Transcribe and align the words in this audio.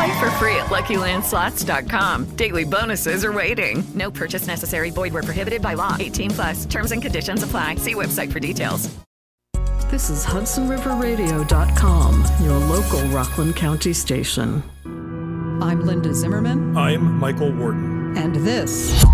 Play 0.00 0.18
for 0.18 0.30
free 0.32 0.56
at 0.56 0.66
LuckyLandSlots.com. 0.66 2.36
Daily 2.36 2.64
bonuses 2.64 3.22
are 3.22 3.32
waiting. 3.34 3.84
No 3.94 4.10
purchase 4.10 4.46
necessary. 4.46 4.88
Void 4.88 5.12
were 5.12 5.22
prohibited 5.22 5.60
by 5.60 5.74
law. 5.74 5.94
18 6.00 6.30
plus. 6.30 6.64
Terms 6.64 6.92
and 6.92 7.02
conditions 7.02 7.42
apply. 7.42 7.74
See 7.74 7.94
website 7.94 8.32
for 8.32 8.40
details. 8.40 8.88
This 9.90 10.08
is 10.08 10.24
HudsonRiverRadio.com, 10.24 12.24
your 12.42 12.56
local 12.56 13.02
Rockland 13.08 13.56
County 13.56 13.92
station. 13.92 14.62
I'm 15.60 15.84
Linda 15.84 16.14
Zimmerman. 16.14 16.78
I'm 16.78 17.18
Michael 17.18 17.52
Warden. 17.52 18.16
And 18.16 18.36
this 18.36 19.04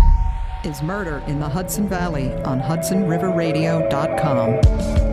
is 0.63 0.81
Murder 0.81 1.21
in 1.27 1.41
the 1.41 1.49
Hudson 1.49 1.89
Valley 1.89 2.31
on 2.43 2.61
HudsonRiverRadio.com. 2.61 5.06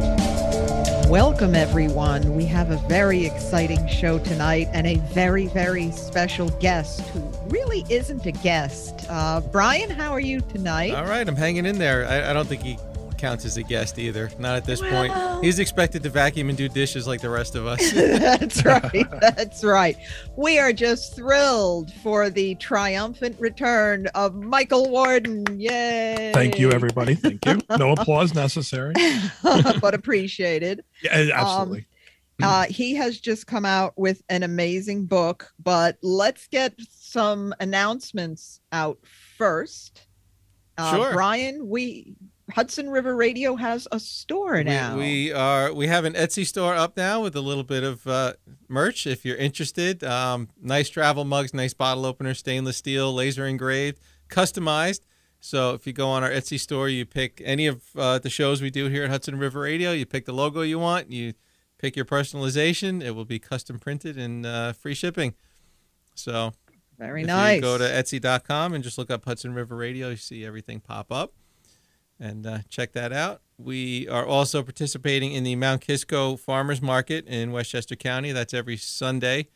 Welcome, 1.08 1.54
everyone. 1.54 2.34
We 2.34 2.46
have 2.46 2.70
a 2.70 2.78
very 2.88 3.26
exciting 3.26 3.86
show 3.88 4.18
tonight 4.18 4.68
and 4.72 4.86
a 4.86 4.96
very, 5.12 5.46
very 5.48 5.92
special 5.92 6.48
guest 6.60 7.02
who 7.08 7.20
really 7.48 7.84
isn't 7.90 8.24
a 8.24 8.32
guest. 8.32 9.04
Uh, 9.10 9.42
Brian, 9.52 9.90
how 9.90 10.12
are 10.12 10.20
you 10.20 10.40
tonight? 10.40 10.94
All 10.94 11.04
right, 11.04 11.28
I'm 11.28 11.36
hanging 11.36 11.66
in 11.66 11.78
there. 11.78 12.06
I, 12.08 12.30
I 12.30 12.32
don't 12.32 12.48
think 12.48 12.62
he 12.62 12.78
counts 13.24 13.46
as 13.46 13.56
a 13.56 13.62
guest 13.62 13.98
either. 13.98 14.30
Not 14.38 14.54
at 14.56 14.66
this 14.66 14.82
Well- 14.82 15.08
point. 15.08 15.42
He's 15.44 15.58
expected 15.58 16.02
to 16.02 16.10
vacuum 16.10 16.50
and 16.50 16.58
do 16.58 16.68
dishes 16.68 17.06
like 17.06 17.22
the 17.22 17.30
rest 17.30 17.54
of 17.54 17.66
us. 17.66 17.80
That's 17.94 18.62
right. 18.66 19.06
That's 19.20 19.64
right. 19.64 19.96
We 20.36 20.58
are 20.58 20.74
just 20.74 21.16
thrilled 21.16 21.90
for 22.02 22.28
the 22.28 22.54
triumphant 22.56 23.36
return 23.40 24.08
of 24.08 24.34
Michael 24.34 24.90
Warden. 24.90 25.58
Yay. 25.58 26.32
Thank 26.34 26.58
you, 26.58 26.70
everybody. 26.70 27.14
Thank 27.14 27.46
you. 27.46 27.60
No 27.78 27.92
applause 27.98 28.34
necessary. 28.34 28.92
but 29.42 29.94
appreciated. 29.94 30.84
Yeah, 31.02 31.30
absolutely. 31.32 31.86
Uh, 32.42 32.64
he 32.64 32.94
has 32.96 33.18
just 33.20 33.46
come 33.46 33.64
out 33.64 33.94
with 33.96 34.22
an 34.28 34.42
amazing 34.42 35.06
book, 35.06 35.50
but 35.62 35.96
let's 36.02 36.46
get 36.48 36.74
some 36.90 37.54
announcements 37.58 38.60
out 38.70 38.98
first. 39.38 40.08
Uh, 40.76 40.96
Sure. 40.96 41.12
Brian, 41.12 41.68
we 41.68 42.16
Hudson 42.52 42.90
River 42.90 43.16
Radio 43.16 43.56
has 43.56 43.88
a 43.90 43.98
store 43.98 44.62
now. 44.62 44.96
We, 44.96 45.02
we 45.02 45.32
are 45.32 45.72
we 45.72 45.86
have 45.86 46.04
an 46.04 46.12
Etsy 46.14 46.46
store 46.46 46.74
up 46.74 46.96
now 46.96 47.22
with 47.22 47.34
a 47.36 47.40
little 47.40 47.64
bit 47.64 47.82
of 47.82 48.06
uh, 48.06 48.34
merch 48.68 49.06
if 49.06 49.24
you're 49.24 49.36
interested. 49.36 50.04
Um, 50.04 50.48
nice 50.60 50.88
travel 50.90 51.24
mugs, 51.24 51.54
nice 51.54 51.72
bottle 51.74 52.04
opener, 52.04 52.34
stainless 52.34 52.76
steel, 52.76 53.14
laser 53.14 53.46
engraved, 53.46 53.98
customized. 54.28 55.00
So 55.40 55.74
if 55.74 55.86
you 55.86 55.92
go 55.92 56.08
on 56.08 56.22
our 56.22 56.30
Etsy 56.30 56.58
store, 56.58 56.88
you 56.88 57.04
pick 57.04 57.40
any 57.44 57.66
of 57.66 57.82
uh, 57.96 58.18
the 58.18 58.30
shows 58.30 58.62
we 58.62 58.70
do 58.70 58.88
here 58.88 59.04
at 59.04 59.10
Hudson 59.10 59.38
River 59.38 59.60
Radio. 59.60 59.92
You 59.92 60.06
pick 60.06 60.24
the 60.24 60.32
logo 60.32 60.62
you 60.62 60.78
want. 60.78 61.10
You 61.10 61.34
pick 61.78 61.96
your 61.96 62.06
personalization. 62.06 63.02
It 63.02 63.10
will 63.10 63.26
be 63.26 63.38
custom 63.38 63.78
printed 63.78 64.16
and 64.16 64.46
uh, 64.46 64.72
free 64.72 64.94
shipping. 64.94 65.34
So 66.14 66.52
Very 66.98 67.24
nice. 67.24 67.56
You 67.56 67.60
go 67.62 67.76
to 67.76 67.84
Etsy.com 67.84 68.72
and 68.72 68.82
just 68.82 68.96
look 68.96 69.10
up 69.10 69.24
Hudson 69.26 69.52
River 69.54 69.76
Radio. 69.76 70.10
You 70.10 70.16
see 70.16 70.44
everything 70.46 70.80
pop 70.80 71.12
up, 71.12 71.34
and 72.18 72.46
uh, 72.46 72.58
check 72.68 72.92
that 72.92 73.12
out. 73.12 73.42
We 73.58 74.08
are 74.08 74.26
also 74.26 74.62
participating 74.62 75.32
in 75.32 75.44
the 75.44 75.56
Mount 75.56 75.80
Kisco 75.80 76.36
Farmers 76.36 76.82
Market 76.82 77.26
in 77.26 77.52
Westchester 77.52 77.96
County. 77.96 78.32
That's 78.32 78.52
every 78.52 78.76
Sunday 78.76 79.48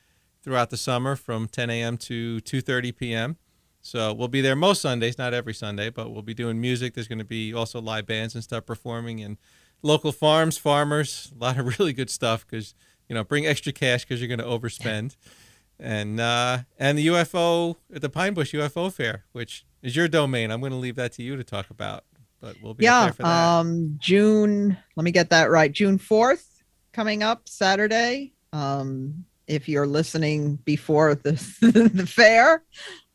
throughout 0.43 0.71
the 0.71 0.77
summer 0.77 1.17
from 1.17 1.49
10 1.49 1.71
a.m. 1.71 1.97
to 1.99 2.41
2:30 2.41 2.97
p.m. 2.97 3.37
So 3.81 4.13
we'll 4.13 4.29
be 4.29 4.41
there 4.41 4.57
most 4.57 4.83
Sundays, 4.83 5.19
not 5.19 5.35
every 5.35 5.55
Sunday, 5.55 5.91
but 5.91 6.11
we'll 6.11 6.23
be 6.23 6.35
doing 6.35 6.61
music. 6.61 6.95
There's 6.95 7.09
going 7.09 7.19
to 7.19 7.25
be 7.25 7.55
also 7.55 7.81
live 7.81 8.07
bands 8.07 8.35
and 8.35 8.45
stuff 8.45 8.67
performing, 8.67 9.21
and 9.21 9.39
local 9.83 10.13
farms, 10.13 10.59
farmers, 10.59 11.33
a 11.35 11.43
lot 11.43 11.59
of 11.59 11.79
really 11.79 11.93
good 11.93 12.11
stuff. 12.11 12.47
Because 12.47 12.75
you 13.09 13.15
know, 13.15 13.25
bring 13.25 13.47
extra 13.47 13.73
cash 13.73 14.05
because 14.05 14.21
you're 14.21 14.29
going 14.29 14.39
to 14.39 14.45
overspend 14.45 15.17
and 15.81 16.21
uh, 16.21 16.59
and 16.79 16.99
the 16.99 17.07
UFO 17.09 17.77
at 17.93 18.03
the 18.03 18.09
Pine 18.09 18.35
Bush 18.35 18.55
UFO 18.55 18.93
Fair, 18.93 19.25
which 19.33 19.65
is 19.83 19.97
your 19.97 20.09
domain. 20.09 20.51
I'm 20.51 20.61
going 20.61 20.73
to 20.73 20.79
leave 20.79 20.97
that 20.97 21.13
to 21.13 21.23
you 21.23 21.37
to 21.37 21.45
talk 21.45 21.71
about, 21.71 22.05
but 22.41 22.57
we'll 22.63 22.75
be 22.75 22.85
yeah, 22.85 23.05
there 23.05 23.13
for 23.13 23.23
that. 23.23 23.59
um, 23.59 23.97
June. 23.99 24.77
Let 24.97 25.05
me 25.05 25.11
get 25.11 25.31
that 25.31 25.51
right. 25.51 25.71
June 25.71 25.99
fourth, 25.99 26.63
coming 26.93 27.23
up 27.23 27.49
Saturday. 27.49 28.33
Um, 28.53 29.25
if 29.47 29.69
you're 29.69 29.87
listening 29.87 30.57
before 30.57 31.15
the 31.15 31.33
the 31.61 32.07
fair, 32.07 32.63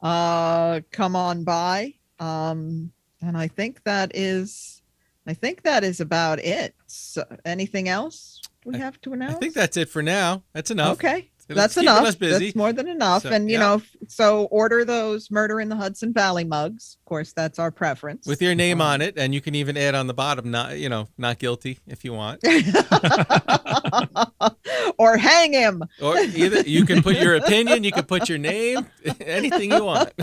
uh, 0.01 0.81
come 0.91 1.15
on 1.15 1.43
by. 1.43 1.93
Um, 2.19 2.91
and 3.21 3.37
I 3.37 3.47
think 3.47 3.83
that 3.83 4.11
is, 4.15 4.81
I 5.25 5.33
think 5.33 5.63
that 5.63 5.83
is 5.83 6.01
about 6.01 6.39
it. 6.39 6.75
So, 6.87 7.23
anything 7.45 7.87
else 7.87 8.41
we 8.65 8.77
have 8.77 8.99
to 9.01 9.13
announce? 9.13 9.35
I 9.35 9.39
think 9.39 9.53
that's 9.53 9.77
it 9.77 9.89
for 9.89 10.01
now. 10.01 10.43
That's 10.53 10.71
enough. 10.71 10.93
Okay. 10.93 11.29
That's 11.47 11.77
enough. 11.77 12.05
us 12.05 12.15
busy. 12.15 12.45
That's 12.45 12.55
more 12.55 12.73
than 12.73 12.87
enough. 12.87 13.23
So, 13.23 13.29
and 13.29 13.49
you 13.49 13.57
yeah. 13.57 13.59
know, 13.59 13.81
so 14.07 14.45
order 14.45 14.85
those 14.85 15.31
Murder 15.31 15.59
in 15.59 15.69
the 15.69 15.75
Hudson 15.75 16.13
Valley 16.13 16.43
mugs. 16.43 16.97
Of 17.01 17.05
course, 17.05 17.33
that's 17.33 17.59
our 17.59 17.71
preference. 17.71 18.27
with 18.27 18.41
your 18.41 18.55
name 18.55 18.81
um, 18.81 18.87
on 18.87 19.01
it, 19.01 19.17
and 19.17 19.33
you 19.33 19.41
can 19.41 19.55
even 19.55 19.77
add 19.77 19.95
on 19.95 20.07
the 20.07 20.13
bottom, 20.13 20.51
not 20.51 20.77
you 20.77 20.89
know, 20.89 21.07
not 21.17 21.39
guilty 21.39 21.79
if 21.87 22.05
you 22.05 22.13
want, 22.13 22.41
or 24.97 25.17
hang 25.17 25.53
him. 25.53 25.83
or 26.01 26.17
either 26.17 26.61
you 26.61 26.85
can 26.85 27.01
put 27.01 27.17
your 27.17 27.35
opinion, 27.35 27.83
you 27.83 27.91
can 27.91 28.05
put 28.05 28.29
your 28.29 28.37
name, 28.37 28.85
anything 29.21 29.71
you 29.71 29.83
want. 29.83 30.11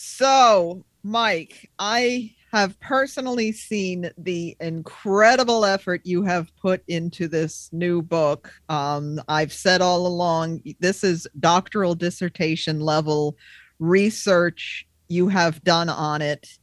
So, 0.00 0.84
Mike, 1.02 1.70
I 1.78 2.34
have 2.52 2.78
personally 2.80 3.52
seen 3.52 4.10
the 4.16 4.56
incredible 4.60 5.64
effort 5.64 6.00
you 6.04 6.22
have 6.22 6.54
put 6.56 6.82
into 6.88 7.28
this 7.28 7.68
new 7.72 8.00
book. 8.00 8.52
Um, 8.68 9.20
I've 9.28 9.52
said 9.52 9.82
all 9.82 10.06
along, 10.06 10.62
this 10.80 11.04
is 11.04 11.26
doctoral 11.40 11.94
dissertation 11.94 12.80
level 12.80 13.36
research 13.78 14.86
you 15.08 15.28
have 15.28 15.62
done 15.62 15.88
on 15.88 16.22
it. 16.22 16.58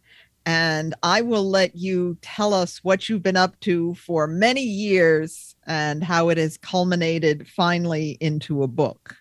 And 0.47 0.93
I 1.01 1.21
will 1.21 1.49
let 1.49 1.75
you 1.75 2.17
tell 2.21 2.53
us 2.53 2.83
what 2.83 3.09
you've 3.09 3.23
been 3.23 3.37
up 3.37 3.59
to 3.61 3.95
for 3.95 4.27
many 4.27 4.61
years 4.61 5.55
and 5.65 6.03
how 6.03 6.29
it 6.29 6.37
has 6.37 6.57
culminated 6.57 7.47
finally 7.47 8.17
into 8.19 8.61
a 8.61 8.67
book. 8.67 9.15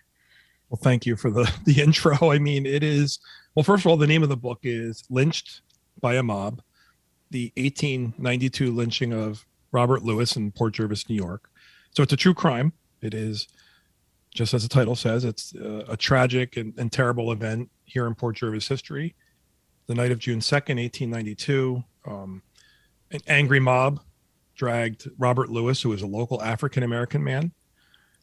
Well, 0.69 0.79
thank 0.81 1.05
you 1.05 1.15
for 1.15 1.31
the 1.31 1.51
the 1.65 1.81
intro. 1.81 2.31
I 2.31 2.37
mean, 2.37 2.65
it 2.65 2.83
is 2.83 3.19
well. 3.55 3.63
First 3.63 3.85
of 3.85 3.89
all, 3.89 3.97
the 3.97 4.07
name 4.07 4.23
of 4.23 4.29
the 4.29 4.37
book 4.37 4.59
is 4.63 5.03
"Lynched 5.09 5.61
by 6.01 6.15
a 6.15 6.23
Mob: 6.23 6.61
The 7.31 7.51
1892 7.57 8.71
Lynching 8.71 9.13
of 9.13 9.45
Robert 9.71 10.03
Lewis 10.03 10.35
in 10.35 10.51
Port 10.51 10.73
Jervis, 10.73 11.09
New 11.09 11.15
York." 11.15 11.49
So 11.91 12.03
it's 12.03 12.13
a 12.13 12.17
true 12.17 12.33
crime. 12.33 12.73
It 13.01 13.13
is, 13.13 13.47
just 14.33 14.53
as 14.53 14.63
the 14.63 14.69
title 14.69 14.95
says, 14.95 15.23
it's 15.23 15.55
uh, 15.55 15.85
a 15.87 15.97
tragic 15.97 16.57
and, 16.57 16.73
and 16.77 16.91
terrible 16.91 17.31
event 17.31 17.69
here 17.85 18.07
in 18.07 18.15
Port 18.15 18.35
Jervis 18.35 18.67
history. 18.67 19.15
The 19.87 19.95
night 19.95 20.11
of 20.11 20.19
June 20.19 20.39
2nd, 20.39 20.81
1892, 20.81 21.83
um, 22.07 22.41
an 23.11 23.19
angry 23.27 23.59
mob 23.59 24.01
dragged 24.55 25.09
Robert 25.17 25.49
Lewis, 25.49 25.81
who 25.81 25.89
was 25.89 26.01
a 26.01 26.07
local 26.07 26.41
African 26.41 26.83
American 26.83 27.23
man, 27.23 27.51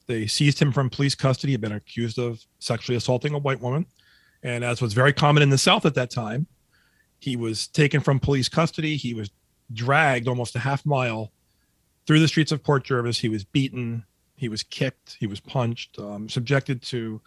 they 0.06 0.26
seized 0.26 0.60
him 0.60 0.72
from 0.72 0.90
police 0.90 1.14
custody. 1.14 1.52
He'd 1.52 1.60
been 1.60 1.72
accused 1.72 2.18
of 2.18 2.44
sexually 2.58 2.96
assaulting 2.96 3.34
a 3.34 3.38
white 3.38 3.60
woman. 3.60 3.86
And 4.42 4.64
as 4.64 4.82
was 4.82 4.92
very 4.92 5.12
common 5.12 5.42
in 5.42 5.50
the 5.50 5.58
South 5.58 5.86
at 5.86 5.94
that 5.94 6.10
time, 6.10 6.46
he 7.22 7.36
was 7.36 7.68
taken 7.68 8.00
from 8.00 8.18
police 8.18 8.48
custody. 8.48 8.96
He 8.96 9.14
was 9.14 9.30
dragged 9.72 10.26
almost 10.26 10.56
a 10.56 10.58
half 10.58 10.84
mile 10.84 11.30
through 12.04 12.18
the 12.18 12.26
streets 12.26 12.50
of 12.50 12.64
Port 12.64 12.82
Jervis. 12.82 13.20
He 13.20 13.28
was 13.28 13.44
beaten. 13.44 14.04
He 14.34 14.48
was 14.48 14.64
kicked. 14.64 15.18
He 15.20 15.28
was 15.28 15.38
punched, 15.38 16.00
um, 16.00 16.28
subjected 16.28 16.82
to 16.82 17.20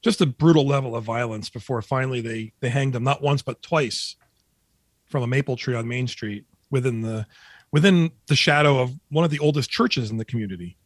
just 0.00 0.20
a 0.20 0.26
brutal 0.26 0.64
level 0.64 0.94
of 0.94 1.02
violence 1.02 1.50
before 1.50 1.82
finally 1.82 2.20
they, 2.20 2.52
they 2.60 2.68
hanged 2.68 2.94
him 2.94 3.02
not 3.02 3.20
once, 3.20 3.42
but 3.42 3.60
twice 3.62 4.14
from 5.06 5.24
a 5.24 5.26
maple 5.26 5.56
tree 5.56 5.74
on 5.74 5.88
Main 5.88 6.06
Street 6.06 6.44
within 6.70 7.00
the 7.00 7.26
within 7.72 8.12
the 8.28 8.36
shadow 8.36 8.78
of 8.78 8.94
one 9.08 9.24
of 9.24 9.32
the 9.32 9.40
oldest 9.40 9.70
churches 9.70 10.12
in 10.12 10.18
the 10.18 10.24
community. 10.24 10.76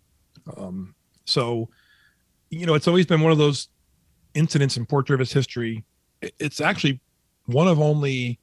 Um, 0.56 0.94
so, 1.26 1.68
you 2.48 2.64
know, 2.64 2.72
it's 2.72 2.88
always 2.88 3.04
been 3.04 3.20
one 3.20 3.32
of 3.32 3.38
those 3.38 3.68
incidents 4.32 4.78
in 4.78 4.86
Port 4.86 5.08
Jervis 5.08 5.30
history. 5.30 5.84
It's 6.22 6.62
actually 6.62 7.00
one 7.52 7.68
of 7.68 7.80
only 7.80 8.38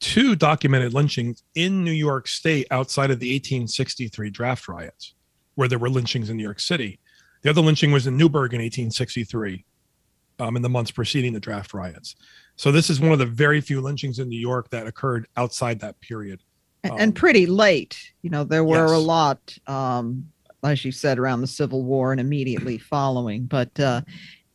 two 0.00 0.36
documented 0.36 0.92
lynchings 0.92 1.42
in 1.54 1.82
New 1.84 1.92
York 1.92 2.28
State 2.28 2.66
outside 2.70 3.10
of 3.10 3.18
the 3.18 3.32
1863 3.34 4.30
draft 4.30 4.68
riots, 4.68 5.14
where 5.54 5.68
there 5.68 5.78
were 5.78 5.90
lynchings 5.90 6.30
in 6.30 6.36
New 6.36 6.42
York 6.42 6.60
City. 6.60 6.98
The 7.42 7.50
other 7.50 7.62
lynching 7.62 7.92
was 7.92 8.06
in 8.06 8.16
Newburgh 8.16 8.54
in 8.54 8.60
1863, 8.60 9.64
um, 10.38 10.56
in 10.56 10.62
the 10.62 10.68
months 10.68 10.90
preceding 10.90 11.32
the 11.32 11.40
draft 11.40 11.72
riots. 11.74 12.16
So 12.56 12.72
this 12.72 12.90
is 12.90 13.00
one 13.00 13.12
of 13.12 13.18
the 13.18 13.26
very 13.26 13.60
few 13.60 13.80
lynchings 13.80 14.18
in 14.18 14.28
New 14.28 14.40
York 14.40 14.70
that 14.70 14.86
occurred 14.86 15.26
outside 15.36 15.80
that 15.80 16.00
period. 16.00 16.40
Um, 16.84 16.96
and 16.98 17.14
pretty 17.14 17.46
late. 17.46 18.12
You 18.22 18.30
know, 18.30 18.44
there 18.44 18.64
were 18.64 18.86
yes. 18.86 18.90
a 18.90 18.98
lot, 18.98 19.58
um, 19.66 20.30
as 20.62 20.84
you 20.84 20.92
said, 20.92 21.18
around 21.18 21.40
the 21.40 21.46
Civil 21.46 21.82
War 21.82 22.12
and 22.12 22.20
immediately 22.20 22.78
following. 22.78 23.44
But 23.44 23.78
uh, 23.78 24.02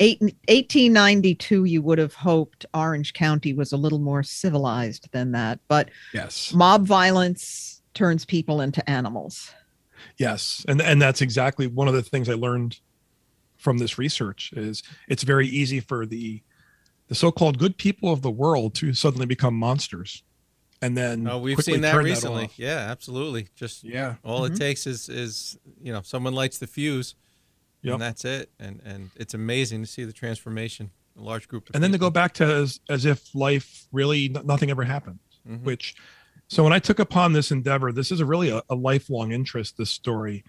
1892, 0.01 1.65
you 1.65 1.81
would 1.81 1.97
have 1.97 2.13
hoped 2.13 2.65
Orange 2.73 3.13
County 3.13 3.53
was 3.53 3.71
a 3.71 3.77
little 3.77 3.99
more 3.99 4.23
civilized 4.23 5.09
than 5.11 5.31
that. 5.33 5.59
But 5.67 5.89
yes, 6.13 6.53
mob 6.53 6.85
violence 6.85 7.81
turns 7.93 8.25
people 8.25 8.61
into 8.61 8.87
animals. 8.89 9.51
Yes, 10.17 10.65
and 10.67 10.81
and 10.81 11.01
that's 11.01 11.21
exactly 11.21 11.67
one 11.67 11.87
of 11.87 11.93
the 11.93 12.01
things 12.03 12.29
I 12.29 12.33
learned 12.33 12.79
from 13.57 13.77
this 13.77 13.97
research 13.97 14.51
is 14.55 14.81
it's 15.07 15.23
very 15.23 15.47
easy 15.47 15.79
for 15.79 16.05
the 16.05 16.41
the 17.07 17.15
so-called 17.15 17.59
good 17.59 17.77
people 17.77 18.11
of 18.11 18.21
the 18.21 18.31
world 18.31 18.73
to 18.75 18.93
suddenly 18.93 19.25
become 19.27 19.53
monsters 19.53 20.23
and 20.81 20.97
then 20.97 21.27
oh 21.27 21.37
we've 21.37 21.59
seen 21.59 21.81
that 21.81 21.93
recently 21.95 22.45
off. 22.45 22.57
yeah 22.57 22.87
absolutely 22.89 23.49
just 23.53 23.83
Yeah. 23.83 24.15
all 24.23 24.41
Mhm. 24.41 24.55
it 24.55 24.57
takes 24.57 24.87
is 24.87 25.09
is 25.09 25.59
you 25.83 25.93
know 25.93 26.01
someone 26.01 26.33
lights 26.33 26.57
the 26.57 26.65
fuse 26.65 27.13
Yep. 27.83 27.93
and 27.93 28.01
that's 28.01 28.25
it. 28.25 28.51
And 28.59 28.81
and 28.85 29.09
it's 29.15 29.33
amazing 29.33 29.81
to 29.81 29.87
see 29.87 30.03
the 30.03 30.13
transformation 30.13 30.91
a 31.17 31.21
large 31.21 31.47
group 31.47 31.69
of 31.69 31.75
and 31.75 31.83
then 31.83 31.91
to 31.91 31.97
go 31.97 32.09
back 32.09 32.33
to 32.35 32.45
as, 32.45 32.79
as 32.89 33.03
if 33.05 33.33
life 33.35 33.85
really 33.91 34.29
nothing 34.29 34.69
ever 34.71 34.83
happened 34.85 35.19
Mhm. 35.47 35.63
which 35.63 35.93
so 36.47 36.63
when 36.63 36.71
i 36.71 36.79
took 36.79 36.99
upon 36.99 37.33
this 37.33 37.51
endeavor 37.51 37.91
this 37.91 38.11
is 38.11 38.21
a 38.21 38.25
really 38.25 38.49
a, 38.49 38.61
a 38.69 38.75
lifelong 38.75 39.31
interest 39.33 39.75
this 39.77 39.89
story. 39.89 40.43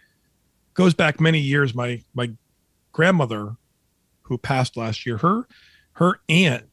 Goes 0.74 0.94
back 0.94 1.20
many 1.20 1.40
years 1.40 1.74
my 1.74 2.02
my 2.14 2.30
grandmother 2.92 3.56
who 4.22 4.38
passed 4.38 4.76
last 4.76 5.04
year 5.04 5.16
her 5.18 5.46
her 5.94 6.20
aunt 6.28 6.64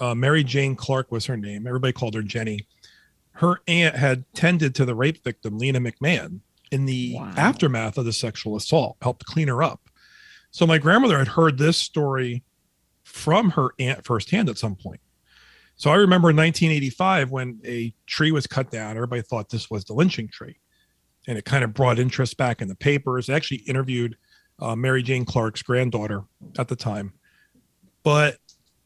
uh, 0.00 0.14
mary 0.14 0.42
jane 0.42 0.74
clark 0.74 1.12
was 1.12 1.26
her 1.26 1.36
name. 1.36 1.66
Everybody 1.66 1.92
called 1.92 2.14
her 2.14 2.22
jenny. 2.22 2.66
Her 3.32 3.60
aunt 3.68 3.96
had 3.96 4.24
tended 4.34 4.74
to 4.76 4.84
the 4.86 4.94
rape 4.94 5.22
victim 5.22 5.58
lena 5.58 5.80
mcmahon 5.80 6.40
in 6.70 6.86
the 6.86 7.16
aftermath 7.36 7.98
of 7.98 8.04
the 8.06 8.12
sexual 8.12 8.56
assault 8.56 8.96
helped 9.02 9.26
clean 9.26 9.48
her 9.48 9.62
up 9.62 9.83
so 10.54 10.68
my 10.68 10.78
grandmother 10.78 11.18
had 11.18 11.26
heard 11.26 11.58
this 11.58 11.76
story 11.76 12.44
from 13.02 13.50
her 13.50 13.70
aunt 13.80 14.04
firsthand 14.04 14.48
at 14.48 14.56
some 14.56 14.76
point. 14.76 15.00
So 15.74 15.90
I 15.90 15.96
remember 15.96 16.30
in 16.30 16.36
1985 16.36 17.32
when 17.32 17.60
a 17.64 17.92
tree 18.06 18.30
was 18.30 18.46
cut 18.46 18.70
down, 18.70 18.94
everybody 18.94 19.20
thought 19.22 19.48
this 19.48 19.68
was 19.68 19.84
the 19.84 19.94
lynching 19.94 20.28
tree. 20.28 20.60
And 21.26 21.36
it 21.36 21.44
kind 21.44 21.64
of 21.64 21.74
brought 21.74 21.98
interest 21.98 22.36
back 22.36 22.62
in 22.62 22.68
the 22.68 22.76
papers. 22.76 23.26
They 23.26 23.34
actually 23.34 23.62
interviewed 23.66 24.16
uh, 24.60 24.76
Mary 24.76 25.02
Jane 25.02 25.24
Clark's 25.24 25.60
granddaughter 25.62 26.22
at 26.56 26.68
the 26.68 26.76
time. 26.76 27.14
But 28.04 28.36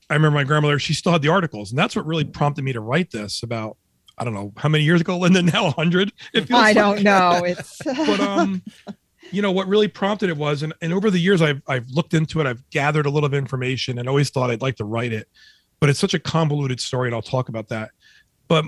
I 0.08 0.14
remember 0.14 0.36
my 0.36 0.44
grandmother, 0.44 0.78
she 0.78 0.94
still 0.94 1.12
had 1.12 1.20
the 1.20 1.28
articles. 1.28 1.70
And 1.70 1.78
that's 1.78 1.94
what 1.94 2.06
really 2.06 2.24
prompted 2.24 2.64
me 2.64 2.72
to 2.72 2.80
write 2.80 3.10
this 3.10 3.42
about, 3.42 3.76
I 4.16 4.24
don't 4.24 4.32
know, 4.32 4.54
how 4.56 4.70
many 4.70 4.84
years 4.84 5.02
ago, 5.02 5.18
Linda? 5.18 5.42
Now 5.52 5.64
100? 5.64 6.12
It 6.32 6.46
feels 6.46 6.58
I 6.58 6.72
like- 6.72 6.74
don't 6.74 7.02
know. 7.02 7.42
It's 7.44 7.76
but 7.84 8.20
um 8.20 8.62
you 9.30 9.42
know 9.42 9.52
what 9.52 9.68
really 9.68 9.88
prompted 9.88 10.30
it 10.30 10.36
was 10.36 10.62
and, 10.62 10.72
and 10.80 10.92
over 10.92 11.10
the 11.10 11.18
years 11.18 11.42
I've 11.42 11.62
I've 11.66 11.88
looked 11.88 12.14
into 12.14 12.40
it 12.40 12.46
I've 12.46 12.68
gathered 12.70 13.06
a 13.06 13.10
little 13.10 13.28
bit 13.28 13.36
of 13.36 13.42
information 13.42 13.98
and 13.98 14.08
always 14.08 14.30
thought 14.30 14.50
I'd 14.50 14.62
like 14.62 14.76
to 14.76 14.84
write 14.84 15.12
it 15.12 15.28
but 15.80 15.88
it's 15.88 15.98
such 15.98 16.14
a 16.14 16.18
convoluted 16.18 16.80
story 16.80 17.08
and 17.08 17.14
I'll 17.14 17.22
talk 17.22 17.48
about 17.48 17.68
that. 17.68 17.90
But 18.48 18.64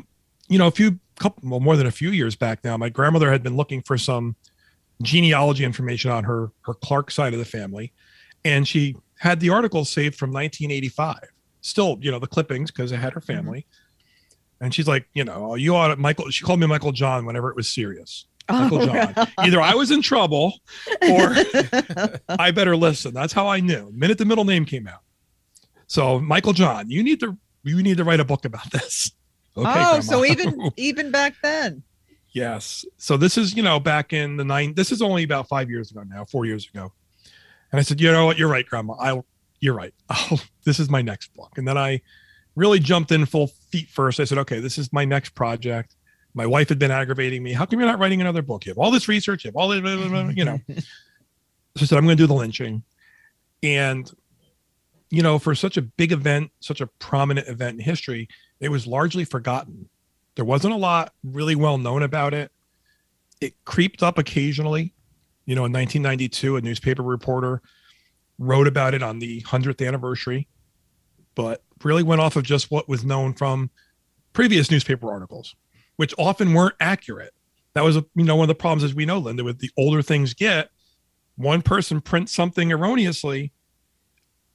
you 0.49 0.59
know 0.59 0.67
a 0.67 0.71
few 0.71 0.99
couple 1.19 1.49
well, 1.49 1.61
more 1.61 1.77
than 1.77 1.87
a 1.87 1.91
few 1.91 2.11
years 2.11 2.35
back 2.35 2.65
now 2.65 2.77
my 2.77 2.89
grandmother 2.89 3.31
had 3.31 3.43
been 3.43 3.57
looking 3.57 3.83
for 3.83 3.99
some 3.99 4.37
genealogy 5.03 5.65
information 5.65 6.11
on 6.11 6.25
her 6.25 6.51
her 6.63 6.75
Clark 6.75 7.11
side 7.11 7.33
of 7.33 7.39
the 7.39 7.45
family 7.45 7.93
and 8.45 8.67
she 8.67 8.97
had 9.19 9.39
the 9.41 9.51
article 9.51 9.85
saved 9.85 10.17
from 10.17 10.31
1985 10.31 11.19
still 11.61 11.99
you 12.01 12.11
know 12.11 12.19
the 12.19 12.27
clippings 12.27 12.71
because 12.71 12.93
it 12.93 12.97
had 12.97 13.13
her 13.13 13.21
mm-hmm. 13.21 13.33
family. 13.33 13.67
And 14.63 14.75
she's 14.75 14.89
like 14.89 15.09
you 15.15 15.25
know 15.25 15.53
oh, 15.53 15.55
you 15.55 15.75
ought 15.75 15.89
to 15.89 15.97
Michael 15.97 16.31
she 16.31 16.45
called 16.45 16.61
me 16.61 16.67
Michael 16.67 16.93
John 16.93 17.25
whenever 17.25 17.49
it 17.51 17.57
was 17.57 17.69
serious 17.69 18.27
Michael 18.53 18.83
Oh, 18.83 18.87
John. 18.87 19.29
Either 19.39 19.61
I 19.61 19.75
was 19.75 19.91
in 19.91 20.03
trouble 20.03 20.55
or 21.03 21.35
I 22.29 22.51
better 22.51 22.77
listen. 22.77 23.15
That's 23.15 23.33
how 23.33 23.47
I 23.49 23.61
knew. 23.61 23.87
The 23.91 23.99
minute 23.99 24.19
the 24.19 24.25
middle 24.25 24.45
name 24.45 24.65
came 24.65 24.87
out. 24.87 25.01
So 25.87 26.21
Michael 26.21 26.53
John, 26.53 26.89
you 26.91 27.03
need 27.03 27.21
to 27.21 27.37
you 27.65 27.83
need 27.83 27.97
to 27.99 28.05
write 28.05 28.21
a 28.21 28.25
book 28.25 28.45
about 28.45 28.71
this. 28.71 29.13
oh, 29.57 29.63
Grandma. 29.63 30.01
so 30.01 30.25
even 30.25 30.71
even 30.77 31.11
back 31.11 31.35
then. 31.43 31.83
yes. 32.33 32.85
So 32.97 33.17
this 33.17 33.37
is, 33.37 33.55
you 33.57 33.63
know, 33.63 33.81
back 33.81 34.13
in 34.13 34.37
the 34.37 34.45
nine 34.45 34.75
this 34.75 34.93
is 34.93 35.03
only 35.03 35.25
about 35.25 35.49
five 35.49 35.69
years 35.71 35.91
ago 35.91 36.03
now, 36.09 36.25
four 36.25 36.47
years 36.47 36.69
ago. 36.73 36.93
And 37.73 37.79
I 37.79 37.83
said, 37.83 38.01
you 38.01 38.11
know 38.11 38.27
what, 38.27 38.39
you're 38.39 38.49
right, 38.49 38.67
Grandma. 38.67 38.95
I'll 38.95 39.27
you're 39.61 39.75
right. 39.75 39.93
Oh, 40.09 40.41
this 40.65 40.81
is 40.81 40.89
my 40.89 41.03
next 41.03 41.35
book. 41.35 41.53
And 41.59 41.69
then 41.69 41.77
I 41.77 42.01
really 42.57 42.79
jumped 42.79 43.13
in 43.13 43.27
full 43.27 43.49
feet 43.71 43.89
first. 43.89 44.19
I 44.21 44.25
said, 44.25 44.39
okay, 44.39 44.59
this 44.61 44.79
is 44.79 44.93
my 44.93 45.05
next 45.05 45.31
project. 45.35 45.95
My 46.35 46.47
wife 46.47 46.69
had 46.69 46.79
been 46.79 46.91
aggravating 46.91 47.43
me. 47.43 47.53
How 47.53 47.67
come 47.67 47.81
you're 47.81 47.89
not 47.89 47.99
writing 47.99 48.21
another 48.21 48.43
book? 48.43 48.65
You 48.65 48.71
have 48.71 48.79
all 48.79 48.91
this 48.91 49.09
research, 49.09 49.45
you 49.45 49.49
have 49.49 49.57
all 49.57 49.69
this, 49.69 49.81
blah, 49.81 49.97
blah, 49.97 50.09
blah, 50.09 50.29
you 50.29 50.45
know. 50.45 50.61
so 50.69 50.83
I 51.81 51.85
said, 51.85 51.99
I'm 51.99 52.05
going 52.05 52.17
to 52.17 52.23
do 52.23 52.27
the 52.27 52.35
lynching. 52.35 52.83
And, 53.63 54.11
you 55.11 55.23
know, 55.23 55.39
for 55.39 55.55
such 55.55 55.77
a 55.77 55.83
big 55.83 56.13
event, 56.13 56.51
such 56.61 56.81
a 56.81 56.87
prominent 56.87 57.49
event 57.49 57.79
in 57.79 57.85
history, 57.85 58.29
it 58.61 58.69
was 58.69 58.87
largely 58.87 59.25
forgotten. 59.25 59.89
There 60.37 60.45
wasn't 60.45 60.75
a 60.75 60.77
lot 60.77 61.13
really 61.25 61.57
well 61.57 61.79
known 61.79 62.03
about 62.03 62.33
it. 62.33 62.53
It 63.41 63.55
creeped 63.65 64.03
up 64.03 64.19
occasionally. 64.19 64.95
You 65.47 65.57
know, 65.57 65.65
in 65.65 65.73
1992, 65.73 66.57
a 66.57 66.61
newspaper 66.61 67.03
reporter 67.03 67.61
wrote 68.39 68.67
about 68.67 68.95
it 68.95 69.03
on 69.03 69.19
the 69.19 69.43
100th 69.43 69.87
anniversary, 69.87 70.47
but 71.35 71.63
really 71.83 72.03
went 72.03 72.21
off 72.21 72.37
of 72.37 72.45
just 72.45 72.71
what 72.71 72.89
was 72.89 73.05
known 73.05 73.35
from 73.35 73.71
previous 74.33 74.71
newspaper 74.71 75.11
articles, 75.11 75.55
which 76.01 76.15
often 76.17 76.55
weren't 76.55 76.77
accurate. 76.81 77.35
That 77.75 77.85
was, 77.85 77.97
you 77.97 78.25
know, 78.25 78.35
one 78.35 78.45
of 78.45 78.49
the 78.49 78.55
problems, 78.55 78.85
as 78.85 78.95
we 78.95 79.05
know, 79.05 79.19
Linda, 79.19 79.45
with 79.45 79.59
the 79.59 79.71
older 79.77 80.01
things 80.01 80.33
get, 80.33 80.71
one 81.37 81.61
person 81.61 82.01
prints 82.01 82.35
something 82.35 82.73
erroneously, 82.73 83.53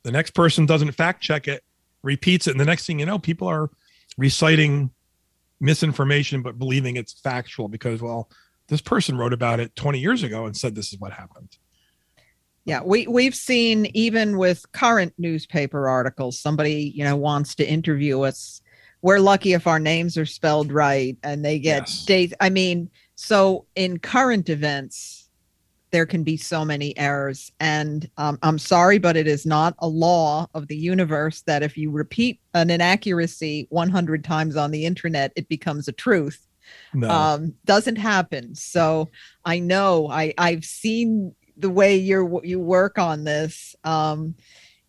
the 0.01 0.11
next 0.11 0.31
person 0.31 0.65
doesn't 0.65 0.91
fact 0.93 1.21
check 1.21 1.47
it, 1.47 1.63
repeats 2.01 2.47
it, 2.47 2.51
and 2.53 2.59
the 2.59 2.65
next 2.65 2.87
thing 2.87 2.97
you 2.97 3.05
know, 3.05 3.19
people 3.19 3.47
are 3.47 3.69
reciting 4.17 4.89
misinformation 5.59 6.41
but 6.41 6.57
believing 6.57 6.95
it's 6.95 7.13
factual 7.13 7.67
because, 7.67 8.01
well, 8.01 8.27
this 8.67 8.81
person 8.81 9.15
wrote 9.15 9.31
about 9.31 9.59
it 9.59 9.75
20 9.75 9.99
years 9.99 10.23
ago 10.23 10.47
and 10.47 10.57
said 10.57 10.73
this 10.73 10.91
is 10.91 10.99
what 10.99 11.13
happened. 11.13 11.59
Yeah, 12.65 12.81
we 12.83 13.05
we've 13.05 13.35
seen 13.35 13.85
even 13.93 14.39
with 14.39 14.65
current 14.71 15.13
newspaper 15.19 15.87
articles, 15.87 16.39
somebody 16.39 16.91
you 16.95 17.03
know 17.03 17.15
wants 17.15 17.53
to 17.55 17.69
interview 17.69 18.21
us. 18.21 18.63
We're 19.05 19.19
lucky 19.19 19.53
if 19.53 19.67
our 19.67 19.77
names 19.77 20.17
are 20.17 20.25
spelled 20.25 20.71
right, 20.71 21.15
and 21.21 21.45
they 21.45 21.59
get 21.59 21.87
dates. 22.07 22.33
I 22.39 22.49
mean, 22.49 22.89
so 23.13 23.67
in 23.75 23.99
current 23.99 24.49
events, 24.49 25.29
there 25.91 26.07
can 26.07 26.23
be 26.23 26.37
so 26.37 26.65
many 26.65 26.97
errors, 26.97 27.51
and 27.59 28.09
um, 28.17 28.39
I'm 28.41 28.57
sorry, 28.57 28.97
but 28.97 29.15
it 29.15 29.27
is 29.27 29.45
not 29.45 29.75
a 29.77 29.87
law 29.87 30.47
of 30.55 30.67
the 30.69 30.75
universe 30.75 31.43
that 31.45 31.61
if 31.61 31.77
you 31.77 31.91
repeat 31.91 32.39
an 32.55 32.71
inaccuracy 32.71 33.67
100 33.69 34.23
times 34.23 34.55
on 34.55 34.71
the 34.71 34.87
internet, 34.87 35.31
it 35.35 35.47
becomes 35.49 35.87
a 35.87 35.91
truth 35.91 36.47
No. 36.95 37.07
um, 37.07 37.53
doesn't 37.63 37.97
happen. 37.97 38.55
So 38.55 39.11
I 39.45 39.59
know 39.59 40.09
I 40.09 40.33
I've 40.35 40.65
seen 40.65 41.35
the 41.55 41.69
way 41.69 41.95
you 41.95 42.41
you 42.43 42.59
work 42.59 42.97
on 42.97 43.23
this. 43.23 43.75
Um, 43.83 44.33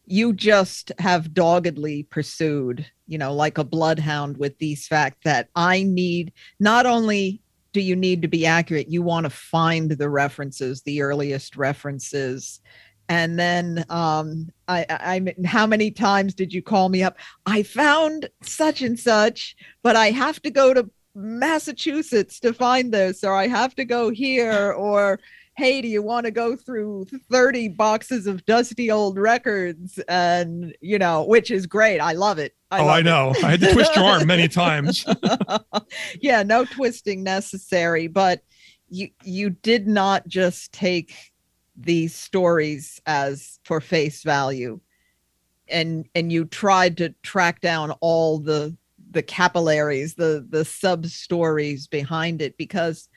you 0.07 0.33
just 0.33 0.93
have 0.99 1.35
doggedly 1.35 2.05
pursued, 2.05 2.87
you 3.07 3.19
know, 3.19 3.35
like 3.35 3.59
a 3.59 3.65
bloodhound 3.65 4.37
with 4.37 4.57
these 4.59 4.87
facts 4.87 5.19
that 5.25 5.49
I 5.57 5.83
need. 5.83 6.33
Not 6.61 6.87
only 6.87 7.43
do 7.73 7.81
you 7.81 7.97
need 7.97 8.23
to 8.23 8.29
be 8.29 8.47
accurate, 8.47 8.89
you 8.89 9.03
want 9.03 9.25
to 9.25 9.31
find 9.31 9.91
the 9.91 10.09
references, 10.09 10.83
the 10.83 11.03
earliest 11.03 11.57
references. 11.57 12.61
And 13.09 13.39
then 13.39 13.85
um, 13.91 14.49
I, 14.67 14.87
I, 14.89 15.17
I, 15.17 15.47
how 15.47 15.67
many 15.67 15.91
times 15.91 16.35
did 16.35 16.53
you 16.53 16.63
call 16.63 16.89
me 16.89 17.03
up? 17.03 17.19
I 17.45 17.63
found 17.63 18.29
such 18.43 18.83
and 18.83 18.99
such, 18.99 19.57
but 19.83 19.97
I 19.97 20.11
have 20.11 20.41
to 20.43 20.51
go 20.51 20.73
to 20.73 20.89
Massachusetts 21.15 22.41
to 22.41 22.53
find 22.53 22.93
this, 22.93 23.25
or 23.25 23.35
I 23.35 23.47
have 23.47 23.75
to 23.77 23.85
go 23.85 24.11
here, 24.11 24.73
or 24.73 25.21
hey, 25.57 25.81
do 25.81 25.89
you 25.89 26.03
want 26.03 26.27
to 26.27 26.31
go 26.31 26.55
through 26.55 27.07
30 27.31 27.69
boxes 27.69 28.27
of 28.27 28.45
dusty 28.45 28.91
old 28.91 29.19
records? 29.19 29.99
And, 30.07 30.77
you 30.81 30.99
know, 30.99 31.25
which 31.25 31.51
is 31.51 31.67
great. 31.67 31.99
I 31.99 32.13
love 32.13 32.39
it. 32.39 32.55
I 32.71 32.81
oh, 32.81 32.87
love 32.87 32.97
I 32.97 33.03
know. 33.03 33.33
I 33.43 33.51
had 33.53 33.61
to 33.61 33.73
twist 33.73 33.97
your 33.97 34.05
arm 34.05 34.27
many 34.27 34.49
times. 34.65 35.07
yeah, 36.21 36.43
no 36.43 36.65
twisting 36.65 37.23
necessary, 37.23 38.07
but 38.07 38.43
you 38.89 39.09
you 39.25 39.51
did 39.51 39.89
not 39.89 40.27
just 40.29 40.73
take 40.73 41.15
these 41.77 42.15
stories 42.15 43.01
as 43.07 43.59
for 43.65 43.81
face 43.81 44.23
value 44.23 44.81
and 45.69 46.09
and 46.15 46.33
you 46.33 46.45
tried 46.45 46.97
to 46.97 47.15
track 47.23 47.61
down 47.61 47.91
all 48.01 48.39
the 48.39 48.75
the 49.11 49.23
capillaries 49.23 50.15
the 50.15 50.47
the 50.51 50.65
sub 50.65 51.07
stories 51.07 51.87
behind 51.87 52.41
it 52.41 52.57
because 52.57 53.09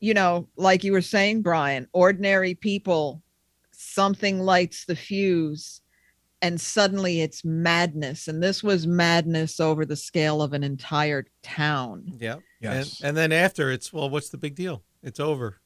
you 0.00 0.14
know 0.14 0.48
like 0.56 0.84
you 0.84 0.92
were 0.92 1.00
saying 1.00 1.42
Brian 1.42 1.86
ordinary 1.92 2.54
people 2.54 3.22
something 3.72 4.40
lights 4.40 4.84
the 4.84 4.96
fuse 4.96 5.80
and 6.42 6.60
suddenly 6.60 7.20
it's 7.22 7.44
madness 7.44 8.28
and 8.28 8.42
this 8.42 8.62
was 8.62 8.86
madness 8.86 9.58
over 9.60 9.84
the 9.86 9.96
scale 9.96 10.42
of 10.42 10.52
an 10.52 10.62
entire 10.62 11.24
town 11.42 12.04
Yeah. 12.18 12.36
Yes. 12.60 13.00
And, 13.00 13.08
and 13.08 13.16
then 13.16 13.32
after 13.32 13.70
it's 13.70 13.92
well, 13.92 14.08
what's 14.10 14.30
the 14.30 14.38
big 14.38 14.54
deal? 14.54 14.82
It's 15.02 15.20
over. 15.20 15.60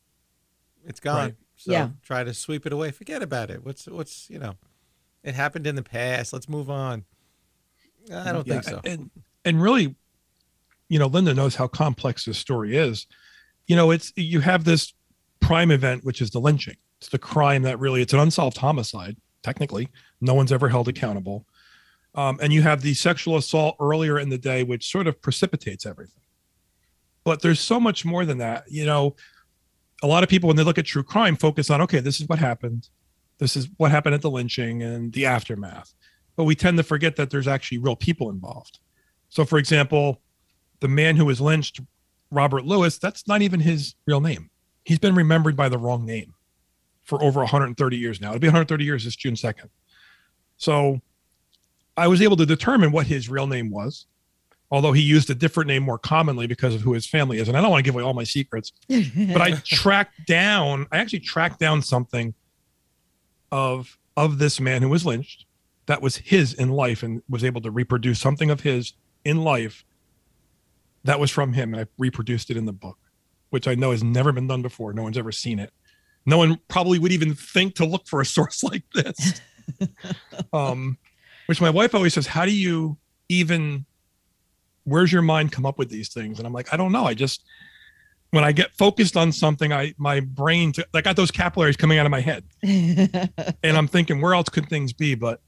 It's 0.85 1.01
gone. 1.01 1.17
Right. 1.17 1.35
So 1.57 1.73
Yeah. 1.73 1.91
try 2.03 2.25
to 2.25 2.35
sweep 2.35 2.67
it 2.67 2.73
away. 2.73 2.91
Forget 2.91 3.23
about 3.23 3.51
it. 3.51 3.65
What's 3.65 3.87
what's 3.87 4.29
you 4.31 4.39
know, 4.39 4.55
it 5.23 5.35
happened 5.35 5.67
in 5.67 5.77
the 5.77 5.83
past. 5.83 6.33
Let's 6.33 6.49
move 6.49 6.69
on. 6.71 7.05
I 8.13 8.33
don't 8.33 8.47
Yeah, 8.47 8.55
think 8.61 8.65
so. 8.65 8.81
And 8.85 9.11
and 9.45 9.63
really, 9.63 9.95
you 10.89 10.99
know, 10.99 11.07
Linda 11.07 11.33
knows 11.35 11.55
how 11.55 11.69
complex 11.69 12.25
this 12.25 12.39
story 12.39 12.77
is. 12.77 13.07
You 13.71 13.77
know, 13.77 13.93
it's 13.93 14.13
you 14.17 14.41
have 14.41 14.65
this 14.65 14.95
prime 15.39 15.71
event, 15.71 16.05
which 16.05 16.21
is 16.21 16.31
the 16.31 16.41
lynching. 16.41 16.75
It's 16.99 17.09
the 17.09 17.21
crime 17.21 17.63
that 17.63 17.79
really 17.79 18.03
it's 18.03 18.13
an 18.13 18.19
unsolved 18.19 18.57
homicide. 18.57 19.17
Technically, 19.45 19.89
no 20.21 20.35
one's 20.35 20.51
ever 20.51 20.69
held 20.69 20.89
accountable. 20.89 21.47
Um, 22.17 22.41
and 22.43 22.53
you 22.53 22.63
have 22.63 22.83
the 22.83 22.95
sexual 22.95 23.37
assault 23.37 23.77
earlier 23.79 24.19
in 24.19 24.29
the 24.29 24.39
day, 24.39 24.65
which 24.65 24.91
sort 24.91 25.07
of 25.07 25.23
precipitates 25.23 25.87
everything. 25.87 26.25
But 27.23 27.43
there's 27.43 27.61
so 27.61 27.79
much 27.79 28.05
more 28.05 28.25
than 28.25 28.39
that. 28.39 28.65
You 28.69 28.87
know, 28.87 29.15
a 30.03 30.09
lot 30.09 30.25
of 30.25 30.29
people 30.29 30.49
when 30.49 30.57
they 30.57 30.65
look 30.65 30.79
at 30.79 30.87
true 30.87 31.05
crime 31.05 31.37
focus 31.37 31.71
on 31.71 31.81
okay, 31.83 32.01
this 32.01 32.21
is 32.21 32.27
what 32.27 32.41
happened. 32.41 32.89
This 33.39 33.55
is 33.55 33.69
what 33.77 33.93
happened 33.93 34.17
at 34.17 34.23
the 34.23 34.33
lynching 34.33 34.83
and 34.83 35.13
the 35.13 35.27
aftermath. 35.27 35.95
But 36.35 36.43
we 36.43 36.57
tend 36.57 36.77
to 36.79 36.83
forget 36.83 37.15
that 37.15 37.31
there's 37.31 37.47
actually 37.47 37.79
real 37.79 37.95
people 37.95 38.31
involved. 38.31 38.81
So, 39.29 39.45
for 39.45 39.59
example, 39.59 40.21
the 40.81 40.89
man 40.89 41.15
who 41.15 41.25
was 41.25 41.41
lynched, 41.41 41.79
Robert 42.31 42.65
Lewis, 42.65 42.99
that's 42.99 43.27
not 43.27 43.43
even 43.43 43.61
his 43.61 43.95
real 44.07 44.21
name. 44.21 44.51
He's 44.85 44.99
been 44.99 45.15
remembered 45.15 45.57
by 45.57 45.69
the 45.69 45.79
wrong 45.79 46.05
name 46.05 46.35
for 47.03 47.23
over 47.23 47.41
130 47.41 47.97
years 47.97 48.21
now. 48.21 48.29
It'll 48.29 48.41
be 48.41 48.49
130 48.49 48.85
years 48.85 49.05
this 49.05 49.17
June 49.17 49.35
2nd. 49.35 49.69
So, 50.57 51.01
I 51.97 52.07
was 52.07 52.23
able 52.23 52.37
to 52.37 52.47
determine 52.47 52.93
what 52.93 53.07
his 53.07 53.29
real 53.29 53.47
name 53.47 53.71
was, 53.71 54.07
although 54.71 54.93
he 54.93 55.03
used 55.03 55.29
a 55.29 55.35
different 55.35 55.69
name 55.69 55.83
more 55.83 55.99
commonly 55.99 56.47
because 56.47 56.75
of 56.75 56.81
who 56.81 56.95
his 56.95 57.07
family 57.07 57.39
is. 57.39 57.49
And 57.49 57.57
I 57.57 57.61
don't 57.61 57.71
want 57.71 57.85
to 57.85 57.89
give 57.89 57.95
away 57.95 58.05
all 58.05 58.15
my 58.15 58.25
secrets, 58.25 58.73
but 58.89 59.43
I 59.43 59.53
tracked 59.65 60.27
down, 60.27 60.87
I 60.93 60.99
actually 60.99 61.21
tracked 61.21 61.59
down 61.59 61.83
something 61.83 62.35
of 63.53 63.99
of 64.17 64.39
this 64.39 64.61
man 64.61 64.83
who 64.83 64.89
was 64.89 65.05
lynched 65.05 65.47
that 65.87 66.01
was 66.03 66.17
his 66.17 66.53
in 66.55 66.69
life 66.69 67.03
and 67.03 67.23
was 67.29 67.43
able 67.43 67.61
to 67.61 67.71
reproduce 67.71 68.21
something 68.21 68.51
of 68.51 68.61
his 68.61 68.93
in 69.25 69.43
life 69.43 69.85
that 71.05 71.21
was 71.21 71.31
from 71.31 71.53
him 71.53 71.75
and 71.75 71.83
i 71.83 71.87
reproduced 71.99 72.51
it 72.51 72.57
in 72.57 72.67
the 72.67 72.73
book 72.73 72.99
which 73.51 73.69
i 73.69 73.75
know 73.75 73.91
has 73.91 74.03
never 74.03 74.33
been 74.33 74.47
done 74.47 74.63
before. 74.63 74.93
No 74.93 75.03
one's 75.03 75.19
ever 75.19 75.33
seen 75.33 75.59
it. 75.59 75.73
No 76.25 76.39
one 76.39 76.59
probably 76.69 76.99
would 76.99 77.13
even 77.13 77.35
think 77.35 77.75
to 77.77 77.85
look 77.85 78.07
for 78.07 78.21
a 78.21 78.27
source 78.37 78.63
like 78.63 78.85
this. 78.95 79.41
Um 80.53 80.99
which 81.47 81.61
my 81.61 81.71
wife 81.71 81.95
always 81.95 82.15
says 82.15 82.27
how 82.27 82.45
do 82.45 82.53
you 82.53 82.97
even 83.29 83.87
where's 84.85 85.13
your 85.13 85.23
mind 85.23 85.53
come 85.53 85.65
up 85.65 85.79
with 85.79 85.89
these 85.91 86.09
things? 86.09 86.39
And 86.39 86.47
i'm 86.47 86.53
like 86.53 86.73
i 86.73 86.77
don't 86.77 86.93
know. 86.93 87.05
I 87.05 87.15
just 87.15 87.45
when 88.31 88.45
i 88.45 88.53
get 88.53 88.73
focused 88.73 89.17
on 89.17 89.33
something 89.33 89.73
i 89.73 89.95
my 89.97 90.21
brain 90.21 90.73
i 90.95 91.01
got 91.01 91.17
those 91.17 91.31
capillaries 91.31 91.77
coming 91.77 91.99
out 91.99 92.07
of 92.07 92.11
my 92.11 92.21
head. 92.21 92.45
And 93.63 93.77
I'm 93.77 93.89
thinking, 93.89 94.21
where 94.21 94.35
else 94.35 94.49
could 94.49 94.69
things 94.69 94.93
be? 94.93 95.15
But 95.15 95.41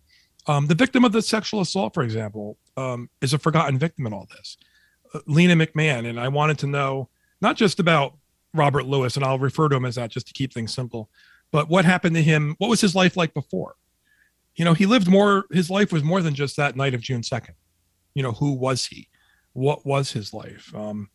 um, 0.46 0.66
the 0.66 0.74
victim 0.74 1.04
of 1.04 1.12
the 1.12 1.22
sexual 1.22 1.60
assault, 1.60 1.94
for 1.94 2.02
example, 2.02 2.58
um, 2.76 3.08
is 3.20 3.32
a 3.32 3.38
forgotten 3.38 3.78
victim 3.78 4.06
in 4.06 4.12
all 4.12 4.26
this. 4.36 4.56
Lena 5.26 5.54
McMahon, 5.54 6.08
and 6.08 6.18
I 6.18 6.28
wanted 6.28 6.58
to 6.60 6.66
know 6.66 7.08
not 7.40 7.56
just 7.56 7.80
about 7.80 8.16
Robert 8.54 8.86
Lewis, 8.86 9.16
and 9.16 9.24
I'll 9.24 9.38
refer 9.38 9.68
to 9.68 9.76
him 9.76 9.84
as 9.84 9.96
that 9.96 10.10
just 10.10 10.26
to 10.28 10.32
keep 10.32 10.52
things 10.52 10.74
simple, 10.74 11.10
but 11.50 11.68
what 11.68 11.84
happened 11.84 12.16
to 12.16 12.22
him? 12.22 12.54
What 12.58 12.68
was 12.68 12.80
his 12.80 12.94
life 12.94 13.16
like 13.16 13.34
before? 13.34 13.76
You 14.56 14.64
know, 14.64 14.74
he 14.74 14.86
lived 14.86 15.08
more. 15.08 15.44
His 15.50 15.70
life 15.70 15.92
was 15.92 16.02
more 16.02 16.20
than 16.22 16.34
just 16.34 16.56
that 16.56 16.76
night 16.76 16.94
of 16.94 17.00
June 17.00 17.22
second. 17.22 17.54
You 18.14 18.22
know, 18.22 18.32
who 18.32 18.52
was 18.52 18.86
he? 18.86 19.08
What 19.54 19.86
was 19.86 20.12
his 20.12 20.34
life? 20.34 20.74
Um, 20.74 21.08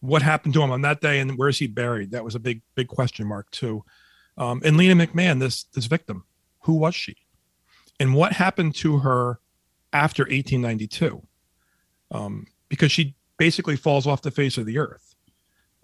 what 0.00 0.22
happened 0.22 0.54
to 0.54 0.62
him 0.62 0.70
on 0.70 0.82
that 0.82 1.00
day, 1.00 1.20
and 1.20 1.38
where 1.38 1.48
is 1.48 1.58
he 1.58 1.68
buried? 1.68 2.10
That 2.10 2.24
was 2.24 2.34
a 2.34 2.40
big, 2.40 2.62
big 2.74 2.88
question 2.88 3.26
mark 3.26 3.50
too. 3.50 3.84
Um, 4.36 4.62
and 4.64 4.76
Lena 4.76 4.94
McMahon, 4.94 5.38
this 5.38 5.64
this 5.64 5.86
victim, 5.86 6.24
who 6.60 6.74
was 6.74 6.94
she, 6.94 7.16
and 8.00 8.14
what 8.14 8.32
happened 8.32 8.74
to 8.76 8.98
her 8.98 9.40
after 9.92 10.22
1892? 10.22 11.22
Um, 12.10 12.46
because 12.68 12.90
she 12.90 13.14
basically 13.42 13.74
falls 13.74 14.06
off 14.06 14.22
the 14.22 14.30
face 14.30 14.56
of 14.56 14.66
the 14.66 14.78
earth. 14.78 15.16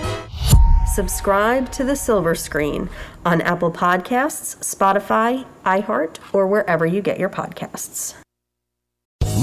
Subscribe 0.95 1.73
to 1.73 1.83
The 1.83 1.97
Silver 1.97 2.37
Screen 2.37 2.88
on 3.25 3.40
Apple 3.40 3.73
Podcasts, 3.73 4.59
Spotify, 4.59 5.45
iHeart, 5.66 6.19
or 6.33 6.47
wherever 6.47 6.87
you 6.87 7.02
get 7.02 7.19
your 7.19 7.28
podcasts. 7.28 8.14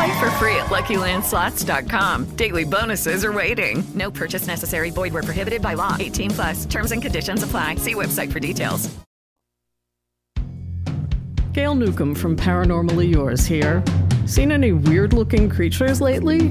Play 0.00 0.18
for 0.18 0.30
free 0.36 0.56
at 0.56 0.66
LuckyLandSlots.com. 0.70 2.24
Daily 2.36 2.64
bonuses 2.64 3.22
are 3.22 3.34
waiting. 3.34 3.84
No 3.94 4.10
purchase 4.10 4.46
necessary. 4.46 4.88
Void 4.88 5.12
were 5.12 5.22
prohibited 5.22 5.60
by 5.60 5.74
law. 5.74 5.94
18 6.00 6.30
plus. 6.30 6.64
Terms 6.64 6.92
and 6.92 7.02
conditions 7.02 7.42
apply. 7.42 7.74
See 7.74 7.94
website 7.94 8.32
for 8.32 8.40
details. 8.40 8.88
Gail 11.52 11.74
Newcomb 11.74 12.14
from 12.14 12.34
Paranormally 12.34 13.10
Yours 13.10 13.44
here. 13.44 13.84
Seen 14.24 14.52
any 14.52 14.72
weird 14.72 15.12
looking 15.12 15.50
creatures 15.50 16.00
lately? 16.00 16.46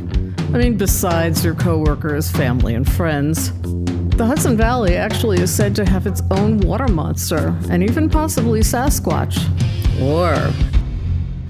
I 0.53 0.59
mean, 0.59 0.77
besides 0.77 1.43
your 1.43 1.55
coworkers, 1.55 2.29
family, 2.29 2.75
and 2.75 2.87
friends. 2.87 3.51
The 4.15 4.27
Hudson 4.27 4.57
Valley 4.57 4.95
actually 4.95 5.41
is 5.41 5.51
said 5.51 5.75
to 5.77 5.85
have 5.85 6.05
its 6.05 6.21
own 6.29 6.59
water 6.59 6.87
monster, 6.87 7.57
and 7.71 7.81
even 7.81 8.11
possibly 8.11 8.59
Sasquatch. 8.59 9.39
Or 9.99 10.53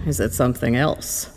is 0.07 0.21
it 0.21 0.31
something 0.33 0.77
else? 0.77 1.29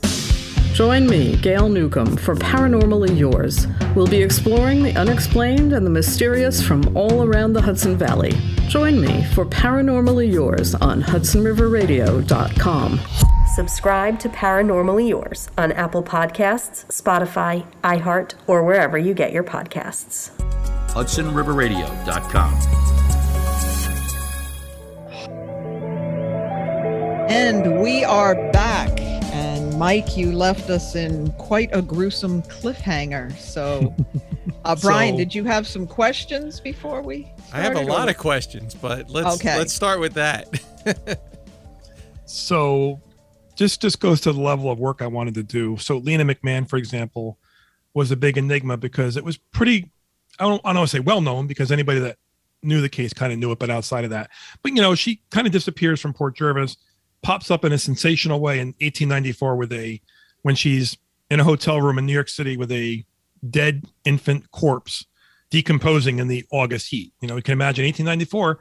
Join 0.72 1.06
me, 1.06 1.36
Gail 1.36 1.68
Newcomb, 1.68 2.16
for 2.16 2.34
Paranormally 2.34 3.18
Yours. 3.18 3.66
We'll 3.94 4.06
be 4.06 4.22
exploring 4.22 4.82
the 4.82 4.96
unexplained 4.96 5.74
and 5.74 5.84
the 5.84 5.90
mysterious 5.90 6.62
from 6.62 6.96
all 6.96 7.22
around 7.22 7.52
the 7.52 7.60
Hudson 7.60 7.94
Valley. 7.98 8.32
Join 8.68 8.98
me 8.98 9.22
for 9.34 9.44
Paranormally 9.44 10.32
Yours 10.32 10.74
on 10.76 11.02
HudsonRiverRadio.com. 11.02 13.00
Subscribe 13.54 14.18
to 14.20 14.30
Paranormally 14.30 15.10
Yours 15.10 15.50
on 15.58 15.72
Apple 15.72 16.02
Podcasts, 16.02 16.86
Spotify, 16.86 17.66
iHeart, 17.84 18.32
or 18.46 18.64
wherever 18.64 18.96
you 18.96 19.12
get 19.12 19.30
your 19.30 19.44
podcasts. 19.44 20.30
HudsonRiverRadio.com. 20.88 22.52
And 27.28 27.82
we 27.82 28.04
are 28.04 28.34
back. 28.52 29.11
And 29.82 29.98
Mike, 29.98 30.16
you 30.16 30.30
left 30.30 30.70
us 30.70 30.94
in 30.94 31.32
quite 31.32 31.70
a 31.72 31.82
gruesome 31.82 32.42
cliffhanger. 32.42 33.36
So, 33.36 33.94
uh, 34.64 34.76
Brian, 34.76 35.14
So- 35.14 35.18
did 35.18 35.34
you 35.34 35.42
have 35.44 35.66
some 35.66 35.88
questions 35.88 36.60
before 36.60 37.02
we? 37.02 37.28
I 37.52 37.60
have 37.60 37.74
a 37.76 37.80
lot 37.80 38.08
of 38.08 38.16
questions, 38.16 38.74
but 38.76 39.10
let's 39.10 39.36
Okay. 39.40 39.58
let's 39.58 39.72
start 39.72 39.98
with 39.98 40.14
that. 40.14 40.48
so 42.26 43.00
just 43.56 43.82
just 43.82 43.98
goes 43.98 44.20
to 44.22 44.32
the 44.32 44.40
level 44.40 44.70
of 44.70 44.78
work 44.78 45.02
I 45.02 45.08
wanted 45.08 45.34
to 45.34 45.42
do. 45.42 45.76
So 45.78 45.98
Lena 45.98 46.24
McMahon, 46.24 46.68
for 46.68 46.76
example, 46.76 47.38
was 47.92 48.10
a 48.12 48.16
big 48.16 48.38
enigma 48.38 48.76
because 48.76 49.16
it 49.16 49.24
was 49.24 49.36
pretty 49.36 49.90
I 50.38 50.44
don't 50.44 50.60
I 50.64 50.68
don't 50.70 50.78
want 50.78 50.90
to 50.90 50.96
say 50.96 51.00
well 51.00 51.20
known 51.20 51.48
because 51.48 51.72
anybody 51.72 51.98
that 52.00 52.18
knew 52.62 52.80
the 52.80 52.88
case 52.88 53.12
kind 53.12 53.32
of 53.32 53.38
knew 53.40 53.50
it, 53.50 53.58
but 53.58 53.68
outside 53.68 54.04
of 54.04 54.10
that. 54.10 54.30
But 54.62 54.72
you 54.72 54.80
know, 54.80 54.94
she 54.94 55.20
kind 55.30 55.46
of 55.46 55.52
disappears 55.52 56.00
from 56.00 56.12
Port 56.14 56.36
Jervis, 56.36 56.76
pops 57.22 57.50
up 57.50 57.64
in 57.64 57.72
a 57.72 57.78
sensational 57.78 58.40
way 58.40 58.58
in 58.58 58.68
1894 58.80 59.56
with 59.56 59.72
a 59.72 60.00
when 60.42 60.54
she's 60.54 60.96
in 61.30 61.40
a 61.40 61.44
hotel 61.44 61.80
room 61.80 61.98
in 61.98 62.06
New 62.06 62.12
York 62.12 62.28
City 62.28 62.56
with 62.56 62.70
a 62.72 63.04
dead 63.48 63.84
infant 64.04 64.50
corpse 64.50 65.06
decomposing 65.50 66.18
in 66.18 66.28
the 66.28 66.44
August 66.50 66.88
heat. 66.88 67.12
You 67.20 67.28
know, 67.28 67.36
you 67.36 67.42
can 67.42 67.52
imagine 67.52 67.84
1894, 67.84 68.58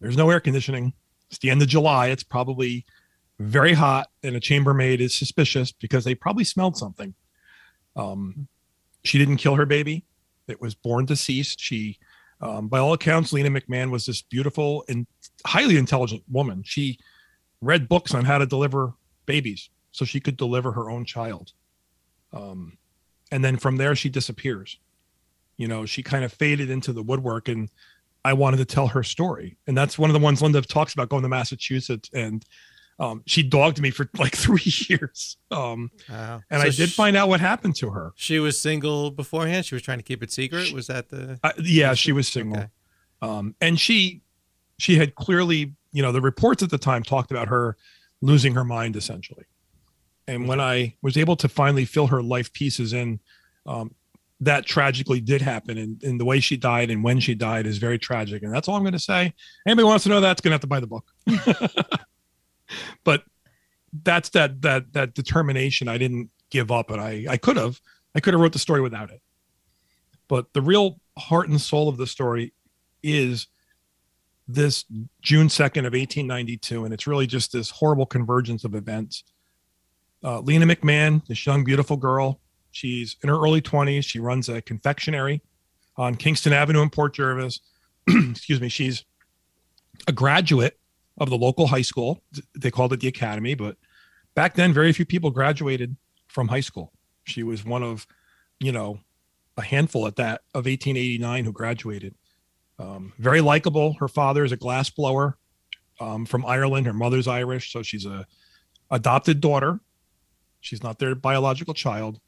there's 0.00 0.16
no 0.16 0.30
air 0.30 0.40
conditioning. 0.40 0.92
It's 1.30 1.38
the 1.38 1.50
end 1.50 1.62
of 1.62 1.68
July. 1.68 2.08
It's 2.08 2.22
probably 2.22 2.84
very 3.40 3.72
hot, 3.72 4.08
and 4.22 4.36
a 4.36 4.40
chambermaid 4.40 5.00
is 5.00 5.14
suspicious 5.14 5.72
because 5.72 6.04
they 6.04 6.14
probably 6.14 6.44
smelled 6.44 6.76
something. 6.76 7.14
Um, 7.96 8.46
she 9.02 9.18
didn't 9.18 9.38
kill 9.38 9.56
her 9.56 9.66
baby; 9.66 10.04
it 10.46 10.60
was 10.60 10.74
born 10.74 11.06
deceased. 11.06 11.60
She, 11.60 11.98
um, 12.40 12.68
by 12.68 12.78
all 12.78 12.92
accounts, 12.92 13.32
Lena 13.32 13.50
McMahon 13.50 13.90
was 13.90 14.06
this 14.06 14.22
beautiful 14.22 14.84
and 14.88 15.06
highly 15.46 15.76
intelligent 15.76 16.22
woman. 16.30 16.62
She 16.64 16.98
read 17.64 17.88
books 17.88 18.14
on 18.14 18.24
how 18.24 18.38
to 18.38 18.46
deliver 18.46 18.94
babies, 19.26 19.70
so 19.92 20.04
she 20.04 20.20
could 20.20 20.36
deliver 20.36 20.72
her 20.72 20.90
own 20.90 21.04
child. 21.04 21.52
Um, 22.32 22.78
and 23.30 23.44
then 23.44 23.56
from 23.56 23.76
there, 23.76 23.94
she 23.94 24.08
disappears. 24.08 24.78
You 25.56 25.68
know, 25.68 25.86
she 25.86 26.02
kind 26.02 26.24
of 26.24 26.32
faded 26.32 26.70
into 26.70 26.92
the 26.92 27.02
woodwork, 27.02 27.48
and 27.48 27.68
I 28.24 28.32
wanted 28.32 28.56
to 28.58 28.64
tell 28.64 28.88
her 28.88 29.02
story. 29.02 29.56
And 29.66 29.76
that's 29.76 29.98
one 29.98 30.10
of 30.10 30.14
the 30.14 30.20
ones 30.20 30.42
Linda 30.42 30.60
talks 30.62 30.94
about 30.94 31.08
going 31.08 31.22
to 31.22 31.28
Massachusetts 31.28 32.10
and 32.12 32.44
um, 33.00 33.24
she 33.26 33.42
dogged 33.42 33.80
me 33.80 33.90
for 33.90 34.08
like 34.18 34.36
three 34.36 34.62
years. 34.88 35.36
Um, 35.50 35.90
Wow. 36.08 36.42
and 36.48 36.60
So 36.62 36.66
I 36.68 36.70
did 36.70 36.90
sh- 36.90 36.94
find 36.94 37.16
out 37.16 37.28
what 37.28 37.40
happened 37.40 37.74
to 37.76 37.90
her. 37.90 38.12
She 38.14 38.38
was 38.38 38.60
single 38.60 39.10
beforehand. 39.10 39.66
She 39.66 39.74
was 39.74 39.82
trying 39.82 39.98
to 39.98 40.04
keep 40.04 40.22
it 40.22 40.30
secret. 40.30 40.72
Was 40.72 40.86
that 40.86 41.08
the? 41.08 41.40
Uh, 41.42 41.50
yeah, 41.60 41.94
she 41.94 42.12
was 42.12 42.28
single. 42.28 42.66
Um, 43.20 43.56
and 43.60 43.80
she, 43.80 44.22
she 44.78 44.96
had 44.96 45.16
clearly, 45.16 45.72
you 45.94 46.02
know, 46.02 46.12
the 46.12 46.20
reports 46.20 46.62
at 46.62 46.68
the 46.68 46.76
time 46.76 47.02
talked 47.02 47.30
about 47.30 47.48
her 47.48 47.76
losing 48.20 48.54
her 48.54 48.64
mind 48.64 48.96
essentially. 48.96 49.44
And 50.28 50.46
when 50.46 50.60
I 50.60 50.94
was 51.00 51.16
able 51.16 51.36
to 51.36 51.48
finally 51.48 51.86
fill 51.86 52.08
her 52.08 52.22
life 52.22 52.52
pieces 52.52 52.92
in, 52.92 53.20
um, 53.66 53.94
that 54.40 54.66
tragically 54.66 55.20
did 55.20 55.40
happen. 55.40 55.78
And, 55.78 56.02
and 56.02 56.20
the 56.20 56.24
way 56.24 56.40
she 56.40 56.56
died 56.56 56.90
and 56.90 57.02
when 57.02 57.20
she 57.20 57.34
died 57.34 57.66
is 57.66 57.78
very 57.78 57.98
tragic. 57.98 58.42
And 58.42 58.52
that's 58.52 58.68
all 58.68 58.76
I'm 58.76 58.82
going 58.82 58.92
to 58.92 58.98
say. 58.98 59.32
Anybody 59.66 59.84
wants 59.84 60.04
to 60.04 60.10
know 60.10 60.20
that's 60.20 60.42
going 60.42 60.50
to 60.50 60.54
have 60.54 60.60
to 60.62 60.66
buy 60.66 60.80
the 60.80 60.86
book. 60.86 61.06
but 63.04 63.22
that's 64.02 64.30
that 64.30 64.60
that 64.62 64.92
that 64.92 65.14
determination 65.14 65.86
i 65.86 65.96
didn't 65.96 66.30
give 66.50 66.72
up 66.72 66.90
and 66.90 67.00
i 67.00 67.24
i 67.28 67.36
could 67.36 67.56
have 67.56 67.80
i 68.14 68.20
could 68.20 68.34
have 68.34 68.40
wrote 68.40 68.52
the 68.52 68.58
story 68.58 68.80
without 68.80 69.10
it 69.10 69.20
but 70.26 70.52
the 70.52 70.62
real 70.62 70.98
heart 71.16 71.48
and 71.48 71.60
soul 71.60 71.88
of 71.88 71.96
the 71.96 72.06
story 72.06 72.52
is 73.02 73.46
this 74.46 74.84
june 75.22 75.48
2nd 75.48 75.86
of 75.86 75.94
1892 75.94 76.84
and 76.84 76.92
it's 76.92 77.06
really 77.06 77.26
just 77.26 77.52
this 77.52 77.70
horrible 77.70 78.06
convergence 78.06 78.64
of 78.64 78.74
events 78.74 79.24
uh, 80.22 80.40
lena 80.40 80.66
mcmahon 80.66 81.26
this 81.26 81.46
young 81.46 81.64
beautiful 81.64 81.96
girl 81.96 82.40
she's 82.70 83.16
in 83.22 83.28
her 83.28 83.36
early 83.36 83.62
20s 83.62 84.04
she 84.04 84.18
runs 84.18 84.48
a 84.48 84.60
confectionery 84.60 85.40
on 85.96 86.14
kingston 86.14 86.52
avenue 86.52 86.82
in 86.82 86.90
port 86.90 87.14
jervis 87.14 87.60
excuse 88.08 88.60
me 88.60 88.68
she's 88.68 89.04
a 90.06 90.12
graduate 90.12 90.78
of 91.18 91.30
the 91.30 91.36
local 91.36 91.66
high 91.66 91.82
school. 91.82 92.22
They 92.58 92.70
called 92.70 92.92
it 92.92 93.00
the 93.00 93.08
academy, 93.08 93.54
but 93.54 93.76
back 94.34 94.54
then, 94.54 94.72
very 94.72 94.92
few 94.92 95.04
people 95.04 95.30
graduated 95.30 95.96
from 96.28 96.48
high 96.48 96.60
school. 96.60 96.92
She 97.24 97.42
was 97.42 97.64
one 97.64 97.82
of, 97.82 98.06
you 98.58 98.72
know, 98.72 98.98
a 99.56 99.62
handful 99.62 100.06
at 100.06 100.16
that 100.16 100.42
of 100.54 100.66
1889 100.66 101.44
who 101.44 101.52
graduated. 101.52 102.14
Um, 102.78 103.12
very 103.18 103.40
likable. 103.40 103.94
Her 103.94 104.08
father 104.08 104.44
is 104.44 104.52
a 104.52 104.56
glass 104.56 104.90
blower 104.90 105.36
um, 106.00 106.26
from 106.26 106.44
Ireland. 106.44 106.86
Her 106.86 106.92
mother's 106.92 107.28
Irish, 107.28 107.72
so 107.72 107.82
she's 107.82 108.06
a 108.06 108.26
adopted 108.90 109.40
daughter. 109.40 109.80
She's 110.60 110.82
not 110.82 110.98
their 110.98 111.14
biological 111.14 111.74
child, 111.74 112.20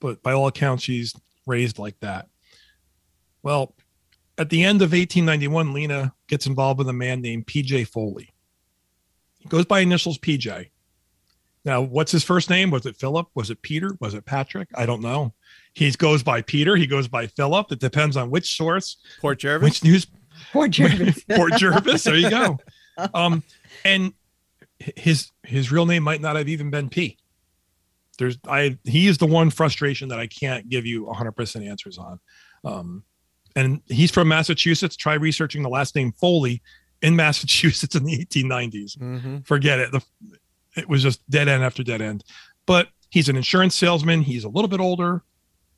but 0.00 0.22
by 0.22 0.32
all 0.32 0.46
accounts, 0.46 0.82
she's 0.82 1.14
raised 1.46 1.78
like 1.78 1.98
that. 2.00 2.28
Well, 3.42 3.74
at 4.36 4.50
the 4.50 4.64
end 4.64 4.82
of 4.82 4.92
1891, 4.92 5.72
Lena 5.72 6.14
gets 6.26 6.46
involved 6.46 6.78
with 6.78 6.88
a 6.88 6.92
man 6.92 7.20
named 7.20 7.46
PJ 7.46 7.86
Foley. 7.88 8.32
He 9.38 9.48
goes 9.48 9.64
by 9.64 9.80
initials 9.80 10.18
PJ. 10.18 10.70
Now, 11.64 11.80
what's 11.82 12.12
his 12.12 12.24
first 12.24 12.50
name? 12.50 12.70
Was 12.70 12.84
it 12.84 12.96
Philip? 12.96 13.28
Was 13.34 13.50
it 13.50 13.62
Peter? 13.62 13.96
Was 14.00 14.14
it 14.14 14.26
Patrick? 14.26 14.68
I 14.74 14.86
don't 14.86 15.02
know. 15.02 15.32
He 15.74 15.90
goes 15.92 16.22
by 16.22 16.42
Peter. 16.42 16.76
He 16.76 16.86
goes 16.86 17.08
by 17.08 17.26
Philip. 17.26 17.72
It 17.72 17.80
depends 17.80 18.16
on 18.16 18.30
which 18.30 18.56
source. 18.56 18.96
Port 19.20 19.40
Jervis. 19.40 19.64
Which 19.64 19.84
news? 19.84 20.06
Port 20.52 20.70
Jervis. 20.70 21.24
Port 21.30 21.52
Jervis. 21.54 22.04
There 22.04 22.16
you 22.16 22.30
go. 22.30 22.58
Um, 23.12 23.42
and 23.84 24.12
his 24.78 25.32
his 25.42 25.72
real 25.72 25.84
name 25.84 26.04
might 26.04 26.20
not 26.20 26.36
have 26.36 26.48
even 26.48 26.70
been 26.70 26.88
P. 26.88 27.18
There's 28.18 28.38
I 28.46 28.78
he 28.84 29.08
is 29.08 29.18
the 29.18 29.26
one 29.26 29.50
frustration 29.50 30.08
that 30.10 30.20
I 30.20 30.28
can't 30.28 30.68
give 30.68 30.86
you 30.86 31.04
100% 31.06 31.68
answers 31.68 31.98
on. 31.98 32.20
Um, 32.64 33.02
and 33.56 33.80
he's 33.88 34.12
from 34.12 34.28
Massachusetts. 34.28 34.94
Try 34.94 35.14
researching 35.14 35.62
the 35.62 35.68
last 35.68 35.96
name 35.96 36.12
Foley 36.12 36.62
in 37.02 37.16
Massachusetts 37.16 37.94
in 37.94 38.04
the 38.04 38.24
1890s. 38.24 38.96
Mm-hmm. 38.96 39.38
Forget 39.40 39.80
it. 39.80 39.90
The, 39.92 40.00
it 40.76 40.88
was 40.88 41.02
just 41.02 41.28
dead 41.30 41.48
end 41.48 41.62
after 41.62 41.82
dead 41.82 42.00
end. 42.00 42.24
But 42.66 42.88
he's 43.10 43.28
an 43.28 43.36
insurance 43.36 43.74
salesman. 43.74 44.22
He's 44.22 44.44
a 44.44 44.48
little 44.48 44.68
bit 44.68 44.80
older, 44.80 45.22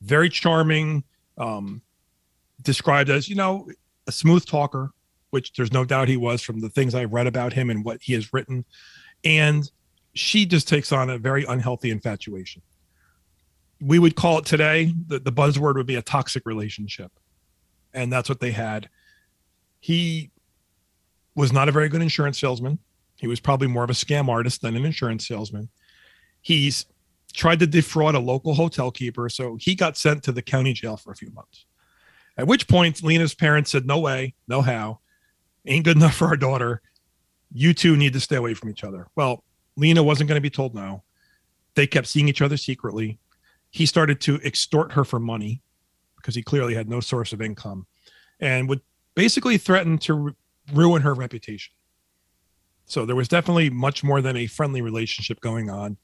very 0.00 0.28
charming, 0.28 1.04
um, 1.38 1.82
described 2.62 3.10
as, 3.10 3.28
you 3.28 3.34
know, 3.34 3.68
a 4.06 4.12
smooth 4.12 4.44
talker, 4.46 4.90
which 5.30 5.52
there's 5.54 5.72
no 5.72 5.84
doubt 5.84 6.08
he 6.08 6.16
was 6.16 6.42
from 6.42 6.60
the 6.60 6.68
things 6.68 6.94
I've 6.94 7.12
read 7.12 7.26
about 7.26 7.52
him 7.52 7.70
and 7.70 7.84
what 7.84 8.02
he 8.02 8.12
has 8.14 8.32
written. 8.32 8.64
And 9.24 9.70
she 10.14 10.46
just 10.46 10.68
takes 10.68 10.92
on 10.92 11.10
a 11.10 11.18
very 11.18 11.44
unhealthy 11.44 11.90
infatuation. 11.90 12.62
We 13.80 13.98
would 13.98 14.16
call 14.16 14.38
it 14.38 14.46
today, 14.46 14.94
the, 15.06 15.18
the 15.18 15.32
buzzword 15.32 15.74
would 15.74 15.86
be 15.86 15.96
a 15.96 16.02
toxic 16.02 16.46
relationship. 16.46 17.12
And 17.92 18.12
that's 18.12 18.28
what 18.28 18.40
they 18.40 18.52
had. 18.52 18.88
He 19.80 20.30
was 21.34 21.52
not 21.52 21.68
a 21.68 21.72
very 21.72 21.88
good 21.88 22.02
insurance 22.02 22.40
salesman. 22.40 22.78
He 23.16 23.26
was 23.26 23.40
probably 23.40 23.68
more 23.68 23.84
of 23.84 23.90
a 23.90 23.94
scam 23.94 24.28
artist 24.28 24.62
than 24.62 24.76
an 24.76 24.84
insurance 24.84 25.26
salesman. 25.28 25.68
He's 26.40 26.86
tried 27.36 27.58
to 27.60 27.66
defraud 27.66 28.14
a 28.14 28.18
local 28.18 28.54
hotel 28.54 28.90
keeper, 28.90 29.28
so 29.28 29.56
he 29.60 29.74
got 29.74 29.96
sent 29.96 30.22
to 30.24 30.32
the 30.32 30.42
county 30.42 30.72
jail 30.72 30.96
for 30.96 31.12
a 31.12 31.16
few 31.16 31.30
months. 31.30 31.66
At 32.38 32.46
which 32.46 32.66
point, 32.66 33.02
Lena's 33.02 33.34
parents 33.34 33.70
said, 33.70 33.86
No 33.86 34.00
way, 34.00 34.34
no 34.48 34.62
how, 34.62 35.00
ain't 35.66 35.84
good 35.84 35.96
enough 35.96 36.14
for 36.14 36.26
our 36.26 36.36
daughter. 36.36 36.82
You 37.52 37.74
two 37.74 37.96
need 37.96 38.14
to 38.14 38.20
stay 38.20 38.36
away 38.36 38.54
from 38.54 38.70
each 38.70 38.82
other. 38.82 39.06
Well, 39.14 39.44
Lena 39.76 40.02
wasn't 40.02 40.28
going 40.28 40.38
to 40.38 40.42
be 40.42 40.50
told 40.50 40.74
no. 40.74 41.04
They 41.74 41.86
kept 41.86 42.06
seeing 42.06 42.28
each 42.28 42.42
other 42.42 42.56
secretly. 42.56 43.18
He 43.70 43.86
started 43.86 44.20
to 44.22 44.40
extort 44.42 44.92
her 44.92 45.04
for 45.04 45.20
money 45.20 45.62
because 46.16 46.34
he 46.34 46.42
clearly 46.42 46.74
had 46.74 46.88
no 46.88 47.00
source 47.00 47.32
of 47.32 47.42
income 47.42 47.86
and 48.40 48.68
would 48.68 48.80
basically 49.14 49.58
threaten 49.58 49.98
to 49.98 50.14
ru- 50.14 50.36
ruin 50.72 51.02
her 51.02 51.14
reputation. 51.14 51.74
So 52.86 53.04
there 53.04 53.16
was 53.16 53.28
definitely 53.28 53.68
much 53.68 54.02
more 54.02 54.22
than 54.22 54.36
a 54.36 54.46
friendly 54.46 54.80
relationship 54.80 55.40
going 55.40 55.68
on, 55.68 55.98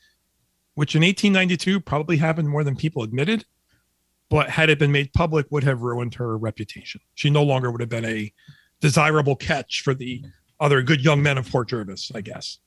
which 0.75 0.95
in 0.95 1.03
1892 1.03 1.81
probably 1.81 2.17
happened 2.17 2.49
more 2.49 2.65
than 2.65 2.77
people 2.77 3.03
admitted, 3.03 3.45
but 4.29 4.49
had 4.49 4.71
it 4.71 4.79
been 4.79 4.93
made 4.93 5.13
public 5.13 5.47
would 5.51 5.65
have 5.65 5.83
ruined 5.83 6.15
her 6.15 6.39
reputation. 6.39 7.01
She 7.15 7.31
no 7.31 7.43
longer 7.43 7.71
would 7.71 7.81
have 7.81 7.91
been 7.91 8.05
a 8.05 8.33
desirable 8.81 9.37
catch 9.37 9.83
for 9.83 9.95
the 9.95 10.25
other 10.61 10.83
good 10.83 11.05
young 11.05 11.23
men 11.23 11.39
of 11.39 11.51
Port 11.51 11.69
Jervis, 11.69 12.11
I 12.15 12.21
guess. 12.21 12.59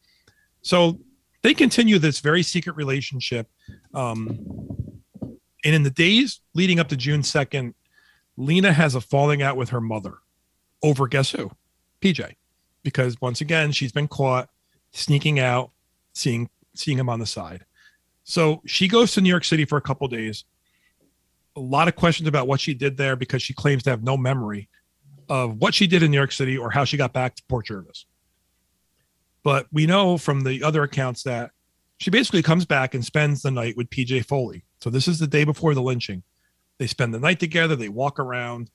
So 0.61 0.99
they 1.41 1.53
continue 1.53 1.99
this 1.99 2.19
very 2.19 2.43
secret 2.43 2.75
relationship. 2.75 3.49
Um, 3.93 5.01
and 5.63 5.75
in 5.75 5.83
the 5.83 5.91
days 5.91 6.41
leading 6.53 6.79
up 6.79 6.89
to 6.89 6.97
June 6.97 7.21
2nd, 7.21 7.73
Lena 8.37 8.73
has 8.73 8.95
a 8.95 9.01
falling 9.01 9.41
out 9.41 9.57
with 9.57 9.69
her 9.69 9.81
mother 9.81 10.17
over 10.83 11.07
guess 11.07 11.31
who? 11.31 11.49
PJ. 12.01 12.35
Because 12.83 13.19
once 13.21 13.41
again, 13.41 13.71
she's 13.71 13.91
been 13.91 14.07
caught 14.07 14.49
sneaking 14.91 15.39
out, 15.39 15.71
seeing 16.13 16.49
seeing 16.75 16.99
him 16.99 17.09
on 17.09 17.19
the 17.19 17.25
side. 17.25 17.65
So 18.25 18.61
she 18.65 18.87
goes 18.87 19.13
to 19.13 19.21
New 19.21 19.29
York 19.29 19.45
City 19.45 19.65
for 19.65 19.77
a 19.77 19.81
couple 19.81 20.07
days. 20.07 20.43
A 21.55 21.61
lot 21.61 21.87
of 21.87 21.95
questions 21.95 22.27
about 22.27 22.47
what 22.47 22.59
she 22.59 22.73
did 22.73 22.97
there 22.97 23.15
because 23.15 23.41
she 23.41 23.53
claims 23.53 23.83
to 23.83 23.91
have 23.91 24.03
no 24.03 24.17
memory 24.17 24.67
of 25.29 25.57
what 25.57 25.73
she 25.73 25.87
did 25.87 26.03
in 26.03 26.11
New 26.11 26.17
York 26.17 26.31
City 26.31 26.57
or 26.57 26.71
how 26.71 26.83
she 26.83 26.97
got 26.97 27.13
back 27.13 27.35
to 27.35 27.43
Port 27.47 27.67
Jervis. 27.67 28.05
But 29.43 29.67
we 29.71 29.85
know 29.85 30.17
from 30.17 30.41
the 30.41 30.63
other 30.63 30.81
accounts 30.83 31.23
that 31.23 31.51
she 31.97 32.09
basically 32.09 32.41
comes 32.41 32.65
back 32.65 32.95
and 32.95 33.05
spends 33.05 33.43
the 33.43 33.51
night 33.51 33.77
with 33.77 33.91
PJ 33.91 34.25
Foley. 34.25 34.65
So 34.81 34.89
this 34.89 35.07
is 35.07 35.19
the 35.19 35.27
day 35.27 35.43
before 35.43 35.75
the 35.75 35.83
lynching. 35.83 36.23
They 36.79 36.87
spend 36.87 37.13
the 37.13 37.19
night 37.19 37.39
together, 37.39 37.75
they 37.75 37.89
walk 37.89 38.19
around, 38.19 38.71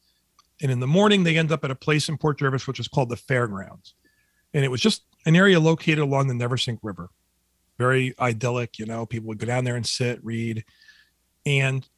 and 0.62 0.70
in 0.70 0.78
the 0.78 0.86
morning 0.86 1.24
they 1.24 1.36
end 1.36 1.50
up 1.50 1.64
at 1.64 1.72
a 1.72 1.74
place 1.74 2.08
in 2.08 2.16
Port 2.16 2.38
Jervis 2.38 2.68
which 2.68 2.80
is 2.80 2.88
called 2.88 3.08
the 3.08 3.16
Fairgrounds. 3.16 3.94
And 4.54 4.64
it 4.64 4.70
was 4.70 4.80
just 4.80 5.02
an 5.26 5.34
area 5.34 5.58
located 5.58 5.98
along 5.98 6.28
the 6.28 6.34
Neversink 6.34 6.78
River. 6.82 7.10
Very 7.80 8.14
idyllic, 8.20 8.78
you 8.78 8.84
know, 8.84 9.06
people 9.06 9.28
would 9.28 9.38
go 9.38 9.46
down 9.46 9.64
there 9.64 9.76
and 9.76 9.86
sit, 9.86 10.22
read. 10.22 10.64
And 11.46 11.88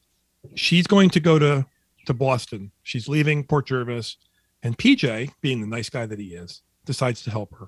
she's 0.54 0.86
going 0.86 1.10
to 1.10 1.18
go 1.18 1.40
to 1.40 1.66
to 2.06 2.14
Boston. 2.14 2.70
She's 2.84 3.08
leaving 3.08 3.42
Port 3.42 3.66
Jervis, 3.66 4.16
and 4.62 4.78
PJ, 4.78 5.32
being 5.40 5.60
the 5.60 5.66
nice 5.66 5.90
guy 5.90 6.06
that 6.06 6.20
he 6.20 6.34
is, 6.34 6.62
decides 6.84 7.22
to 7.24 7.32
help 7.32 7.52
her. 7.58 7.66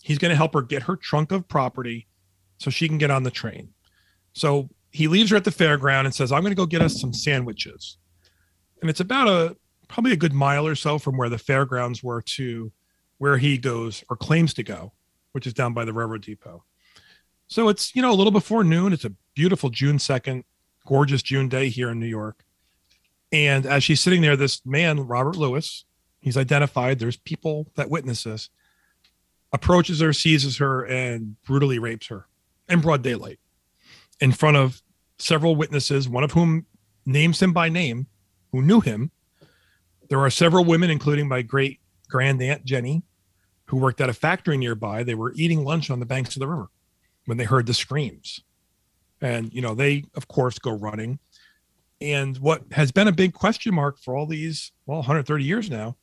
He's 0.00 0.18
going 0.18 0.30
to 0.30 0.36
help 0.36 0.54
her 0.54 0.62
get 0.62 0.84
her 0.84 0.94
trunk 0.94 1.32
of 1.32 1.48
property 1.48 2.06
so 2.58 2.70
she 2.70 2.86
can 2.86 2.98
get 2.98 3.10
on 3.10 3.24
the 3.24 3.32
train. 3.32 3.70
So 4.32 4.68
he 4.92 5.08
leaves 5.08 5.30
her 5.30 5.36
at 5.36 5.44
the 5.44 5.50
fairground 5.50 6.04
and 6.04 6.14
says, 6.14 6.30
I'm 6.30 6.42
going 6.42 6.52
to 6.52 6.56
go 6.56 6.66
get 6.66 6.82
us 6.82 7.00
some 7.00 7.12
sandwiches. 7.12 7.96
And 8.80 8.88
it's 8.88 9.00
about 9.00 9.26
a 9.26 9.56
probably 9.88 10.12
a 10.12 10.16
good 10.16 10.32
mile 10.32 10.66
or 10.66 10.76
so 10.76 11.00
from 11.00 11.16
where 11.16 11.28
the 11.28 11.38
fairgrounds 11.38 12.00
were 12.00 12.22
to 12.22 12.70
where 13.18 13.38
he 13.38 13.58
goes 13.58 14.04
or 14.08 14.16
claims 14.16 14.54
to 14.54 14.62
go, 14.62 14.92
which 15.32 15.46
is 15.46 15.52
down 15.52 15.74
by 15.74 15.84
the 15.84 15.92
railroad 15.92 16.22
depot. 16.22 16.64
So 17.50 17.68
it's, 17.68 17.96
you 17.96 18.00
know, 18.00 18.12
a 18.12 18.14
little 18.14 18.30
before 18.30 18.62
noon. 18.62 18.92
It's 18.92 19.04
a 19.04 19.12
beautiful 19.34 19.70
June 19.70 19.98
2nd, 19.98 20.44
gorgeous 20.86 21.20
June 21.20 21.48
day 21.48 21.68
here 21.68 21.90
in 21.90 21.98
New 21.98 22.06
York. 22.06 22.44
And 23.32 23.66
as 23.66 23.82
she's 23.82 24.00
sitting 24.00 24.22
there, 24.22 24.36
this 24.36 24.64
man, 24.64 25.00
Robert 25.00 25.36
Lewis, 25.36 25.84
he's 26.20 26.36
identified, 26.36 27.00
there's 27.00 27.16
people 27.16 27.66
that 27.74 27.90
witness 27.90 28.22
this, 28.22 28.50
approaches 29.52 29.98
her, 29.98 30.12
seizes 30.12 30.58
her, 30.58 30.84
and 30.84 31.42
brutally 31.42 31.80
rapes 31.80 32.06
her 32.06 32.28
in 32.68 32.80
broad 32.80 33.02
daylight 33.02 33.40
in 34.20 34.30
front 34.30 34.56
of 34.56 34.80
several 35.18 35.56
witnesses, 35.56 36.08
one 36.08 36.22
of 36.22 36.30
whom 36.30 36.66
names 37.04 37.42
him 37.42 37.52
by 37.52 37.68
name, 37.68 38.06
who 38.52 38.62
knew 38.62 38.80
him. 38.80 39.10
There 40.08 40.20
are 40.20 40.30
several 40.30 40.64
women, 40.64 40.88
including 40.88 41.26
my 41.26 41.42
great 41.42 41.80
grand 42.08 42.40
aunt 42.40 42.64
Jenny, 42.64 43.02
who 43.64 43.76
worked 43.76 44.00
at 44.00 44.08
a 44.08 44.14
factory 44.14 44.56
nearby. 44.56 45.02
They 45.02 45.16
were 45.16 45.32
eating 45.34 45.64
lunch 45.64 45.90
on 45.90 45.98
the 45.98 46.06
banks 46.06 46.36
of 46.36 46.40
the 46.40 46.46
river 46.46 46.68
when 47.30 47.36
they 47.36 47.44
heard 47.44 47.64
the 47.64 47.72
screams. 47.72 48.42
And, 49.20 49.54
you 49.54 49.62
know, 49.62 49.72
they, 49.72 50.02
of 50.16 50.26
course, 50.26 50.58
go 50.58 50.72
running. 50.72 51.20
And 52.00 52.36
what 52.38 52.64
has 52.72 52.90
been 52.90 53.06
a 53.06 53.12
big 53.12 53.34
question 53.34 53.72
mark 53.72 54.00
for 54.00 54.16
all 54.16 54.26
these, 54.26 54.72
well, 54.84 54.98
130 54.98 55.44
years 55.44 55.70
now, 55.70 55.94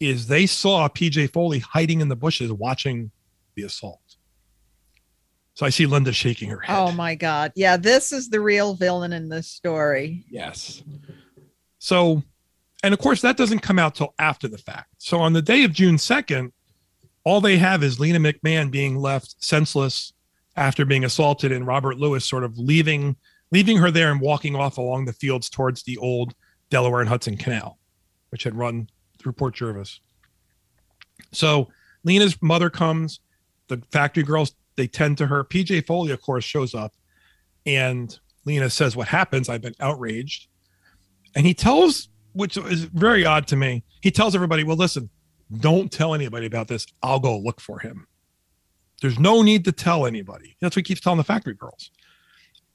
is 0.00 0.26
they 0.26 0.46
saw 0.46 0.88
PJ 0.88 1.32
Foley 1.32 1.60
hiding 1.60 2.00
in 2.00 2.08
the 2.08 2.16
bushes 2.16 2.50
watching 2.50 3.12
the 3.54 3.62
assault. 3.62 4.00
So 5.54 5.64
I 5.64 5.68
see 5.70 5.86
Linda 5.86 6.12
shaking 6.12 6.50
her 6.50 6.58
head. 6.58 6.76
Oh 6.76 6.90
my 6.90 7.14
God. 7.14 7.52
Yeah, 7.54 7.76
this 7.76 8.10
is 8.10 8.28
the 8.28 8.40
real 8.40 8.74
villain 8.74 9.12
in 9.12 9.28
this 9.28 9.46
story. 9.46 10.24
Yes. 10.28 10.82
So, 11.78 12.24
and 12.82 12.92
of 12.92 12.98
course, 12.98 13.20
that 13.20 13.36
doesn't 13.36 13.60
come 13.60 13.78
out 13.78 13.94
till 13.94 14.14
after 14.18 14.48
the 14.48 14.58
fact. 14.58 14.94
So 14.98 15.20
on 15.20 15.32
the 15.32 15.42
day 15.42 15.62
of 15.62 15.72
June 15.72 15.94
2nd, 15.94 16.50
all 17.22 17.40
they 17.40 17.58
have 17.58 17.84
is 17.84 18.00
Lena 18.00 18.18
McMahon 18.18 18.68
being 18.72 18.96
left 18.96 19.36
senseless 19.38 20.12
after 20.56 20.84
being 20.84 21.04
assaulted 21.04 21.52
and 21.52 21.66
Robert 21.66 21.98
Lewis 21.98 22.28
sort 22.28 22.44
of 22.44 22.58
leaving 22.58 23.16
leaving 23.52 23.78
her 23.78 23.90
there 23.90 24.10
and 24.12 24.20
walking 24.20 24.54
off 24.54 24.78
along 24.78 25.04
the 25.04 25.12
fields 25.12 25.50
towards 25.50 25.82
the 25.82 25.96
old 25.98 26.34
Delaware 26.70 27.00
and 27.00 27.08
Hudson 27.08 27.36
Canal, 27.36 27.78
which 28.30 28.44
had 28.44 28.54
run 28.54 28.88
through 29.18 29.32
Port 29.32 29.54
Jervis. 29.54 30.00
So 31.32 31.68
Lena's 32.04 32.40
mother 32.40 32.70
comes, 32.70 33.20
the 33.68 33.82
factory 33.90 34.22
girls 34.22 34.54
they 34.76 34.86
tend 34.86 35.18
to 35.18 35.26
her. 35.26 35.44
PJ 35.44 35.86
Foley, 35.86 36.12
of 36.12 36.22
course, 36.22 36.44
shows 36.44 36.74
up, 36.74 36.94
and 37.66 38.18
Lena 38.44 38.70
says, 38.70 38.96
"What 38.96 39.08
happens? 39.08 39.48
I've 39.48 39.60
been 39.60 39.74
outraged," 39.80 40.46
and 41.34 41.44
he 41.44 41.54
tells, 41.54 42.08
which 42.32 42.56
is 42.56 42.84
very 42.84 43.24
odd 43.24 43.46
to 43.48 43.56
me. 43.56 43.84
He 44.00 44.10
tells 44.10 44.34
everybody, 44.34 44.64
"Well, 44.64 44.76
listen, 44.76 45.10
don't 45.58 45.92
tell 45.92 46.14
anybody 46.14 46.46
about 46.46 46.68
this. 46.68 46.86
I'll 47.02 47.20
go 47.20 47.38
look 47.38 47.60
for 47.60 47.80
him." 47.80 48.06
There's 49.00 49.18
no 49.18 49.42
need 49.42 49.64
to 49.64 49.72
tell 49.72 50.06
anybody. 50.06 50.56
That's 50.60 50.76
what 50.76 50.86
he 50.86 50.90
keeps 50.90 51.00
telling 51.00 51.18
the 51.18 51.24
factory 51.24 51.54
girls. 51.54 51.90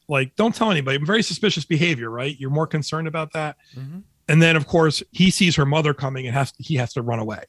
Like, 0.08 0.36
don't 0.36 0.54
tell 0.54 0.72
anybody. 0.72 0.98
Very 0.98 1.24
suspicious 1.24 1.66
behavior, 1.66 2.10
right? 2.10 2.40
You're 2.40 2.52
more 2.52 2.68
concerned 2.68 3.08
about 3.08 3.34
that. 3.34 3.58
Mm-hmm. 3.76 4.00
And 4.28 4.42
then, 4.42 4.56
of 4.56 4.68
course, 4.68 5.04
he 5.12 5.30
sees 5.30 5.56
her 5.56 5.66
mother 5.66 5.94
coming 5.94 6.26
and 6.26 6.36
has 6.36 6.54
he 6.58 6.76
has 6.76 6.94
to 6.94 7.02
run 7.02 7.20
away 7.20 7.44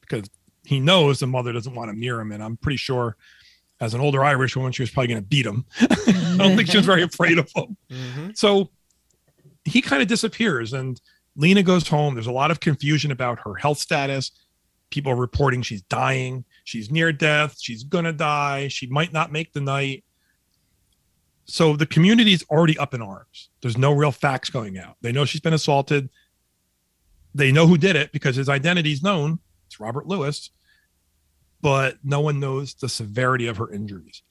because 0.00 0.28
he 0.64 0.80
knows 0.80 1.18
the 1.18 1.26
mother 1.26 1.52
doesn't 1.52 1.74
want 1.74 1.90
him 1.90 2.00
near 2.00 2.20
him. 2.20 2.32
And 2.32 2.42
I'm 2.42 2.56
pretty 2.56 2.76
sure, 2.76 3.16
as 3.80 3.94
an 3.94 4.00
older 4.00 4.24
Irish 4.24 4.56
woman, 4.56 4.72
she 4.72 4.82
was 4.82 4.90
probably 4.90 5.08
going 5.08 5.22
to 5.22 5.26
beat 5.26 5.46
him. 5.46 5.64
I 5.80 6.36
don't 6.38 6.56
think 6.56 6.70
she 6.70 6.76
was 6.76 6.86
very 6.86 7.02
afraid 7.02 7.38
of 7.38 7.50
him. 7.54 7.76
Mm-hmm. 7.90 8.30
So 8.34 8.70
he 9.64 9.80
kind 9.82 10.02
of 10.02 10.08
disappears, 10.08 10.72
and 10.72 11.00
Lena 11.36 11.62
goes 11.62 11.86
home. 11.86 12.14
There's 12.14 12.26
a 12.26 12.32
lot 12.32 12.50
of 12.50 12.60
confusion 12.60 13.10
about 13.10 13.38
her 13.44 13.54
health 13.54 13.78
status. 13.78 14.32
People 14.90 15.12
are 15.12 15.16
reporting 15.16 15.62
she's 15.62 15.82
dying, 15.82 16.44
she's 16.68 16.90
near 16.90 17.12
death, 17.12 17.56
she's 17.58 17.82
gonna 17.82 18.12
die, 18.12 18.68
she 18.68 18.86
might 18.88 19.12
not 19.12 19.32
make 19.32 19.52
the 19.54 19.60
night. 19.60 20.04
So 21.46 21.76
the 21.76 21.86
community's 21.86 22.44
already 22.50 22.76
up 22.76 22.92
in 22.92 23.00
arms. 23.00 23.48
There's 23.62 23.78
no 23.78 23.92
real 23.92 24.12
facts 24.12 24.50
going 24.50 24.78
out. 24.78 24.96
They 25.00 25.10
know 25.10 25.24
she's 25.24 25.40
been 25.40 25.54
assaulted. 25.54 26.10
They 27.34 27.52
know 27.52 27.66
who 27.66 27.78
did 27.78 27.96
it 27.96 28.12
because 28.12 28.36
his 28.36 28.50
identity 28.50 28.92
is 28.92 29.02
known. 29.02 29.38
It's 29.66 29.80
Robert 29.80 30.06
Lewis, 30.06 30.50
but 31.62 31.96
no 32.04 32.20
one 32.20 32.38
knows 32.38 32.74
the 32.74 32.88
severity 32.88 33.46
of 33.46 33.56
her 33.56 33.72
injuries. 33.72 34.22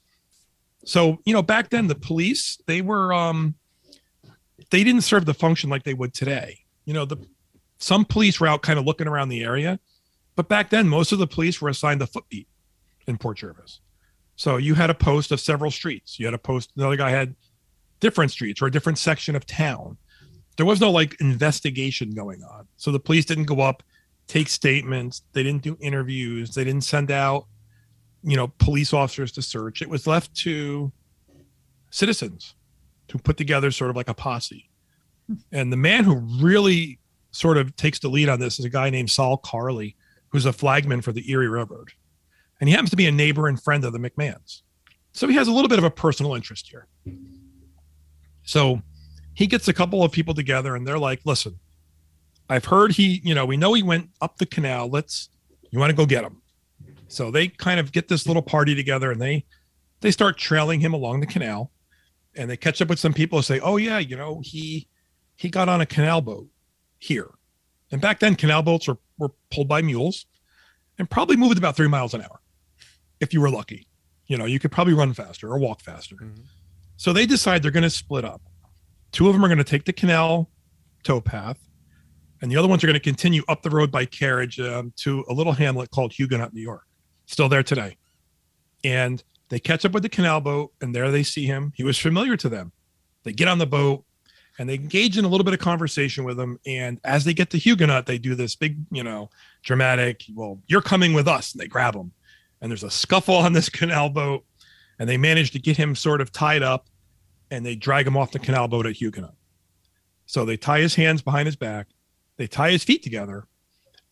So, 0.85 1.17
you 1.25 1.33
know, 1.33 1.41
back 1.41 1.71
then 1.71 1.87
the 1.87 1.95
police, 1.95 2.59
they 2.67 2.81
were 2.81 3.13
um 3.13 3.55
they 4.69 4.83
didn't 4.83 5.01
serve 5.01 5.25
the 5.25 5.33
function 5.33 5.71
like 5.71 5.83
they 5.83 5.95
would 5.95 6.13
today. 6.13 6.59
You 6.85 6.93
know, 6.93 7.05
the 7.05 7.17
some 7.79 8.05
police 8.05 8.39
were 8.39 8.47
out 8.47 8.61
kind 8.61 8.77
of 8.77 8.85
looking 8.85 9.07
around 9.07 9.29
the 9.29 9.43
area, 9.43 9.79
but 10.37 10.47
back 10.47 10.69
then 10.69 10.87
most 10.87 11.11
of 11.11 11.19
the 11.19 11.27
police 11.27 11.59
were 11.59 11.67
assigned 11.67 11.99
the 11.99 12.07
footbeat 12.07 12.47
in 13.07 13.17
Port 13.17 13.37
Jervis. 13.37 13.81
So 14.35 14.57
you 14.57 14.75
had 14.75 14.91
a 14.91 14.93
post 14.93 15.31
of 15.31 15.41
several 15.41 15.71
streets. 15.71 16.19
You 16.19 16.27
had 16.27 16.35
a 16.35 16.37
post, 16.37 16.71
another 16.77 16.95
guy 16.95 17.09
had 17.09 17.35
different 17.99 18.31
streets 18.31 18.61
or 18.61 18.67
a 18.67 18.71
different 18.71 18.99
section 18.99 19.35
of 19.35 19.47
town. 19.47 19.97
There 20.55 20.65
was 20.65 20.79
no 20.79 20.91
like 20.91 21.19
investigation 21.19 22.11
going 22.11 22.43
on. 22.43 22.67
So 22.77 22.91
the 22.91 22.99
police 22.99 23.25
didn't 23.25 23.45
go 23.45 23.61
up, 23.61 23.81
take 24.27 24.47
statements. 24.47 25.23
They 25.33 25.41
didn't 25.41 25.63
do 25.63 25.75
interviews. 25.81 26.53
They 26.53 26.63
didn't 26.63 26.83
send 26.83 27.09
out, 27.09 27.47
you 28.21 28.37
know, 28.37 28.49
police 28.59 28.93
officers 28.93 29.31
to 29.33 29.41
search. 29.41 29.81
It 29.81 29.89
was 29.89 30.05
left 30.05 30.35
to 30.37 30.91
citizens 31.89 32.53
to 33.07 33.17
put 33.17 33.37
together 33.37 33.71
sort 33.71 33.89
of 33.89 33.95
like 33.95 34.07
a 34.07 34.13
posse. 34.13 34.69
Hmm. 35.25 35.35
And 35.51 35.73
the 35.73 35.77
man 35.77 36.03
who 36.03 36.15
really 36.39 36.99
sort 37.31 37.57
of 37.57 37.75
takes 37.75 37.97
the 37.97 38.09
lead 38.09 38.29
on 38.29 38.39
this 38.39 38.59
is 38.59 38.65
a 38.65 38.69
guy 38.69 38.91
named 38.91 39.09
Saul 39.09 39.37
Carley, 39.37 39.95
who's 40.29 40.45
a 40.45 40.53
flagman 40.53 41.01
for 41.01 41.11
the 41.11 41.29
Erie 41.31 41.47
Railroad 41.47 41.91
and 42.59 42.67
he 42.67 42.73
happens 42.73 42.89
to 42.91 42.95
be 42.95 43.07
a 43.07 43.11
neighbor 43.11 43.47
and 43.47 43.61
friend 43.61 43.83
of 43.83 43.93
the 43.93 43.99
McMahons. 43.99 44.61
So 45.11 45.27
he 45.27 45.35
has 45.35 45.47
a 45.47 45.51
little 45.51 45.69
bit 45.69 45.79
of 45.79 45.83
a 45.83 45.91
personal 45.91 46.35
interest 46.35 46.69
here. 46.69 46.87
So 48.43 48.81
he 49.33 49.47
gets 49.47 49.67
a 49.67 49.73
couple 49.73 50.03
of 50.03 50.11
people 50.11 50.33
together 50.33 50.75
and 50.75 50.87
they're 50.87 50.99
like, 50.99 51.21
listen, 51.25 51.59
I've 52.49 52.65
heard 52.65 52.93
he, 52.93 53.21
you 53.23 53.35
know, 53.35 53.45
we 53.45 53.57
know 53.57 53.73
he 53.73 53.83
went 53.83 54.09
up 54.21 54.37
the 54.37 54.45
canal. 54.45 54.89
Let's, 54.89 55.29
you 55.69 55.79
want 55.79 55.89
to 55.89 55.95
go 55.95 56.05
get 56.05 56.23
him. 56.23 56.41
So 57.07 57.31
they 57.31 57.47
kind 57.47 57.79
of 57.79 57.91
get 57.91 58.07
this 58.07 58.27
little 58.27 58.41
party 58.41 58.75
together 58.75 59.11
and 59.11 59.21
they 59.21 59.45
they 60.01 60.11
start 60.11 60.37
trailing 60.37 60.79
him 60.79 60.93
along 60.93 61.21
the 61.21 61.25
canal 61.25 61.71
and 62.35 62.49
they 62.49 62.57
catch 62.57 62.81
up 62.81 62.89
with 62.89 62.99
some 62.99 63.13
people 63.13 63.39
and 63.39 63.45
say, 63.45 63.59
"Oh 63.61 63.77
yeah, 63.77 63.97
you 63.97 64.15
know, 64.15 64.41
he 64.43 64.87
he 65.37 65.49
got 65.49 65.69
on 65.69 65.81
a 65.81 65.85
canal 65.85 66.21
boat 66.21 66.47
here." 66.99 67.29
And 67.91 68.01
back 68.01 68.19
then 68.19 68.35
canal 68.35 68.61
boats 68.61 68.87
were 68.87 68.97
were 69.17 69.29
pulled 69.51 69.67
by 69.67 69.81
mules 69.81 70.25
and 70.97 71.09
probably 71.09 71.35
moved 71.35 71.57
about 71.57 71.75
3 71.75 71.87
miles 71.87 72.13
an 72.13 72.21
hour 72.21 72.39
if 73.19 73.33
you 73.33 73.41
were 73.41 73.49
lucky. 73.49 73.87
You 74.27 74.37
know, 74.37 74.45
you 74.45 74.59
could 74.59 74.71
probably 74.71 74.93
run 74.93 75.13
faster 75.13 75.49
or 75.49 75.57
walk 75.57 75.81
faster. 75.81 76.15
So 76.97 77.13
they 77.13 77.25
decide 77.25 77.63
they're 77.63 77.71
going 77.71 77.83
to 77.83 77.89
split 77.89 78.25
up. 78.25 78.41
Two 79.11 79.27
of 79.27 79.33
them 79.33 79.43
are 79.43 79.47
going 79.47 79.57
to 79.57 79.63
take 79.63 79.85
the 79.85 79.93
canal 79.93 80.49
towpath, 81.03 81.57
and 82.41 82.51
the 82.51 82.57
other 82.57 82.67
ones 82.67 82.83
are 82.83 82.87
going 82.87 82.95
to 82.95 82.99
continue 82.99 83.43
up 83.47 83.61
the 83.61 83.69
road 83.69 83.91
by 83.91 84.05
carriage 84.05 84.59
um, 84.59 84.91
to 84.97 85.23
a 85.29 85.33
little 85.33 85.53
hamlet 85.53 85.89
called 85.91 86.11
Huguenot, 86.13 86.53
New 86.53 86.61
York. 86.61 86.83
Still 87.25 87.49
there 87.49 87.63
today. 87.63 87.97
And 88.83 89.23
they 89.49 89.59
catch 89.59 89.85
up 89.85 89.93
with 89.93 90.03
the 90.03 90.09
canal 90.09 90.41
boat, 90.41 90.73
and 90.81 90.93
there 90.93 91.09
they 91.09 91.23
see 91.23 91.45
him. 91.45 91.71
He 91.75 91.83
was 91.83 91.97
familiar 91.97 92.35
to 92.37 92.49
them. 92.49 92.73
They 93.23 93.31
get 93.31 93.47
on 93.47 93.57
the 93.57 93.65
boat 93.65 94.03
and 94.57 94.67
they 94.67 94.75
engage 94.75 95.17
in 95.17 95.25
a 95.25 95.27
little 95.27 95.43
bit 95.43 95.53
of 95.53 95.59
conversation 95.59 96.23
with 96.23 96.39
him. 96.39 96.59
And 96.65 96.99
as 97.03 97.23
they 97.23 97.33
get 97.33 97.51
to 97.51 97.57
Huguenot, 97.57 98.05
they 98.05 98.17
do 98.17 98.33
this 98.33 98.55
big, 98.55 98.77
you 98.91 99.03
know, 99.03 99.29
dramatic, 99.63 100.23
well, 100.33 100.59
you're 100.67 100.81
coming 100.81 101.13
with 101.13 101.27
us. 101.27 101.53
And 101.53 101.61
they 101.61 101.67
grab 101.67 101.95
him. 101.95 102.11
And 102.61 102.71
there's 102.71 102.83
a 102.83 102.89
scuffle 102.89 103.35
on 103.35 103.53
this 103.53 103.69
canal 103.69 104.09
boat. 104.09 104.43
And 104.99 105.07
they 105.07 105.17
manage 105.17 105.51
to 105.51 105.59
get 105.59 105.77
him 105.77 105.95
sort 105.95 106.21
of 106.21 106.31
tied 106.31 106.63
up 106.63 106.87
and 107.51 107.65
they 107.65 107.75
drag 107.75 108.07
him 108.07 108.17
off 108.17 108.31
the 108.31 108.39
canal 108.39 108.67
boat 108.67 108.85
at 108.85 108.95
Huguenot. 108.95 109.35
So 110.25 110.43
they 110.43 110.57
tie 110.57 110.79
his 110.79 110.95
hands 110.95 111.21
behind 111.21 111.45
his 111.45 111.55
back, 111.55 111.87
they 112.37 112.47
tie 112.47 112.71
his 112.71 112.83
feet 112.83 113.03
together, 113.03 113.45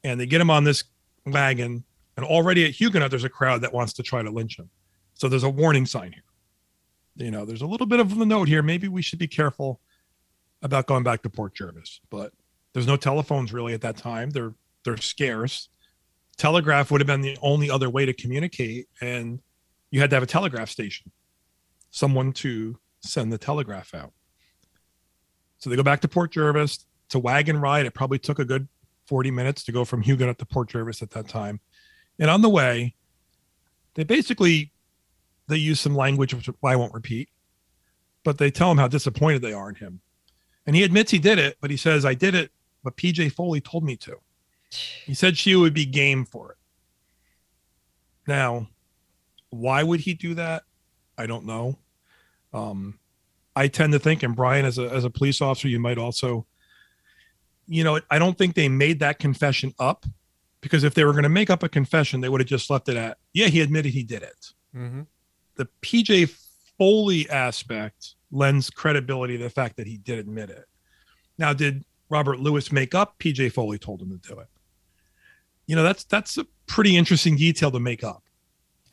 and 0.03 0.19
they 0.19 0.25
get 0.25 0.39
him 0.39 0.49
on 0.49 0.63
this 0.63 0.83
wagon. 1.25 1.83
And 2.15 2.25
already 2.25 2.63
at 2.65 2.71
Huguenot, 2.71 3.09
there's 3.09 3.25
a 3.25 3.29
crowd 3.29 3.61
that 3.61 3.73
wants 3.73 3.93
to 3.93 4.03
try 4.03 4.21
to 4.21 4.31
lynch 4.31 4.57
him. 4.57 4.69
So 5.15 5.27
there's 5.27 5.43
a 5.43 5.49
warning 5.49 5.85
sign 5.85 6.13
here. 6.13 6.23
You 7.17 7.31
know, 7.31 7.45
there's 7.45 7.61
a 7.61 7.67
little 7.67 7.87
bit 7.87 7.99
of 7.99 8.19
a 8.19 8.25
note 8.25 8.47
here. 8.47 8.61
Maybe 8.61 8.87
we 8.87 9.01
should 9.01 9.19
be 9.19 9.27
careful 9.27 9.81
about 10.65 10.87
going 10.87 11.03
back 11.03 11.21
to 11.21 11.29
Port 11.29 11.53
Jervis, 11.53 12.01
but 12.09 12.33
there's 12.73 12.87
no 12.87 12.97
telephones 12.97 13.53
really 13.53 13.73
at 13.73 13.81
that 13.81 13.97
time. 13.97 14.31
They're 14.31 14.53
they're 14.83 14.97
scarce. 14.97 15.69
Telegraph 16.37 16.91
would 16.91 16.99
have 16.99 17.07
been 17.07 17.21
the 17.21 17.37
only 17.41 17.69
other 17.69 17.89
way 17.89 18.05
to 18.05 18.13
communicate, 18.13 18.87
and 18.99 19.39
you 19.91 20.01
had 20.01 20.09
to 20.09 20.15
have 20.15 20.23
a 20.23 20.27
telegraph 20.27 20.69
station, 20.69 21.11
someone 21.91 22.33
to 22.33 22.77
send 22.99 23.31
the 23.31 23.37
telegraph 23.37 23.93
out. 23.93 24.11
So 25.59 25.69
they 25.69 25.75
go 25.75 25.83
back 25.83 26.01
to 26.01 26.07
Port 26.07 26.31
Jervis. 26.31 26.85
A 27.13 27.19
wagon 27.19 27.61
ride. 27.61 27.85
It 27.85 27.93
probably 27.93 28.19
took 28.19 28.39
a 28.39 28.45
good 28.45 28.67
40 29.07 29.31
minutes 29.31 29.63
to 29.63 29.71
go 29.71 29.85
from 29.85 30.01
Huguenot 30.01 30.37
to 30.39 30.45
Port 30.45 30.67
Jervis 30.67 31.01
at 31.01 31.11
that 31.11 31.29
time. 31.29 31.61
And 32.19 32.29
on 32.29 32.41
the 32.41 32.49
way, 32.49 32.95
they 33.93 34.03
basically 34.03 34.73
they 35.47 35.55
use 35.55 35.79
some 35.79 35.95
language 35.95 36.33
which 36.33 36.49
I 36.61 36.75
won't 36.75 36.93
repeat, 36.93 37.29
but 38.25 38.37
they 38.37 38.51
tell 38.51 38.69
him 38.69 38.77
how 38.77 38.89
disappointed 38.89 39.43
they 39.43 39.53
are 39.53 39.69
in 39.69 39.75
him. 39.75 40.01
And 40.65 40.75
he 40.75 40.83
admits 40.83 41.11
he 41.11 41.19
did 41.19 41.39
it, 41.39 41.57
but 41.61 41.69
he 41.69 41.77
says, 41.77 42.05
I 42.05 42.13
did 42.13 42.35
it, 42.35 42.51
but 42.83 42.97
PJ 42.97 43.31
Foley 43.31 43.61
told 43.61 43.83
me 43.83 43.95
to. 43.97 44.17
He 45.05 45.13
said 45.13 45.37
she 45.37 45.55
would 45.55 45.73
be 45.73 45.85
game 45.85 46.25
for 46.25 46.51
it. 46.51 46.57
Now, 48.27 48.67
why 49.49 49.83
would 49.83 49.99
he 49.99 50.13
do 50.13 50.33
that? 50.33 50.63
I 51.17 51.27
don't 51.27 51.45
know. 51.45 51.77
Um, 52.53 52.99
I 53.55 53.67
tend 53.67 53.93
to 53.93 53.99
think, 53.99 54.23
and 54.23 54.35
Brian, 54.35 54.65
as 54.65 54.77
a 54.79 54.89
as 54.89 55.05
a 55.05 55.09
police 55.09 55.41
officer, 55.41 55.67
you 55.67 55.79
might 55.79 55.97
also, 55.97 56.45
you 57.67 57.83
know, 57.83 57.99
I 58.09 58.19
don't 58.19 58.37
think 58.37 58.55
they 58.55 58.67
made 58.67 58.99
that 58.99 59.19
confession 59.19 59.73
up 59.79 60.05
because 60.61 60.83
if 60.83 60.93
they 60.93 61.05
were 61.05 61.11
going 61.11 61.23
to 61.23 61.29
make 61.29 61.49
up 61.49 61.63
a 61.63 61.69
confession, 61.69 62.21
they 62.21 62.29
would 62.29 62.41
have 62.41 62.47
just 62.47 62.69
left 62.69 62.89
it 62.89 62.97
at, 62.97 63.17
yeah, 63.33 63.47
he 63.47 63.61
admitted 63.61 63.93
he 63.93 64.03
did 64.03 64.23
it. 64.23 64.51
Mm-hmm. 64.75 65.01
The 65.55 65.67
PJ 65.81 66.35
Foley 66.77 67.29
aspect 67.29 68.14
lends 68.35 68.69
credibility 68.69 69.37
to 69.37 69.43
the 69.43 69.49
fact 69.49 69.77
that 69.77 69.87
he 69.87 69.97
did 69.97 70.19
admit 70.19 70.49
it. 70.49 70.65
Now, 71.37 71.53
did 71.53 71.85
Robert 72.09 72.39
Lewis 72.39 72.71
make 72.71 72.93
up 72.93 73.17
PJ 73.19 73.51
Foley 73.51 73.77
told 73.77 74.01
him 74.01 74.09
to 74.11 74.17
do 74.33 74.39
it? 74.39 74.47
You 75.67 75.75
know, 75.75 75.83
that's 75.83 76.03
that's 76.03 76.37
a 76.37 76.45
pretty 76.67 76.95
interesting 76.95 77.35
detail 77.37 77.71
to 77.71 77.79
make 77.79 78.03
up. 78.03 78.23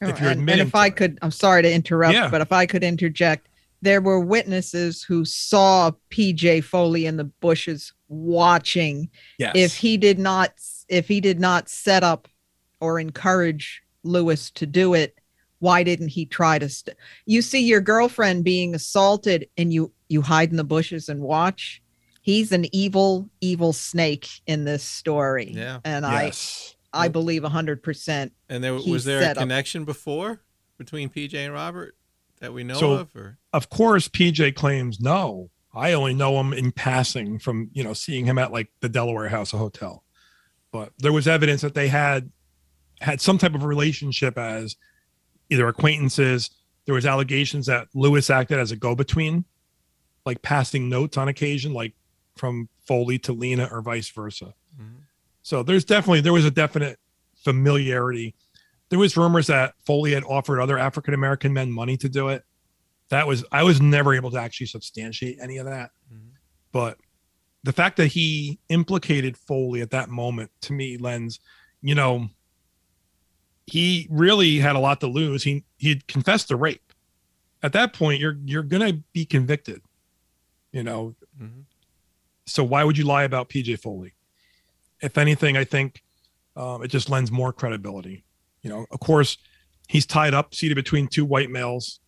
Oh, 0.00 0.08
if 0.08 0.20
you're 0.20 0.30
and, 0.30 0.40
and 0.40 0.48
admitting 0.48 0.66
if 0.68 0.74
I 0.74 0.90
could, 0.90 1.18
I'm 1.22 1.30
sorry 1.30 1.62
to 1.62 1.72
interrupt, 1.72 2.14
Yeah. 2.14 2.28
but 2.28 2.40
if 2.40 2.52
I 2.52 2.66
could 2.66 2.82
interject, 2.82 3.48
there 3.82 4.00
were 4.00 4.20
witnesses 4.20 5.02
who 5.02 5.24
saw 5.24 5.90
PJ 6.10 6.64
Foley 6.64 7.06
in 7.06 7.16
the 7.16 7.24
bushes 7.24 7.92
watching. 8.08 9.10
Yes. 9.38 9.52
If 9.54 9.76
he 9.76 9.96
did 9.96 10.18
not, 10.18 10.52
if 10.88 11.08
he 11.08 11.20
did 11.20 11.40
not 11.40 11.68
set 11.68 12.02
up 12.02 12.28
or 12.80 12.98
encourage 12.98 13.82
Lewis 14.02 14.50
to 14.52 14.66
do 14.66 14.94
it, 14.94 15.18
why 15.62 15.84
didn't 15.84 16.08
he 16.08 16.26
try 16.26 16.58
to? 16.58 16.68
St- 16.68 16.96
you 17.24 17.40
see 17.40 17.60
your 17.60 17.80
girlfriend 17.80 18.42
being 18.42 18.74
assaulted, 18.74 19.48
and 19.56 19.72
you 19.72 19.92
you 20.08 20.20
hide 20.20 20.50
in 20.50 20.56
the 20.56 20.64
bushes 20.64 21.08
and 21.08 21.20
watch. 21.20 21.80
He's 22.20 22.50
an 22.50 22.66
evil, 22.74 23.30
evil 23.40 23.72
snake 23.72 24.28
in 24.46 24.64
this 24.64 24.82
story. 24.82 25.52
Yeah. 25.54 25.78
and 25.84 26.04
Yes. 26.04 26.74
I, 26.92 27.04
I 27.04 27.08
believe 27.08 27.44
hundred 27.44 27.80
percent. 27.84 28.32
And 28.48 28.62
there 28.62 28.74
was 28.74 29.04
there 29.04 29.20
a 29.20 29.22
set 29.22 29.36
up- 29.36 29.42
connection 29.42 29.84
before 29.84 30.42
between 30.78 31.08
PJ 31.10 31.32
and 31.34 31.54
Robert 31.54 31.94
that 32.40 32.52
we 32.52 32.64
know 32.64 32.74
so, 32.74 32.92
of, 32.94 33.14
or 33.14 33.38
of 33.52 33.70
course, 33.70 34.08
PJ 34.08 34.56
claims 34.56 34.98
no. 35.00 35.48
I 35.72 35.92
only 35.92 36.12
know 36.12 36.40
him 36.40 36.52
in 36.52 36.72
passing 36.72 37.38
from 37.38 37.70
you 37.72 37.84
know 37.84 37.92
seeing 37.92 38.24
him 38.26 38.36
at 38.36 38.50
like 38.50 38.68
the 38.80 38.88
Delaware 38.88 39.28
House, 39.28 39.52
a 39.52 39.58
hotel. 39.58 40.02
But 40.72 40.92
there 40.98 41.12
was 41.12 41.28
evidence 41.28 41.60
that 41.60 41.74
they 41.74 41.86
had 41.86 42.32
had 43.00 43.20
some 43.20 43.38
type 43.38 43.54
of 43.54 43.62
relationship 43.64 44.36
as 44.36 44.76
either 45.52 45.68
acquaintances. 45.68 46.50
There 46.86 46.94
was 46.94 47.06
allegations 47.06 47.66
that 47.66 47.88
Lewis 47.94 48.30
acted 48.30 48.58
as 48.58 48.72
a 48.72 48.76
go-between, 48.76 49.44
like 50.26 50.42
passing 50.42 50.88
notes 50.88 51.16
on 51.16 51.28
occasion, 51.28 51.72
like 51.72 51.94
from 52.36 52.68
Foley 52.86 53.18
to 53.20 53.32
Lena 53.32 53.68
or 53.70 53.82
vice 53.82 54.10
versa. 54.10 54.54
Mm-hmm. 54.80 54.98
So 55.42 55.62
there's 55.62 55.84
definitely 55.84 56.20
there 56.20 56.32
was 56.32 56.44
a 56.44 56.50
definite 56.50 56.98
familiarity. 57.36 58.34
There 58.88 58.98
was 58.98 59.16
rumors 59.16 59.46
that 59.46 59.74
Foley 59.84 60.12
had 60.12 60.24
offered 60.24 60.60
other 60.60 60.78
African 60.78 61.14
American 61.14 61.52
men 61.52 61.70
money 61.70 61.96
to 61.98 62.08
do 62.08 62.28
it. 62.28 62.44
That 63.10 63.26
was 63.26 63.44
I 63.52 63.62
was 63.62 63.80
never 63.80 64.14
able 64.14 64.30
to 64.32 64.38
actually 64.38 64.66
substantiate 64.66 65.38
any 65.42 65.58
of 65.58 65.66
that. 65.66 65.90
Mm-hmm. 66.12 66.28
But 66.72 66.98
the 67.64 67.72
fact 67.72 67.96
that 67.98 68.08
he 68.08 68.58
implicated 68.68 69.36
Foley 69.36 69.82
at 69.82 69.90
that 69.90 70.08
moment 70.08 70.50
to 70.62 70.72
me 70.72 70.96
lends, 70.96 71.40
you 71.80 71.94
know, 71.94 72.28
he 73.66 74.06
really 74.10 74.58
had 74.58 74.76
a 74.76 74.78
lot 74.78 75.00
to 75.00 75.06
lose. 75.06 75.42
He 75.42 75.64
he 75.78 76.00
confessed 76.08 76.48
to 76.48 76.56
rape. 76.56 76.92
At 77.62 77.72
that 77.74 77.92
point, 77.92 78.20
you're 78.20 78.36
you're 78.44 78.62
gonna 78.62 78.94
be 79.12 79.24
convicted. 79.24 79.82
You 80.72 80.82
know. 80.82 81.14
So 82.46 82.64
why 82.64 82.84
would 82.84 82.98
you 82.98 83.04
lie 83.04 83.22
about 83.22 83.48
PJ 83.48 83.78
Foley? 83.80 84.14
If 85.00 85.16
anything, 85.16 85.56
I 85.56 85.64
think 85.64 86.02
um, 86.56 86.82
it 86.82 86.88
just 86.88 87.08
lends 87.08 87.30
more 87.30 87.52
credibility. 87.52 88.24
You 88.62 88.70
know, 88.70 88.86
of 88.90 89.00
course, 89.00 89.38
he's 89.88 90.06
tied 90.06 90.34
up, 90.34 90.54
seated 90.54 90.74
between 90.74 91.08
two 91.08 91.24
white 91.24 91.50
males. 91.50 92.00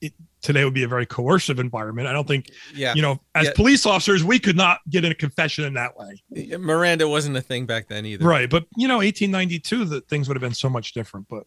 It, 0.00 0.12
today 0.40 0.64
would 0.64 0.74
be 0.74 0.84
a 0.84 0.88
very 0.88 1.06
coercive 1.06 1.58
environment. 1.58 2.06
I 2.06 2.12
don't 2.12 2.26
think, 2.28 2.50
Yeah. 2.74 2.94
you 2.94 3.02
know, 3.02 3.20
as 3.34 3.46
Yeah. 3.46 3.52
police 3.54 3.84
officers, 3.86 4.22
we 4.22 4.38
could 4.38 4.56
not 4.56 4.80
get 4.88 5.04
in 5.04 5.10
a 5.10 5.14
confession 5.14 5.64
in 5.64 5.74
that 5.74 5.96
way. 5.96 6.22
Miranda 6.56 7.08
wasn't 7.08 7.36
a 7.36 7.40
thing 7.40 7.66
back 7.66 7.88
then 7.88 8.06
either. 8.06 8.24
Right. 8.24 8.48
But, 8.48 8.66
you 8.76 8.86
know, 8.86 9.00
1892, 9.00 9.84
that 9.86 10.08
things 10.08 10.28
would 10.28 10.36
have 10.36 10.42
been 10.42 10.54
so 10.54 10.68
much 10.70 10.92
different. 10.92 11.26
But 11.28 11.44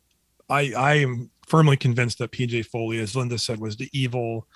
I, 0.50 0.74
I 0.74 0.94
am 0.96 1.30
firmly 1.48 1.78
convinced 1.78 2.18
that 2.20 2.32
PJ 2.32 2.64
Foley, 2.66 3.00
as 3.00 3.16
Linda 3.16 3.38
said, 3.38 3.60
was 3.60 3.78
the 3.78 3.90
evil, 3.94 4.48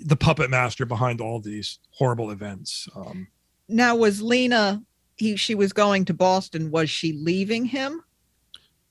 the 0.00 0.16
puppet 0.16 0.48
master 0.50 0.86
behind 0.86 1.20
all 1.20 1.40
these 1.40 1.78
horrible 1.90 2.30
events. 2.30 2.88
Um, 2.96 3.28
Now, 3.68 3.96
was 3.96 4.22
Lena? 4.22 4.82
He 5.16 5.36
she 5.36 5.54
was 5.54 5.72
going 5.72 6.06
to 6.06 6.14
Boston. 6.14 6.70
Was 6.70 6.90
she 6.90 7.12
leaving 7.12 7.66
him? 7.66 8.02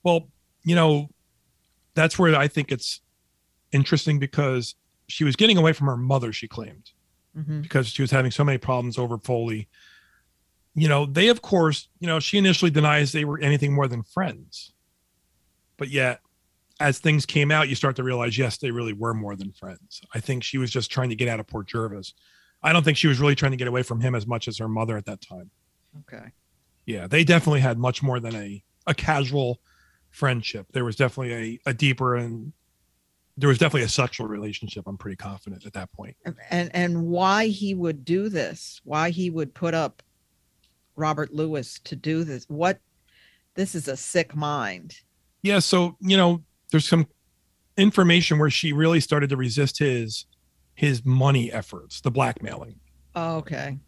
Well, 0.02 0.28
you 0.64 0.74
know, 0.74 1.10
that's 1.94 2.18
where 2.18 2.34
I 2.34 2.48
think 2.48 2.72
it's 2.72 3.00
interesting 3.74 4.18
because 4.18 4.74
she 5.08 5.24
was 5.24 5.36
getting 5.36 5.58
away 5.58 5.72
from 5.74 5.86
her 5.88 5.96
mother, 5.96 6.32
she 6.32 6.48
claimed, 6.48 6.92
Mhm. 7.36 7.60
because 7.62 7.88
she 7.88 8.00
was 8.02 8.10
having 8.10 8.30
so 8.30 8.44
many 8.44 8.56
problems 8.58 8.96
over 8.96 9.18
Foley. 9.18 9.68
You 10.74 10.88
know, 10.88 11.04
they, 11.06 11.28
of 11.28 11.42
course, 11.42 11.88
you 12.00 12.06
know, 12.06 12.18
she 12.20 12.38
initially 12.38 12.70
denies 12.70 13.12
they 13.12 13.24
were 13.24 13.38
anything 13.40 13.74
more 13.74 13.86
than 13.86 14.02
friends. 14.02 14.72
But 15.76 15.88
yet, 15.88 16.20
as 16.80 16.98
things 16.98 17.26
came 17.26 17.50
out, 17.50 17.68
you 17.68 17.74
start 17.74 17.96
to 17.96 18.02
realize, 18.02 18.36
yes, 18.38 18.56
they 18.58 18.70
really 18.70 18.92
were 18.92 19.14
more 19.14 19.36
than 19.36 19.52
friends. 19.52 20.00
I 20.14 20.20
think 20.20 20.42
she 20.42 20.58
was 20.58 20.70
just 20.70 20.90
trying 20.90 21.10
to 21.10 21.16
get 21.16 21.28
out 21.28 21.38
of 21.40 21.46
Port 21.46 21.68
Jervis. 21.68 22.14
I 22.62 22.72
don't 22.72 22.82
think 22.82 22.96
she 22.96 23.06
was 23.08 23.20
really 23.20 23.34
trying 23.34 23.52
to 23.52 23.56
get 23.58 23.68
away 23.68 23.82
from 23.82 24.00
him 24.00 24.14
as 24.14 24.26
much 24.26 24.48
as 24.48 24.58
her 24.58 24.68
mother 24.68 24.96
at 24.96 25.04
that 25.04 25.20
time. 25.20 25.50
Okay. 26.00 26.32
Yeah, 26.86 27.06
they 27.06 27.22
definitely 27.24 27.60
had 27.60 27.78
much 27.78 28.02
more 28.02 28.20
than 28.20 28.34
a 28.34 28.62
a 28.86 28.94
casual 28.94 29.60
friendship. 30.10 30.66
There 30.72 30.84
was 30.84 30.96
definitely 30.96 31.32
a, 31.64 31.70
a 31.70 31.74
deeper 31.74 32.16
and 32.16 32.52
there 33.36 33.48
was 33.48 33.58
definitely 33.58 33.82
a 33.82 33.88
sexual 33.88 34.26
relationship. 34.26 34.84
I'm 34.86 34.96
pretty 34.96 35.16
confident 35.16 35.66
at 35.66 35.72
that 35.72 35.92
point. 35.92 36.16
And 36.50 36.70
and 36.74 37.06
why 37.06 37.46
he 37.46 37.74
would 37.74 38.04
do 38.04 38.28
this? 38.28 38.80
Why 38.84 39.10
he 39.10 39.30
would 39.30 39.54
put 39.54 39.74
up 39.74 40.02
Robert 40.96 41.32
Lewis 41.34 41.80
to 41.84 41.96
do 41.96 42.24
this? 42.24 42.44
What? 42.48 42.78
This 43.54 43.74
is 43.74 43.88
a 43.88 43.96
sick 43.96 44.34
mind. 44.34 44.96
Yeah, 45.42 45.58
so 45.58 45.96
you 46.00 46.16
know, 46.16 46.42
there's 46.70 46.88
some 46.88 47.06
information 47.76 48.38
where 48.38 48.50
she 48.50 48.72
really 48.72 49.00
started 49.00 49.30
to 49.30 49.36
resist 49.36 49.78
his 49.78 50.26
his 50.74 51.04
money 51.04 51.52
efforts, 51.52 52.00
the 52.00 52.10
blackmailing. 52.10 52.78
Oh, 53.14 53.36
okay. 53.36 53.78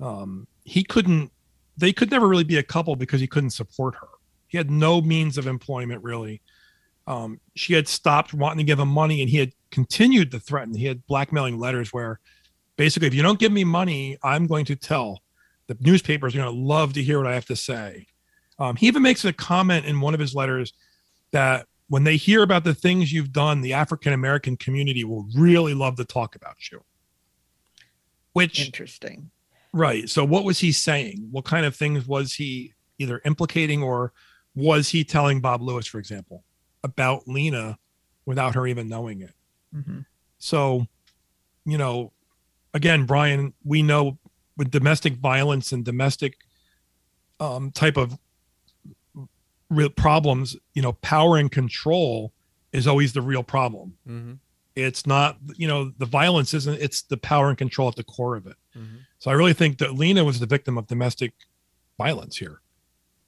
Um, 0.00 0.46
he 0.64 0.82
couldn't. 0.82 1.32
They 1.76 1.92
could 1.92 2.10
never 2.10 2.28
really 2.28 2.44
be 2.44 2.58
a 2.58 2.62
couple 2.62 2.96
because 2.96 3.20
he 3.20 3.26
couldn't 3.26 3.50
support 3.50 3.94
her. 3.94 4.08
He 4.48 4.58
had 4.58 4.70
no 4.70 5.00
means 5.00 5.38
of 5.38 5.46
employment 5.46 6.02
really. 6.02 6.42
Um, 7.10 7.40
she 7.56 7.74
had 7.74 7.88
stopped 7.88 8.32
wanting 8.32 8.58
to 8.58 8.64
give 8.64 8.78
him 8.78 8.86
money, 8.86 9.20
and 9.20 9.28
he 9.28 9.38
had 9.38 9.52
continued 9.72 10.30
to 10.30 10.38
threaten. 10.38 10.76
He 10.76 10.86
had 10.86 11.04
blackmailing 11.08 11.58
letters 11.58 11.92
where, 11.92 12.20
basically, 12.76 13.08
if 13.08 13.14
you 13.14 13.22
don't 13.22 13.40
give 13.40 13.50
me 13.50 13.64
money, 13.64 14.16
I'm 14.22 14.46
going 14.46 14.64
to 14.66 14.76
tell 14.76 15.20
the 15.66 15.76
newspapers 15.80 16.34
are 16.34 16.38
going 16.38 16.54
to 16.54 16.60
love 16.60 16.92
to 16.92 17.02
hear 17.02 17.18
what 17.18 17.26
I 17.26 17.34
have 17.34 17.46
to 17.46 17.56
say. 17.56 18.06
Um, 18.60 18.76
he 18.76 18.86
even 18.86 19.02
makes 19.02 19.24
a 19.24 19.32
comment 19.32 19.86
in 19.86 20.00
one 20.00 20.14
of 20.14 20.20
his 20.20 20.36
letters 20.36 20.72
that 21.32 21.66
when 21.88 22.04
they 22.04 22.16
hear 22.16 22.44
about 22.44 22.62
the 22.62 22.74
things 22.74 23.12
you've 23.12 23.32
done, 23.32 23.60
the 23.60 23.72
African 23.72 24.12
American 24.12 24.56
community 24.56 25.02
will 25.02 25.26
really 25.34 25.74
love 25.74 25.96
to 25.96 26.04
talk 26.04 26.36
about 26.36 26.70
you. 26.70 26.80
Which 28.34 28.64
interesting. 28.64 29.32
Right. 29.72 30.08
So 30.08 30.24
what 30.24 30.44
was 30.44 30.60
he 30.60 30.70
saying? 30.70 31.26
What 31.32 31.44
kind 31.44 31.66
of 31.66 31.74
things 31.74 32.06
was 32.06 32.34
he 32.34 32.74
either 32.98 33.20
implicating 33.24 33.82
or 33.82 34.12
was 34.54 34.88
he 34.88 35.02
telling 35.02 35.40
Bob 35.40 35.60
Lewis, 35.60 35.88
for 35.88 35.98
example, 35.98 36.44
about 36.82 37.28
Lena 37.28 37.78
without 38.24 38.54
her 38.54 38.66
even 38.66 38.88
knowing 38.88 39.20
it? 39.20 39.34
Mhm. 39.74 40.06
So, 40.38 40.86
you 41.64 41.78
know, 41.78 42.12
again, 42.74 43.06
Brian, 43.06 43.54
we 43.64 43.82
know 43.82 44.18
with 44.56 44.70
domestic 44.70 45.14
violence 45.16 45.72
and 45.72 45.84
domestic 45.84 46.38
um, 47.38 47.70
type 47.70 47.96
of 47.96 48.18
real 49.70 49.88
problems, 49.88 50.56
you 50.74 50.82
know, 50.82 50.92
power 50.94 51.36
and 51.36 51.50
control 51.50 52.32
is 52.72 52.86
always 52.86 53.12
the 53.12 53.22
real 53.22 53.42
problem. 53.42 53.96
Mm-hmm. 54.06 54.32
It's 54.76 55.06
not, 55.06 55.38
you 55.56 55.66
know, 55.66 55.92
the 55.98 56.06
violence 56.06 56.54
isn't, 56.54 56.80
it's 56.80 57.02
the 57.02 57.16
power 57.16 57.48
and 57.48 57.58
control 57.58 57.88
at 57.88 57.96
the 57.96 58.04
core 58.04 58.36
of 58.36 58.46
it. 58.46 58.56
Mm-hmm. 58.76 58.96
So 59.18 59.30
I 59.30 59.34
really 59.34 59.52
think 59.52 59.78
that 59.78 59.94
Lena 59.94 60.24
was 60.24 60.40
the 60.40 60.46
victim 60.46 60.76
of 60.76 60.86
domestic 60.86 61.32
violence 61.98 62.36
here 62.36 62.60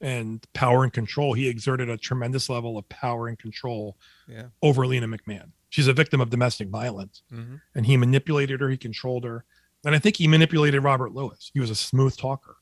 and 0.02 0.44
power 0.52 0.82
and 0.84 0.92
control. 0.92 1.32
He 1.32 1.48
exerted 1.48 1.88
a 1.88 1.96
tremendous 1.96 2.48
level 2.50 2.76
of 2.76 2.86
power 2.90 3.28
and 3.28 3.38
control 3.38 3.96
Yeah. 4.28 4.46
over 4.60 4.86
Lena 4.86 5.06
McMahon. 5.08 5.52
She's 5.70 5.86
a 5.88 5.92
victim 5.94 6.20
of 6.20 6.28
domestic 6.28 6.68
violence 6.68 7.22
Mhm. 7.32 7.60
and 7.74 7.86
he 7.86 7.96
manipulated 7.96 8.60
her, 8.60 8.68
he 8.68 8.76
controlled 8.76 9.24
her. 9.24 9.44
And 9.84 9.94
I 9.94 9.98
think 9.98 10.16
he 10.16 10.28
manipulated 10.28 10.82
Robert 10.82 11.12
Lewis. 11.14 11.50
He 11.54 11.60
was 11.60 11.70
a 11.70 11.74
smooth 11.74 12.16
talker. 12.16 12.56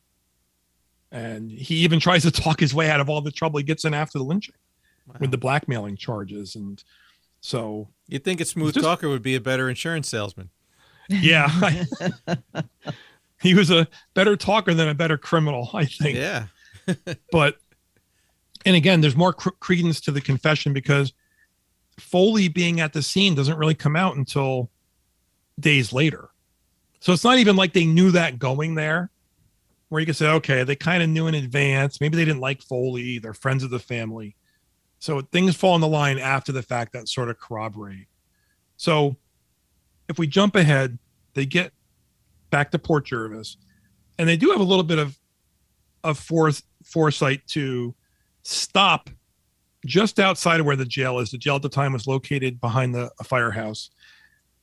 And 1.11 1.50
he 1.50 1.76
even 1.76 1.98
tries 1.98 2.22
to 2.22 2.31
talk 2.31 2.61
his 2.61 2.72
way 2.72 2.88
out 2.88 3.00
of 3.00 3.09
all 3.11 3.20
the 3.20 3.33
trouble 3.33 3.59
he 3.59 3.64
gets 3.64 3.85
in 3.85 3.94
after 3.94 4.18
the 4.18 4.24
lynching 4.24 4.55
with 5.18 5.31
the 5.33 5.38
blackmailing 5.38 5.96
charges. 5.96 6.55
And 6.55 6.83
so, 7.40 7.88
You'd 8.07 8.22
think 8.22 8.40
a 8.40 8.44
smooth 8.44 8.74
just- 8.74 8.85
talker 8.85 9.09
would 9.09 9.22
be 9.22 9.35
a 9.35 9.40
better 9.40 9.68
insurance 9.68 10.09
salesman. 10.09 10.50
yeah, 11.09 11.48
he 13.42 13.55
was 13.55 13.70
a 13.70 13.88
better 14.14 14.37
talker 14.37 14.72
than 14.74 14.88
a 14.88 14.94
better 14.94 15.18
criminal, 15.18 15.68
I 15.74 15.85
think. 15.87 16.16
Yeah. 16.16 16.46
but 17.32 17.56
and 18.64 18.76
again 18.76 19.00
there's 19.00 19.16
more 19.16 19.32
cr- 19.32 19.50
credence 19.60 20.00
to 20.02 20.10
the 20.10 20.20
confession 20.20 20.72
because 20.72 21.12
foley 21.98 22.48
being 22.48 22.80
at 22.80 22.92
the 22.92 23.02
scene 23.02 23.34
doesn't 23.34 23.58
really 23.58 23.74
come 23.74 23.96
out 23.96 24.16
until 24.16 24.70
days 25.58 25.92
later. 25.92 26.30
So 27.00 27.12
it's 27.12 27.24
not 27.24 27.38
even 27.38 27.56
like 27.56 27.72
they 27.72 27.84
knew 27.84 28.10
that 28.12 28.38
going 28.38 28.74
there 28.74 29.10
where 29.88 30.00
you 30.00 30.06
could 30.06 30.16
say 30.16 30.28
okay 30.28 30.64
they 30.64 30.76
kind 30.76 31.02
of 31.02 31.08
knew 31.08 31.26
in 31.26 31.34
advance. 31.34 32.00
Maybe 32.00 32.16
they 32.16 32.24
didn't 32.24 32.40
like 32.40 32.62
foley. 32.62 33.18
They're 33.18 33.34
friends 33.34 33.62
of 33.62 33.70
the 33.70 33.78
family. 33.78 34.36
So 34.98 35.20
things 35.20 35.56
fall 35.56 35.74
in 35.74 35.80
the 35.80 35.88
line 35.88 36.18
after 36.18 36.52
the 36.52 36.62
fact 36.62 36.92
that 36.92 37.08
sort 37.08 37.30
of 37.30 37.38
corroborate. 37.38 38.06
So 38.76 39.16
if 40.08 40.18
we 40.18 40.26
jump 40.26 40.56
ahead 40.56 40.98
they 41.34 41.46
get 41.46 41.72
back 42.50 42.70
to 42.72 42.78
port 42.78 43.06
jervis 43.06 43.56
and 44.18 44.28
they 44.28 44.36
do 44.36 44.50
have 44.50 44.60
a 44.60 44.64
little 44.64 44.84
bit 44.84 44.98
of 44.98 45.18
of 46.02 46.18
forth 46.18 46.62
foresight 46.90 47.46
to 47.48 47.94
stop 48.42 49.11
just 49.87 50.18
outside 50.18 50.61
of 50.61 50.66
where 50.66 50.76
the 50.76 50.85
jail 50.85 51.18
is. 51.18 51.31
The 51.31 51.38
jail 51.38 51.57
at 51.57 51.62
the 51.62 51.68
time 51.68 51.92
was 51.92 52.07
located 52.07 52.61
behind 52.61 52.94
the 52.94 53.11
a 53.18 53.24
firehouse, 53.24 53.90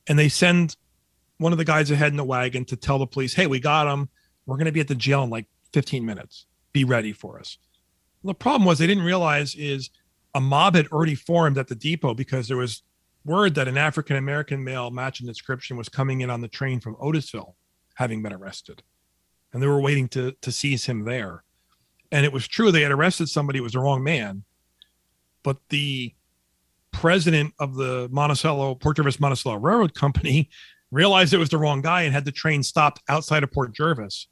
and 0.06 0.18
they 0.18 0.28
send 0.28 0.76
one 1.38 1.52
of 1.52 1.58
the 1.58 1.64
guys 1.64 1.90
ahead 1.90 2.12
in 2.12 2.16
the 2.16 2.24
wagon 2.24 2.64
to 2.66 2.76
tell 2.76 2.98
the 2.98 3.06
police, 3.06 3.34
"Hey, 3.34 3.46
we 3.46 3.60
got 3.60 3.92
him. 3.92 4.08
We're 4.46 4.56
going 4.56 4.66
to 4.66 4.72
be 4.72 4.80
at 4.80 4.88
the 4.88 4.94
jail 4.94 5.22
in 5.22 5.30
like 5.30 5.46
15 5.72 6.04
minutes. 6.04 6.46
Be 6.72 6.84
ready 6.84 7.12
for 7.12 7.38
us." 7.38 7.58
The 8.24 8.34
problem 8.34 8.64
was 8.64 8.78
they 8.78 8.86
didn't 8.86 9.04
realize 9.04 9.54
is 9.54 9.90
a 10.34 10.40
mob 10.40 10.74
had 10.74 10.88
already 10.88 11.14
formed 11.14 11.58
at 11.58 11.68
the 11.68 11.74
depot 11.74 12.14
because 12.14 12.48
there 12.48 12.56
was 12.56 12.82
word 13.24 13.54
that 13.54 13.68
an 13.68 13.78
African 13.78 14.16
American 14.16 14.62
male 14.62 14.90
matching 14.90 15.26
description 15.26 15.76
was 15.76 15.88
coming 15.88 16.20
in 16.20 16.30
on 16.30 16.40
the 16.40 16.48
train 16.48 16.80
from 16.80 16.96
Otisville, 16.96 17.54
having 17.94 18.22
been 18.22 18.32
arrested 18.32 18.82
and 19.52 19.62
they 19.62 19.66
were 19.66 19.80
waiting 19.80 20.08
to 20.08 20.32
to 20.42 20.52
seize 20.52 20.86
him 20.86 21.04
there. 21.04 21.44
And 22.10 22.24
it 22.24 22.32
was 22.32 22.46
true 22.48 22.72
they 22.72 22.82
had 22.82 22.92
arrested 22.92 23.28
somebody; 23.28 23.58
it 23.58 23.62
was 23.62 23.72
the 23.72 23.80
wrong 23.80 24.02
man. 24.02 24.44
But 25.42 25.58
the 25.68 26.14
president 26.92 27.54
of 27.58 27.74
the 27.74 28.08
Monticello 28.10 28.74
Port 28.74 28.96
Jervis 28.96 29.20
Monticello 29.20 29.56
Railroad 29.56 29.94
Company 29.94 30.48
realized 30.90 31.34
it 31.34 31.38
was 31.38 31.50
the 31.50 31.58
wrong 31.58 31.82
guy 31.82 32.02
and 32.02 32.14
had 32.14 32.24
the 32.24 32.32
train 32.32 32.62
stopped 32.62 33.02
outside 33.08 33.42
of 33.42 33.52
Port 33.52 33.74
Jervis, 33.74 34.26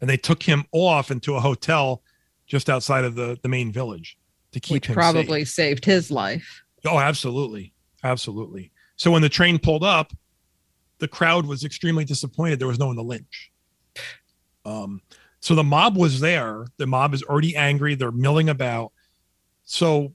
and 0.00 0.10
they 0.10 0.16
took 0.16 0.42
him 0.42 0.64
off 0.72 1.10
into 1.10 1.36
a 1.36 1.40
hotel 1.40 2.02
just 2.46 2.68
outside 2.68 3.04
of 3.04 3.14
the 3.14 3.38
the 3.42 3.48
main 3.48 3.72
village 3.72 4.18
to 4.52 4.60
keep 4.60 4.74
Which 4.74 4.86
him 4.88 4.94
probably 4.94 5.44
safe. 5.44 5.54
saved 5.54 5.84
his 5.84 6.10
life. 6.10 6.62
Oh, 6.84 6.98
absolutely. 6.98 7.72
Absolutely. 8.02 8.72
So 8.96 9.10
when 9.10 9.22
the 9.22 9.28
train 9.28 9.58
pulled 9.58 9.84
up, 9.84 10.12
the 10.98 11.08
crowd 11.08 11.46
was 11.46 11.64
extremely 11.64 12.04
disappointed 12.04 12.58
there 12.58 12.68
was 12.68 12.78
no 12.78 12.86
one 12.88 12.96
to 12.96 13.02
lynch. 13.02 13.52
Um, 14.64 15.00
so 15.40 15.54
the 15.54 15.64
mob 15.64 15.96
was 15.96 16.20
there. 16.20 16.66
The 16.76 16.86
mob 16.86 17.14
is 17.14 17.22
already 17.22 17.56
angry. 17.56 17.94
They're 17.94 18.12
milling 18.12 18.50
about. 18.50 18.92
So 19.64 20.14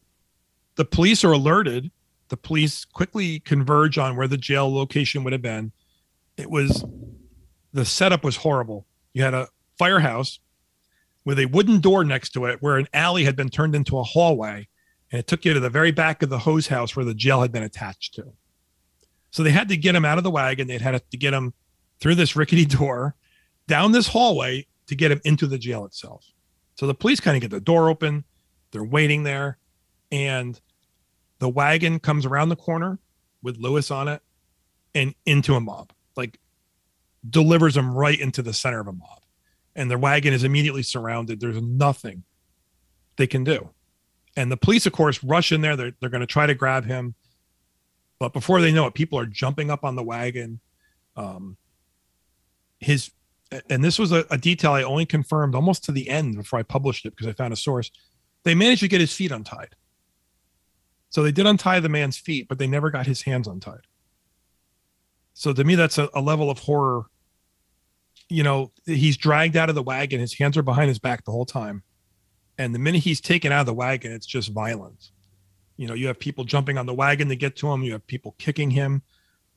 the 0.75 0.85
police 0.85 1.23
are 1.23 1.31
alerted. 1.31 1.91
The 2.29 2.37
police 2.37 2.85
quickly 2.85 3.39
converge 3.39 3.97
on 3.97 4.15
where 4.15 4.27
the 4.27 4.37
jail 4.37 4.73
location 4.73 5.23
would 5.23 5.33
have 5.33 5.41
been. 5.41 5.71
It 6.37 6.49
was 6.49 6.85
the 7.73 7.85
setup 7.85 8.23
was 8.23 8.37
horrible. 8.37 8.85
You 9.13 9.23
had 9.23 9.33
a 9.33 9.47
firehouse 9.77 10.39
with 11.25 11.39
a 11.39 11.45
wooden 11.47 11.79
door 11.79 12.03
next 12.03 12.29
to 12.31 12.45
it 12.45 12.61
where 12.61 12.77
an 12.77 12.87
alley 12.93 13.25
had 13.25 13.35
been 13.35 13.49
turned 13.49 13.75
into 13.75 13.97
a 13.97 14.03
hallway 14.03 14.67
and 15.11 15.19
it 15.19 15.27
took 15.27 15.43
you 15.43 15.53
to 15.53 15.59
the 15.59 15.69
very 15.69 15.91
back 15.91 16.21
of 16.21 16.29
the 16.29 16.39
hose 16.39 16.67
house 16.67 16.95
where 16.95 17.05
the 17.05 17.13
jail 17.13 17.41
had 17.41 17.51
been 17.51 17.63
attached 17.63 18.13
to. 18.15 18.31
So 19.31 19.43
they 19.43 19.51
had 19.51 19.69
to 19.69 19.77
get 19.77 19.95
him 19.95 20.05
out 20.05 20.17
of 20.17 20.23
the 20.23 20.31
wagon. 20.31 20.67
They'd 20.67 20.81
had 20.81 21.01
to 21.09 21.17
get 21.17 21.33
him 21.33 21.53
through 21.99 22.15
this 22.15 22.35
rickety 22.35 22.65
door, 22.65 23.15
down 23.67 23.91
this 23.91 24.07
hallway 24.07 24.67
to 24.87 24.95
get 24.95 25.11
him 25.11 25.21
into 25.23 25.47
the 25.47 25.57
jail 25.57 25.85
itself. 25.85 26.25
So 26.75 26.87
the 26.87 26.93
police 26.93 27.19
kind 27.19 27.35
of 27.35 27.41
get 27.41 27.51
the 27.51 27.61
door 27.61 27.89
open. 27.89 28.23
They're 28.71 28.83
waiting 28.83 29.23
there, 29.23 29.57
and 30.11 30.59
the 31.39 31.49
wagon 31.49 31.99
comes 31.99 32.25
around 32.25 32.49
the 32.49 32.55
corner 32.55 32.99
with 33.41 33.57
Lewis 33.57 33.91
on 33.91 34.07
it 34.07 34.21
and 34.93 35.13
into 35.25 35.55
a 35.55 35.59
mob, 35.59 35.91
like 36.15 36.39
delivers 37.29 37.77
him 37.77 37.93
right 37.93 38.19
into 38.19 38.41
the 38.41 38.53
center 38.53 38.79
of 38.79 38.87
a 38.87 38.93
mob. 38.93 39.21
And 39.75 39.91
the 39.91 39.97
wagon 39.97 40.33
is 40.33 40.43
immediately 40.43 40.83
surrounded. 40.83 41.39
There's 41.39 41.61
nothing 41.61 42.23
they 43.17 43.27
can 43.27 43.43
do. 43.43 43.69
And 44.37 44.51
the 44.51 44.57
police, 44.57 44.85
of 44.85 44.93
course, 44.93 45.23
rush 45.23 45.51
in 45.51 45.61
there. 45.61 45.75
They're, 45.75 45.93
they're 45.99 46.09
going 46.09 46.21
to 46.21 46.27
try 46.27 46.45
to 46.45 46.55
grab 46.55 46.85
him. 46.85 47.15
But 48.19 48.33
before 48.33 48.61
they 48.61 48.71
know 48.71 48.85
it, 48.87 48.93
people 48.93 49.19
are 49.19 49.25
jumping 49.25 49.69
up 49.69 49.83
on 49.83 49.95
the 49.95 50.03
wagon. 50.03 50.59
Um, 51.15 51.57
his, 52.79 53.11
and 53.69 53.83
this 53.83 53.99
was 53.99 54.11
a, 54.11 54.25
a 54.29 54.37
detail 54.37 54.71
I 54.71 54.83
only 54.83 55.05
confirmed 55.05 55.55
almost 55.55 55.83
to 55.85 55.91
the 55.91 56.09
end 56.09 56.35
before 56.35 56.59
I 56.59 56.63
published 56.63 57.05
it 57.05 57.11
because 57.11 57.27
I 57.27 57.33
found 57.33 57.53
a 57.53 57.57
source. 57.57 57.91
They 58.43 58.55
managed 58.55 58.81
to 58.81 58.87
get 58.87 59.01
his 59.01 59.13
feet 59.13 59.31
untied. 59.31 59.75
So 61.09 61.23
they 61.23 61.31
did 61.31 61.45
untie 61.45 61.79
the 61.79 61.89
man's 61.89 62.17
feet, 62.17 62.47
but 62.47 62.59
they 62.59 62.67
never 62.67 62.89
got 62.89 63.07
his 63.07 63.21
hands 63.21 63.47
untied. 63.47 63.87
So 65.33 65.53
to 65.53 65.63
me, 65.63 65.75
that's 65.75 65.97
a, 65.97 66.09
a 66.13 66.21
level 66.21 66.49
of 66.49 66.59
horror. 66.59 67.05
You 68.29 68.43
know, 68.43 68.71
he's 68.85 69.17
dragged 69.17 69.55
out 69.55 69.69
of 69.69 69.75
the 69.75 69.83
wagon. 69.83 70.19
His 70.19 70.37
hands 70.37 70.57
are 70.57 70.63
behind 70.63 70.89
his 70.89 70.99
back 70.99 71.25
the 71.25 71.31
whole 71.31 71.45
time. 71.45 71.83
And 72.57 72.73
the 72.73 72.79
minute 72.79 73.03
he's 73.03 73.21
taken 73.21 73.51
out 73.51 73.61
of 73.61 73.65
the 73.65 73.73
wagon, 73.73 74.11
it's 74.11 74.25
just 74.25 74.51
violence. 74.51 75.11
You 75.77 75.87
know, 75.87 75.93
you 75.93 76.07
have 76.07 76.19
people 76.19 76.43
jumping 76.43 76.77
on 76.77 76.85
the 76.85 76.93
wagon 76.93 77.27
to 77.29 77.35
get 77.35 77.55
to 77.57 77.71
him. 77.71 77.83
You 77.83 77.93
have 77.93 78.07
people 78.07 78.35
kicking 78.39 78.71
him. 78.71 79.01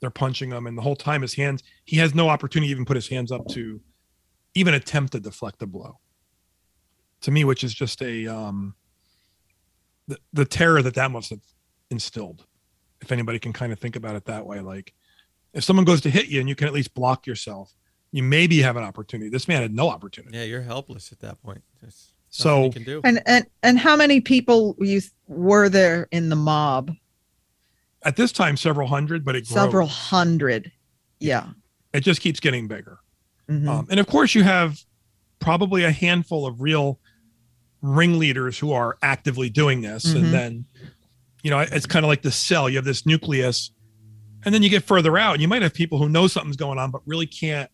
They're 0.01 0.11
punching 0.11 0.51
him. 0.51 0.66
And 0.66 0.76
the 0.76 0.82
whole 0.82 0.96
time 0.96 1.22
his 1.22 1.34
hands, 1.34 1.62
he 1.84 1.96
has 1.96 2.14
no 2.14 2.28
opportunity 2.28 2.68
to 2.68 2.72
even 2.72 2.84
put 2.84 2.96
his 2.96 3.09
hands 3.09 3.32
up 3.32 3.46
to 3.49 3.80
even 4.55 4.74
attempt 4.74 5.12
to 5.12 5.20
deflect 5.20 5.59
the 5.59 5.66
blow. 5.66 5.99
To 7.22 7.30
me, 7.30 7.44
which 7.44 7.64
is 7.64 7.74
just 7.74 8.01
a, 8.03 8.26
um, 8.28 8.74
the, 10.07 10.18
the 10.32 10.44
terror 10.44 10.82
that 10.82 10.94
that 10.94 11.11
must 11.11 11.30
have 11.30 11.40
instilled. 11.90 12.44
If 13.01 13.12
anybody 13.12 13.38
can 13.38 13.53
kind 13.53 13.72
of 13.72 13.78
think 13.78 13.96
about 13.96 14.16
it 14.16 14.24
that 14.26 14.46
way, 14.46 14.61
like 14.61 14.92
if 15.53 15.64
someone 15.64 15.84
goes 15.84 16.01
to 16.03 16.11
hit 16.11 16.28
you 16.28 16.40
and 16.40 16.49
you 16.49 16.55
can 16.55 16.66
at 16.66 16.72
least 16.72 16.94
block 16.94 17.26
yourself, 17.26 17.72
you 18.11 18.22
maybe 18.22 18.61
have 18.62 18.76
an 18.76 18.84
opportunity. 18.84 19.30
This 19.30 19.49
man 19.49 19.62
had 19.62 19.74
no 19.74 19.88
opportunity. 19.88 20.36
Yeah, 20.36 20.44
you're 20.44 20.62
helpless 20.62 21.12
at 21.12 21.20
that 21.20 21.40
point. 21.42 21.62
There's 21.80 22.12
So- 22.30 22.64
you 22.64 22.70
can 22.72 22.84
do. 22.84 23.01
And 23.05 23.20
and 23.26 23.46
and 23.62 23.78
how 23.78 23.96
many 23.96 24.20
people 24.20 24.76
you 24.80 25.01
were 25.26 25.68
there 25.68 26.09
in 26.11 26.28
the 26.28 26.36
mob? 26.36 26.92
at 28.05 28.14
this 28.14 28.30
time 28.30 28.57
several 28.57 28.86
hundred, 28.86 29.24
but 29.24 29.34
it 29.34 29.46
grows. 29.46 29.55
Several 29.55 29.86
hundred. 29.88 30.70
Yeah. 31.18 31.49
It 31.92 32.01
just 32.01 32.20
keeps 32.20 32.38
getting 32.38 32.68
bigger. 32.68 33.01
Mhm. 33.49 33.68
Um, 33.68 33.86
and 33.90 33.99
of 34.01 34.07
course, 34.07 34.34
you 34.34 34.42
have 34.44 34.78
probably 35.40 35.84
a 35.84 35.90
handful 35.90 36.46
of 36.46 36.61
real 36.61 36.99
ringleaders 37.82 38.59
who 38.59 38.72
are 38.72 38.99
actively 39.03 39.49
doing 39.49 39.80
this. 39.82 40.05
Mhm. 40.07 40.16
And 40.16 40.34
then, 40.34 40.64
you 41.42 41.51
know, 41.51 41.61
it's 41.61 41.86
kind 41.86 42.05
of 42.05 42.09
like 42.09 42.22
the 42.22 42.32
cell. 42.32 42.68
You 42.68 42.76
have 42.76 42.84
this 42.84 43.07
nucleus, 43.07 43.70
and 44.44 44.55
then 44.55 44.62
you 44.62 44.68
get 44.68 44.84
further 44.84 45.16
out, 45.16 45.34
and 45.34 45.42
you 45.42 45.49
might 45.49 45.62
have 45.62 45.74
people 45.74 45.99
who 45.99 46.09
know 46.09 46.26
something's 46.26 46.57
going 46.57 46.78
on, 46.78 46.90
but 46.90 47.03
really 47.07 47.26
can't 47.26 47.70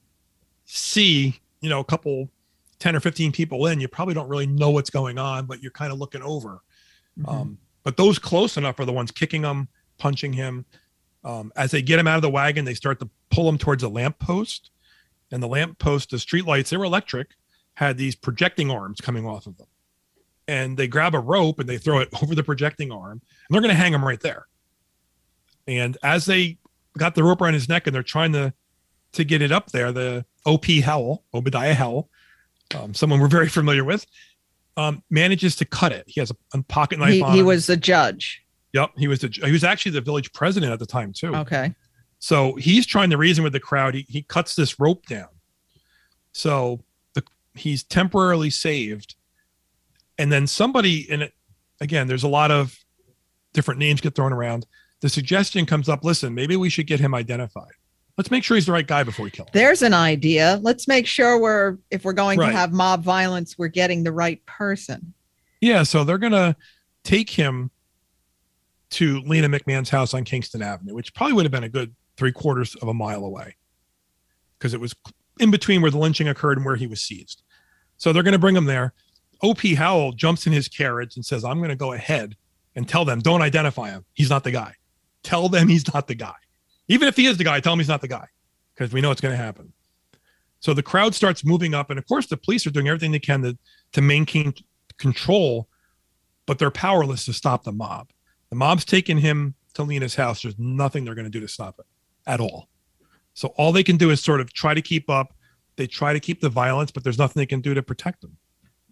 see, 0.67 1.41
you 1.61 1.69
know, 1.69 1.81
a 1.81 1.85
couple 1.85 2.31
10 2.79 2.95
or 2.95 3.01
15 3.01 3.33
people 3.33 3.67
in. 3.67 3.81
You 3.81 3.89
probably 3.89 4.15
don't 4.15 4.29
really 4.29 4.47
know 4.47 4.71
what's 4.71 4.91
going 4.91 5.19
on, 5.19 5.47
but 5.47 5.63
you're 5.63 5.73
kind 5.73 5.93
of 5.93 5.99
looking 5.99 6.23
over. 6.23 6.61
Um, 7.27 7.59
but 7.83 7.97
those 7.97 8.19
close 8.19 8.57
enough 8.57 8.79
are 8.81 8.85
the 8.85 8.93
ones 8.93 9.11
kicking 9.11 9.43
him, 9.43 9.69
punching 9.99 10.33
him. 10.35 10.65
Um, 11.23 11.53
as 11.57 11.71
they 11.71 11.81
get 11.81 11.99
him 11.99 12.07
out 12.07 12.17
of 12.17 12.23
the 12.23 12.31
wagon, 12.31 12.65
they 12.67 12.75
start 12.75 12.99
to 13.01 13.09
pull 13.31 13.49
him 13.49 13.57
towards 13.57 13.83
a 13.83 13.89
lamp 13.89 14.19
post. 14.19 14.71
And 15.33 15.43
the 15.43 15.49
lamp 15.49 15.79
post, 15.79 16.11
the 16.11 16.19
street 16.19 16.47
lights, 16.47 16.71
they 16.71 16.77
were 16.77 16.85
electric, 16.85 17.29
had 17.75 17.97
these 17.97 18.15
projecting 18.15 18.71
arms 18.71 19.01
coming 19.01 19.27
off 19.27 19.47
of 19.47 19.57
them. 19.57 19.67
And 20.47 20.77
they 20.77 20.87
grab 20.87 21.15
a 21.15 21.21
rope 21.21 21.59
and 21.59 21.69
they 21.69 21.79
throw 21.79 21.99
it 22.01 22.09
over 22.23 22.35
the 22.35 22.45
projecting 22.45 22.93
arm, 22.93 23.13
and 23.13 23.21
they're 23.51 23.63
going 23.63 23.75
to 23.75 23.81
hang 23.81 23.95
him 23.95 24.05
right 24.05 24.21
there. 24.21 24.47
And 25.67 25.97
as 26.03 26.27
they 26.27 26.59
got 26.99 27.15
the 27.15 27.25
rope 27.25 27.41
around 27.41 27.55
his 27.55 27.69
neck 27.69 27.87
and 27.87 27.95
they're 27.95 28.03
trying 28.03 28.33
to 28.33 28.53
to 29.13 29.25
get 29.25 29.41
it 29.41 29.53
up 29.53 29.71
there, 29.71 29.93
the 29.93 30.25
OP 30.45 30.67
Howell, 30.83 31.25
Obadiah 31.33 31.75
Howell, 31.75 32.11
um, 32.75 32.95
someone 32.95 33.21
we're 33.21 33.29
very 33.29 33.49
familiar 33.49 33.85
with, 33.85 34.05
um, 34.77 35.03
manages 35.09 35.55
to 35.57 35.65
cut 35.65 35.93
it. 35.93 36.05
He 36.09 36.21
has 36.21 36.33
a, 36.33 36.37
a 36.53 36.63
pocket 36.65 36.99
knife 36.99 37.13
He, 37.13 37.23
he 37.23 37.43
was 37.43 37.67
the 37.67 37.77
judge. 37.77 38.43
Yep, 38.73 38.91
he 38.97 39.07
was 39.07 39.21
the 39.21 39.29
he 39.29 39.53
was 39.53 39.63
actually 39.63 39.93
the 39.93 40.01
village 40.01 40.33
president 40.33 40.73
at 40.73 40.81
the 40.81 40.87
time 40.87 41.13
too. 41.13 41.35
Okay. 41.35 41.73
So 42.25 42.55
he's 42.55 42.87
trying 42.87 43.11
to 43.11 43.19
reason 43.19 43.45
with 43.45 43.53
the 43.53 43.61
crowd. 43.61 43.93
He 43.93 44.07
he 44.09 44.23
cuts 44.23 44.55
this 44.55 44.81
rope 44.81 45.05
down. 45.05 45.29
So 46.33 46.83
the 47.13 47.23
he's 47.55 47.85
temporarily 47.85 48.49
saved. 48.49 49.15
And 50.17 50.33
then 50.33 50.47
somebody 50.47 51.01
in 51.11 51.21
it 51.21 51.35
again, 51.83 52.07
there's 52.07 52.23
a 52.23 52.29
lot 52.29 52.51
of 52.51 52.75
different 53.53 53.79
names 53.79 54.01
get 54.01 54.15
thrown 54.15 54.33
around. 54.33 54.65
The 55.03 55.11
suggestion 55.11 55.67
comes 55.67 55.87
up, 55.91 56.03
listen, 56.03 56.35
maybe 56.35 56.57
we 56.57 56.71
should 56.71 56.87
get 56.87 56.99
him 56.99 57.15
identified. 57.15 57.73
Let's 58.17 58.31
make 58.31 58.43
sure 58.43 58.55
he's 58.55 58.65
the 58.65 58.73
right 58.73 58.87
guy 58.87 59.03
before 59.03 59.25
we 59.25 59.31
kill 59.31 59.45
him. 59.45 59.51
There's 59.53 59.83
an 59.83 59.93
idea. 59.93 60.61
Let's 60.63 60.89
make 60.89 61.07
sure 61.07 61.39
we're 61.39 61.77
if 61.91 62.07
we're 62.07 62.15
going 62.15 62.39
Right. 62.39 62.53
to 62.53 62.57
have 62.57 62.73
mob 62.73 63.03
violence, 63.05 63.59
we're 63.59 63.69
getting 63.69 64.03
the 64.03 64.13
right 64.13 64.41
person. 64.47 65.13
Yeah, 65.61 65.83
so 65.83 66.05
they're 66.05 66.17
gonna 66.17 66.57
take 67.03 67.29
him 67.29 67.71
to 68.93 69.21
Lena 69.27 69.51
McMahon's 69.51 69.91
house 69.91 70.15
on 70.15 70.25
Kingston 70.25 70.63
Avenue, 70.63 70.95
which 70.95 71.13
probably 71.13 71.35
would 71.35 71.45
have 71.45 71.53
been 71.53 71.65
a 71.65 71.69
good 71.69 71.95
three 72.17 72.33
quarters 72.33 72.75
of 72.77 72.89
a 72.89 72.95
mile 72.95 73.25
away, 73.25 73.57
because 74.59 74.75
it 74.75 74.81
was 74.81 74.95
in 75.41 75.51
between 75.51 75.83
where 75.83 75.91
the 75.91 75.99
lynching 75.99 76.29
occurred 76.29 76.59
and 76.59 76.65
where 76.65 76.77
he 76.77 76.87
was 76.87 77.03
seized. 77.03 77.43
So 77.97 78.13
they're 78.13 78.23
gonna 78.23 78.39
bring 78.39 78.57
him 78.57 78.67
there. 78.67 78.95
O.P. 79.43 79.75
Howell 79.75 80.13
jumps 80.13 80.47
in 80.47 80.53
his 80.53 80.69
carriage 80.69 81.17
and 81.17 81.25
says, 81.25 81.45
"I'm 81.45 81.61
gonna 81.61 81.77
go 81.77 81.93
ahead 81.93 82.37
and 82.75 82.89
tell 82.89 83.05
them 83.05 83.21
don't 83.21 83.43
identify 83.43 83.91
him. 83.91 84.05
He's 84.15 84.31
not 84.31 84.45
the 84.45 84.51
guy. 84.51 84.75
Tell 85.23 85.49
them 85.49 85.69
he's 85.69 85.93
not 85.93 86.07
the 86.07 86.15
guy. 86.15 86.35
Even 86.89 87.09
if 87.09 87.17
he 87.17 87.27
is 87.27 87.37
the 87.39 87.45
guy, 87.45 87.61
tell 87.61 87.73
him 87.73 87.79
he's 87.79 87.89
not 87.89 88.01
the 88.01 88.09
guy, 88.09 88.27
because 88.75 88.93
we 88.93 89.01
know 89.01 89.11
it's 89.11 89.21
gonna 89.21 89.37
happen." 89.37 89.73
So 90.61 90.73
the 90.73 90.83
crowd 90.83 91.15
starts 91.15 91.45
moving 91.45 91.75
up, 91.75 91.91
and 91.91 91.99
of 91.99 92.07
course, 92.07 92.27
the 92.27 92.37
police 92.37 92.67
are 92.67 92.71
doing 92.71 92.89
everything 92.89 93.13
they 93.13 93.19
can 93.19 93.43
to, 93.43 93.59
to 93.93 94.01
maintain 94.01 94.55
control, 94.97 95.69
but 96.47 96.59
they're 96.59 96.71
powerless 96.71 97.27
to 97.27 97.33
stop 97.33 97.65
the 97.65 97.73
mob. 97.73 98.11
The 98.49 98.57
mob's 98.57 98.85
taking 98.85 99.19
him 99.19 99.57
to 99.75 99.83
Lena's 99.83 100.15
house. 100.15 100.43
There's 100.43 100.59
nothing 100.59 101.05
they're 101.05 101.15
going 101.15 101.27
to 101.27 101.31
do 101.31 101.41
to 101.41 101.49
stop 101.49 101.79
it 101.79 101.87
at 102.27 102.41
all. 102.41 102.69
So 103.35 103.49
all 103.57 103.73
they 103.73 103.83
can 103.83 103.97
do 103.97 104.11
is 104.11 104.21
sort 104.23 104.41
of 104.41 104.53
try 104.53 104.75
to 104.75 104.83
keep 104.83 105.11
up. 105.11 105.35
They 105.77 105.87
try 105.87 106.13
to 106.13 106.21
keep 106.21 106.41
the 106.41 106.49
violence, 106.49 106.91
but 106.93 107.03
there's 107.03 107.19
nothing 107.19 107.41
they 107.41 107.47
can 107.47 107.61
do 107.61 107.75
to 107.75 107.83
protect 107.83 108.21
them 108.21 108.37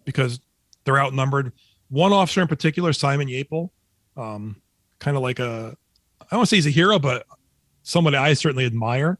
because 0.05 0.39
they're 0.83 0.99
outnumbered. 0.99 1.53
One 1.89 2.11
officer 2.11 2.41
in 2.41 2.47
particular, 2.47 2.91
Simon 2.91 3.27
Yaple, 3.29 3.69
um, 4.17 4.61
kind 4.99 5.15
of 5.15 5.23
like 5.23 5.39
a, 5.39 5.77
I 6.21 6.25
don't 6.31 6.39
want 6.39 6.49
to 6.49 6.55
say 6.55 6.57
he's 6.57 6.65
a 6.67 6.71
hero, 6.71 6.99
but 6.99 7.25
somebody 7.83 8.17
I 8.17 8.33
certainly 8.33 8.65
admire. 8.65 9.17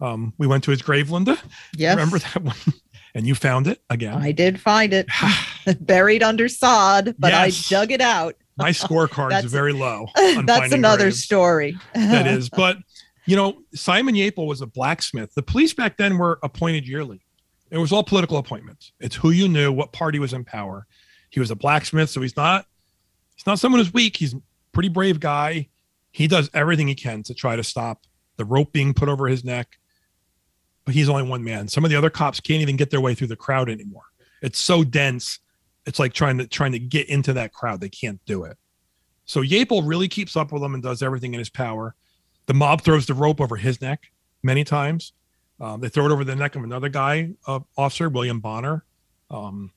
Um, 0.00 0.34
we 0.36 0.46
went 0.46 0.62
to 0.64 0.70
his 0.72 0.82
grave, 0.82 1.10
Linda. 1.10 1.38
Yes. 1.74 1.96
Remember 1.96 2.18
that 2.18 2.42
one? 2.42 2.56
And 3.14 3.26
you 3.26 3.34
found 3.34 3.66
it 3.66 3.80
again. 3.88 4.12
I 4.12 4.30
did 4.30 4.60
find 4.60 4.92
it 4.92 5.06
buried 5.80 6.22
under 6.22 6.50
sod, 6.50 7.14
but 7.18 7.28
Yes. 7.32 7.72
I 7.72 7.74
dug 7.74 7.90
it 7.90 8.02
out. 8.02 8.34
My 8.58 8.72
scorecard 8.72 9.42
is 9.42 9.50
very 9.50 9.72
low. 9.72 10.08
on 10.18 10.44
That's 10.44 10.74
another 10.74 11.04
graves. 11.04 11.22
story. 11.24 11.78
that 11.94 12.26
is. 12.26 12.50
But 12.50 12.76
you 13.26 13.36
know, 13.36 13.62
Simon 13.74 14.14
Yaple 14.14 14.46
was 14.46 14.60
a 14.60 14.66
blacksmith. 14.66 15.34
The 15.34 15.42
police 15.42 15.74
back 15.74 15.96
then 15.96 16.16
were 16.16 16.38
appointed 16.42 16.86
yearly. 16.86 17.20
It 17.70 17.78
was 17.78 17.92
all 17.92 18.04
political 18.04 18.38
appointments. 18.38 18.92
It's 19.00 19.16
who 19.16 19.30
you 19.30 19.48
knew, 19.48 19.72
what 19.72 19.92
party 19.92 20.18
was 20.18 20.32
in 20.32 20.44
power. 20.44 20.86
He 21.30 21.40
was 21.40 21.50
a 21.50 21.56
blacksmith, 21.56 22.08
so 22.08 22.22
he's 22.22 22.36
not 22.36 22.66
he's 23.34 23.46
not 23.46 23.58
someone 23.58 23.80
who's 23.80 23.92
weak. 23.92 24.16
He's 24.16 24.34
a 24.34 24.40
pretty 24.72 24.88
brave 24.88 25.18
guy. 25.18 25.68
He 26.12 26.28
does 26.28 26.48
everything 26.54 26.88
he 26.88 26.94
can 26.94 27.22
to 27.24 27.34
try 27.34 27.56
to 27.56 27.64
stop 27.64 28.02
the 28.36 28.44
rope 28.44 28.72
being 28.72 28.94
put 28.94 29.08
over 29.08 29.26
his 29.26 29.44
neck. 29.44 29.78
But 30.84 30.94
he's 30.94 31.08
only 31.08 31.24
one 31.24 31.42
man. 31.42 31.66
Some 31.66 31.84
of 31.84 31.90
the 31.90 31.96
other 31.96 32.10
cops 32.10 32.38
can't 32.38 32.62
even 32.62 32.76
get 32.76 32.90
their 32.90 33.00
way 33.00 33.14
through 33.14 33.26
the 33.26 33.36
crowd 33.36 33.68
anymore. 33.68 34.04
It's 34.40 34.60
so 34.60 34.84
dense. 34.84 35.40
It's 35.84 35.98
like 35.98 36.12
trying 36.12 36.38
to 36.38 36.46
trying 36.46 36.72
to 36.72 36.78
get 36.78 37.08
into 37.08 37.32
that 37.32 37.52
crowd. 37.52 37.80
They 37.80 37.88
can't 37.88 38.24
do 38.24 38.44
it. 38.44 38.56
So 39.24 39.42
Yaple 39.42 39.82
really 39.84 40.06
keeps 40.06 40.36
up 40.36 40.52
with 40.52 40.62
them 40.62 40.74
and 40.74 40.82
does 40.82 41.02
everything 41.02 41.34
in 41.34 41.40
his 41.40 41.50
power. 41.50 41.96
The 42.46 42.54
mob 42.54 42.82
throws 42.82 43.06
the 43.06 43.14
rope 43.14 43.40
over 43.40 43.56
his 43.56 43.80
neck 43.80 44.04
many 44.42 44.64
times. 44.64 45.12
Um, 45.60 45.80
they 45.80 45.88
throw 45.88 46.06
it 46.06 46.12
over 46.12 46.22
the 46.24 46.36
neck 46.36 46.54
of 46.54 46.62
another 46.64 46.88
guy, 46.88 47.30
uh, 47.46 47.60
officer 47.76 48.08
William 48.08 48.40
Bonner. 48.40 48.84
Um, 49.30 49.72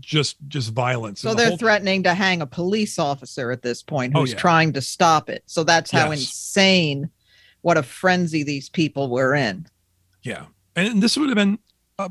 just 0.00 0.36
just 0.48 0.72
violence. 0.72 1.20
So 1.20 1.30
the 1.30 1.36
they're 1.36 1.56
threatening 1.58 2.02
to 2.04 2.14
hang 2.14 2.40
a 2.40 2.46
police 2.46 2.98
officer 2.98 3.50
at 3.50 3.60
this 3.62 3.82
point 3.82 4.14
Oh, 4.16 4.20
who's 4.20 4.32
yeah. 4.32 4.38
trying 4.38 4.72
to 4.72 4.80
stop 4.80 5.28
it. 5.28 5.42
So 5.46 5.62
that's 5.62 5.90
how 5.90 6.10
Yes. 6.10 6.20
insane, 6.20 7.10
what 7.60 7.76
a 7.76 7.82
frenzy 7.82 8.42
these 8.42 8.68
people 8.70 9.10
were 9.10 9.34
in. 9.34 9.66
Yeah, 10.22 10.46
and 10.74 11.02
this 11.02 11.16
would 11.18 11.28
have 11.28 11.36
been 11.36 11.58
uh, 11.98 12.08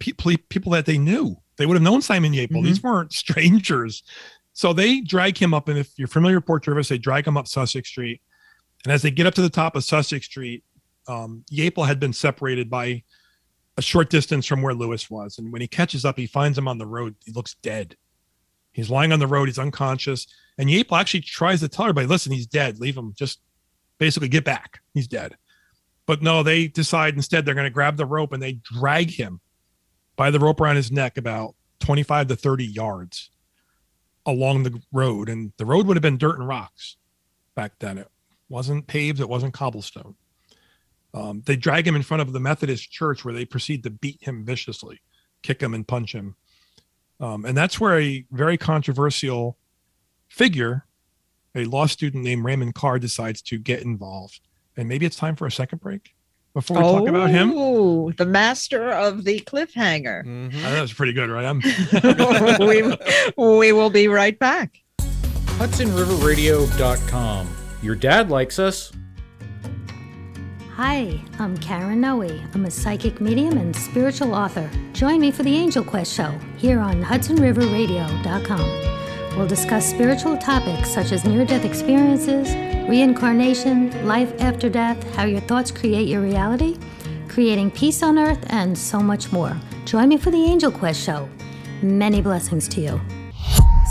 pe- 0.00 0.12
ple- 0.12 0.36
people 0.48 0.72
that 0.72 0.86
they 0.86 0.98
knew. 0.98 1.36
They 1.56 1.66
would 1.66 1.74
have 1.74 1.82
known 1.82 2.02
Simon 2.02 2.32
Yaple. 2.32 2.64
These 2.64 2.82
weren't 2.82 3.12
strangers. 3.24 4.02
So 4.52 4.72
they 4.72 5.00
drag 5.00 5.38
him 5.38 5.54
up, 5.54 5.68
and 5.68 5.78
if 5.78 5.96
you're 5.98 6.08
familiar 6.08 6.38
with 6.38 6.46
Port 6.46 6.64
Jervis, 6.64 6.88
they 6.88 6.98
drag 6.98 7.26
him 7.28 7.36
up 7.36 7.46
Sussex 7.46 7.88
Street. 7.88 8.20
And 8.84 8.92
as 8.92 9.02
they 9.02 9.10
get 9.10 9.26
up 9.26 9.34
to 9.34 9.42
the 9.42 9.50
top 9.50 9.76
of 9.76 9.84
Sussex 9.84 10.26
Street, 10.26 10.64
um, 11.06 11.44
Yaple 11.52 11.86
had 11.86 12.00
been 12.00 12.12
separated 12.12 12.70
by 12.70 13.02
a 13.76 13.82
short 13.82 14.10
distance 14.10 14.46
from 14.46 14.62
where 14.62 14.74
Lewis 14.74 15.10
was. 15.10 15.38
And 15.38 15.52
when 15.52 15.60
he 15.60 15.68
catches 15.68 16.04
up, 16.04 16.16
he 16.18 16.26
finds 16.26 16.56
him 16.56 16.68
on 16.68 16.78
the 16.78 16.86
road. 16.86 17.14
He 17.24 17.32
looks 17.32 17.54
dead. 17.62 17.96
He's 18.72 18.90
lying 18.90 19.12
on 19.12 19.18
the 19.18 19.26
road. 19.26 19.48
He's 19.48 19.58
unconscious. 19.58 20.26
And 20.58 20.68
Yaple 20.68 20.98
actually 20.98 21.22
tries 21.22 21.60
to 21.60 21.68
tell 21.68 21.86
everybody, 21.86 22.06
listen, 22.06 22.32
he's 22.32 22.46
dead. 22.46 22.78
Leave 22.78 22.96
him. 22.96 23.14
Just 23.16 23.40
basically 23.98 24.28
get 24.28 24.44
back. 24.44 24.80
He's 24.94 25.08
dead. 25.08 25.36
But 26.06 26.22
no, 26.22 26.42
they 26.42 26.68
decide 26.68 27.14
instead 27.14 27.44
they're 27.44 27.54
going 27.54 27.64
to 27.64 27.70
grab 27.70 27.96
the 27.96 28.06
rope 28.06 28.32
and 28.32 28.42
they 28.42 28.54
drag 28.54 29.10
him 29.10 29.40
by 30.16 30.30
the 30.30 30.40
rope 30.40 30.60
around 30.60 30.76
his 30.76 30.92
neck 30.92 31.16
about 31.16 31.54
25 31.80 32.28
to 32.28 32.36
30 32.36 32.64
yards 32.64 33.30
along 34.26 34.62
the 34.62 34.80
road. 34.92 35.28
And 35.28 35.52
the 35.56 35.66
road 35.66 35.86
would 35.86 35.96
have 35.96 36.02
been 36.02 36.18
dirt 36.18 36.38
and 36.38 36.46
rocks 36.46 36.96
back 37.54 37.72
then. 37.78 37.98
It 37.98 38.08
wasn't 38.50 38.86
paved, 38.86 39.20
it 39.20 39.28
wasn't 39.28 39.54
cobblestone. 39.54 40.16
Um, 41.14 41.42
they 41.46 41.56
drag 41.56 41.86
him 41.86 41.96
in 41.96 42.02
front 42.02 42.20
of 42.20 42.32
the 42.32 42.40
Methodist 42.40 42.90
church 42.90 43.24
where 43.24 43.34
they 43.34 43.44
proceed 43.44 43.82
to 43.84 43.90
beat 43.90 44.18
him 44.20 44.44
viciously, 44.44 45.00
kick 45.42 45.62
him 45.62 45.74
and 45.74 45.86
punch 45.86 46.14
him. 46.14 46.36
Um, 47.20 47.44
and 47.44 47.56
that's 47.56 47.80
where 47.80 48.00
a 48.00 48.24
very 48.30 48.56
controversial 48.56 49.56
figure, 50.28 50.86
a 51.54 51.64
law 51.64 51.86
student 51.86 52.24
named 52.24 52.44
Raymond 52.44 52.74
Carr, 52.74 52.98
decides 52.98 53.42
to 53.42 53.58
get 53.58 53.82
involved. 53.82 54.40
And 54.76 54.88
maybe 54.88 55.04
it's 55.04 55.16
time 55.16 55.36
for 55.36 55.46
a 55.46 55.52
second 55.52 55.80
break 55.80 56.14
before 56.54 56.78
we 56.78 56.82
talk 56.82 57.08
about 57.08 57.30
him. 57.30 57.52
Oh, 57.54 58.12
the 58.12 58.26
master 58.26 58.90
of 58.90 59.24
the 59.24 59.40
cliffhanger. 59.40 60.22
Oh, 60.26 60.70
that 60.70 60.80
was 60.80 60.92
pretty 60.92 61.12
good, 61.12 61.28
right? 61.28 61.44
I'm 61.44 61.60
we, 62.66 62.82
we 63.36 63.72
will 63.72 63.90
be 63.90 64.08
right 64.08 64.38
back. 64.38 64.78
HudsonRiverRadio.com. 65.58 67.59
Your 67.82 67.94
dad 67.94 68.30
likes 68.30 68.58
us. 68.58 68.92
Hi, 70.74 71.20
I'm 71.38 71.56
Karen 71.58 72.00
Noe. 72.00 72.22
I'm 72.54 72.66
a 72.66 72.70
psychic 72.70 73.20
medium 73.20 73.58
and 73.58 73.74
spiritual 73.74 74.34
author. 74.34 74.70
Join 74.92 75.20
me 75.20 75.30
for 75.30 75.42
the 75.42 75.54
Angel 75.54 75.84
Quest 75.84 76.14
show 76.14 76.30
here 76.56 76.80
on 76.80 77.02
HudsonRiverRadio.com. 77.02 79.36
We'll 79.36 79.46
discuss 79.46 79.88
spiritual 79.88 80.36
topics 80.36 80.90
such 80.90 81.12
as 81.12 81.24
near 81.24 81.44
death 81.44 81.64
experiences, 81.64 82.52
reincarnation, 82.88 84.06
life 84.06 84.32
after 84.40 84.68
death, 84.68 85.02
how 85.14 85.24
your 85.24 85.40
thoughts 85.42 85.70
create 85.70 86.08
your 86.08 86.20
reality, 86.20 86.78
creating 87.28 87.70
peace 87.70 88.02
on 88.02 88.18
earth, 88.18 88.44
and 88.48 88.76
so 88.76 89.00
much 89.00 89.32
more. 89.32 89.56
Join 89.84 90.08
me 90.08 90.18
for 90.18 90.30
the 90.30 90.44
Angel 90.44 90.70
Quest 90.70 91.02
show. 91.02 91.28
Many 91.82 92.20
blessings 92.20 92.68
to 92.68 92.80
you. 92.80 93.00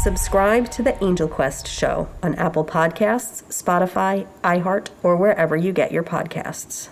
Subscribe 0.04 0.72
to 0.72 0.82
the 0.82 1.04
Angel 1.04 1.28
Quest 1.28 1.68
show 1.68 2.08
on 2.24 2.34
Apple 2.36 2.64
Podcasts, 2.64 3.44
Spotify, 3.50 4.26
iHeart, 4.46 4.88
or 5.04 5.18
wherever 5.18 5.58
you 5.58 5.74
get 5.74 5.92
your 5.92 6.04
podcasts. 6.04 6.88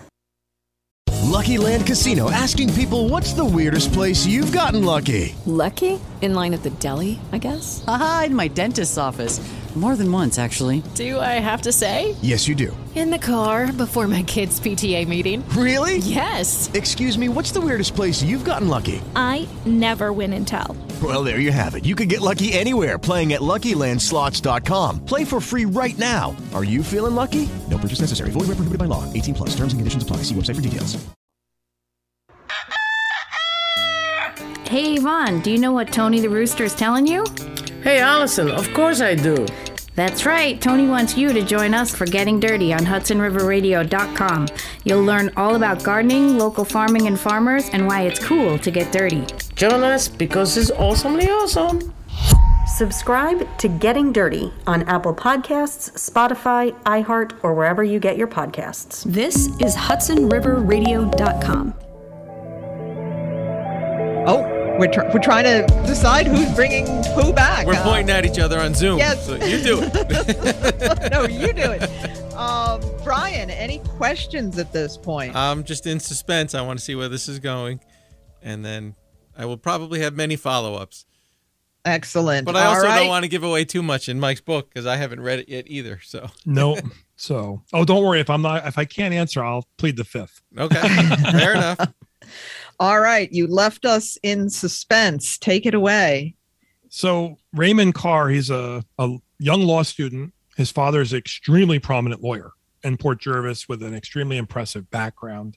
Lucky 1.24 1.56
Land 1.56 1.86
Casino 1.86 2.30
asking 2.30 2.74
people 2.74 3.08
what's 3.08 3.32
the 3.32 3.46
weirdest 3.46 3.94
place 3.94 4.26
you've 4.26 4.52
gotten 4.52 4.84
lucky? 4.84 5.34
Lucky? 5.46 5.98
In 6.20 6.34
line 6.34 6.52
at 6.52 6.62
the 6.62 6.68
deli, 6.68 7.18
I 7.32 7.38
guess? 7.38 7.82
Aha, 7.86 8.24
in 8.26 8.34
my 8.34 8.48
dentist's 8.48 8.98
office. 8.98 9.38
More 9.78 9.94
than 9.94 10.10
once, 10.10 10.40
actually. 10.40 10.82
Do 10.96 11.20
I 11.20 11.38
have 11.38 11.62
to 11.62 11.70
say? 11.70 12.16
Yes, 12.20 12.48
you 12.48 12.56
do. 12.56 12.76
In 12.96 13.10
the 13.10 13.18
car 13.18 13.72
before 13.72 14.08
my 14.08 14.24
kids' 14.24 14.58
PTA 14.58 15.06
meeting. 15.06 15.48
Really? 15.50 15.98
Yes. 15.98 16.68
Excuse 16.74 17.16
me, 17.16 17.28
what's 17.28 17.52
the 17.52 17.60
weirdest 17.60 17.94
place 17.94 18.20
you've 18.20 18.44
gotten 18.44 18.66
lucky? 18.66 19.00
I 19.14 19.46
never 19.66 20.12
win 20.12 20.32
and 20.32 20.48
tell. 20.48 20.76
Well, 21.00 21.22
there 21.22 21.38
you 21.38 21.52
have 21.52 21.76
it. 21.76 21.84
You 21.84 21.94
can 21.94 22.08
get 22.08 22.20
lucky 22.20 22.52
anywhere 22.54 22.98
playing 22.98 23.34
at 23.34 23.40
LuckyLandSlots.com. 23.40 25.04
Play 25.04 25.22
for 25.22 25.40
free 25.40 25.64
right 25.64 25.96
now. 25.96 26.34
Are 26.52 26.64
you 26.64 26.82
feeling 26.82 27.14
lucky? 27.14 27.48
No 27.70 27.78
purchase 27.78 28.00
necessary. 28.00 28.30
Void 28.30 28.48
where 28.48 28.58
prohibited 28.58 28.80
by 28.80 28.86
law. 28.86 29.04
18 29.12 29.34
plus. 29.34 29.50
Terms 29.50 29.74
and 29.74 29.78
conditions 29.78 30.02
apply. 30.02 30.24
See 30.24 30.34
website 30.34 30.56
for 30.56 30.60
details. 30.60 30.96
Hey, 34.66 34.94
Yvonne, 34.96 35.40
do 35.40 35.52
you 35.52 35.58
know 35.58 35.72
what 35.72 35.92
Tony 35.92 36.18
the 36.20 36.28
Rooster 36.28 36.64
is 36.64 36.74
telling 36.74 37.06
you? 37.06 37.24
Hey, 37.82 38.00
Allison, 38.00 38.50
of 38.50 38.74
course 38.74 39.00
I 39.00 39.14
do. 39.14 39.46
That's 39.98 40.24
right. 40.24 40.58
Tony 40.60 40.86
wants 40.86 41.16
you 41.16 41.32
to 41.32 41.42
join 41.42 41.74
us 41.74 41.92
for 41.92 42.06
Getting 42.06 42.38
Dirty 42.38 42.72
on 42.72 42.82
HudsonRiverRadio.com. 42.82 44.46
You'll 44.84 45.02
learn 45.02 45.32
all 45.36 45.56
about 45.56 45.82
gardening, 45.82 46.38
local 46.38 46.64
farming 46.64 47.08
and 47.08 47.18
farmers, 47.18 47.68
and 47.70 47.84
why 47.84 48.02
it's 48.02 48.24
cool 48.24 48.60
to 48.60 48.70
get 48.70 48.92
dirty. 48.92 49.26
Join 49.56 49.82
us 49.82 50.06
because 50.06 50.56
it's 50.56 50.70
awesomely 50.70 51.28
awesome. 51.28 51.92
Subscribe 52.76 53.48
to 53.58 53.66
Getting 53.66 54.12
Dirty 54.12 54.52
on 54.68 54.84
Apple 54.84 55.16
Podcasts, 55.16 55.90
Spotify, 55.98 56.80
iHeart, 56.84 57.32
or 57.42 57.54
wherever 57.54 57.82
you 57.82 57.98
get 57.98 58.16
your 58.16 58.28
podcasts. 58.28 59.02
This 59.02 59.48
is 59.60 59.74
HudsonRiverRadio.com. 59.74 61.87
We're, 64.78 64.86
tr- 64.86 65.02
we're 65.12 65.18
trying 65.18 65.44
to 65.44 65.66
decide 65.86 66.26
who's 66.28 66.54
bringing 66.54 66.86
who 67.14 67.32
back. 67.32 67.66
We're 67.66 67.74
Uh, 67.74 67.82
pointing 67.82 68.10
at 68.14 68.24
each 68.24 68.38
other 68.38 68.60
on 68.60 68.74
Zoom. 68.74 68.98
Yes. 68.98 69.26
So 69.26 69.34
you 69.34 69.60
do 69.62 69.80
it. 69.82 71.10
no, 71.10 71.24
you 71.24 71.52
do 71.52 71.72
it. 71.72 71.82
Um, 72.34 72.80
Brian, 73.02 73.50
any 73.50 73.80
questions 73.80 74.56
at 74.56 74.72
this 74.72 74.96
point? 74.96 75.34
I'm 75.34 75.64
just 75.64 75.86
in 75.86 75.98
suspense. 75.98 76.54
I 76.54 76.62
want 76.62 76.78
to 76.78 76.84
see 76.84 76.94
where 76.94 77.08
this 77.08 77.28
is 77.28 77.40
going. 77.40 77.80
And 78.40 78.64
then 78.64 78.94
I 79.36 79.46
will 79.46 79.56
probably 79.56 79.98
have 80.00 80.14
many 80.14 80.36
follow 80.36 80.74
ups. 80.76 81.06
Excellent. 81.84 82.46
But 82.46 82.54
I 82.54 82.66
also 82.66 82.86
right. 82.86 82.98
don't 83.00 83.08
want 83.08 83.24
to 83.24 83.28
give 83.28 83.42
away 83.42 83.64
too 83.64 83.82
much 83.82 84.08
in 84.08 84.20
Mike's 84.20 84.40
book 84.40 84.68
because 84.68 84.86
I 84.86 84.94
haven't 84.96 85.20
read 85.20 85.40
it 85.40 85.48
yet 85.48 85.64
either. 85.68 86.00
So 86.04 86.28
No. 86.46 86.76
So, 87.20 87.62
oh, 87.72 87.84
don't 87.84 88.04
worry. 88.04 88.20
If 88.20 88.30
I'm 88.30 88.42
not, 88.42 88.64
if 88.64 88.78
I 88.78 88.84
can't 88.84 89.12
answer, 89.12 89.42
I'll 89.42 89.66
plead 89.76 89.96
the 89.96 90.04
fifth. 90.04 90.40
Okay. 90.56 90.80
Fair 91.32 91.54
enough. 91.54 91.80
All 92.80 93.00
right, 93.00 93.30
you 93.32 93.46
left 93.46 93.84
us 93.84 94.16
in 94.22 94.48
suspense. 94.50 95.36
Take 95.38 95.66
it 95.66 95.74
away. 95.74 96.36
So 96.88 97.36
Raymond 97.52 97.94
Carr, 97.94 98.28
he's 98.28 98.50
a, 98.50 98.84
a 98.98 99.16
young 99.38 99.62
law 99.62 99.82
student. 99.82 100.32
His 100.56 100.70
father 100.70 101.00
is 101.00 101.12
an 101.12 101.18
extremely 101.18 101.78
prominent 101.78 102.22
lawyer 102.22 102.52
in 102.84 102.96
Port 102.96 103.20
Jervis 103.20 103.68
with 103.68 103.82
an 103.82 103.94
extremely 103.94 104.36
impressive 104.36 104.90
background. 104.90 105.56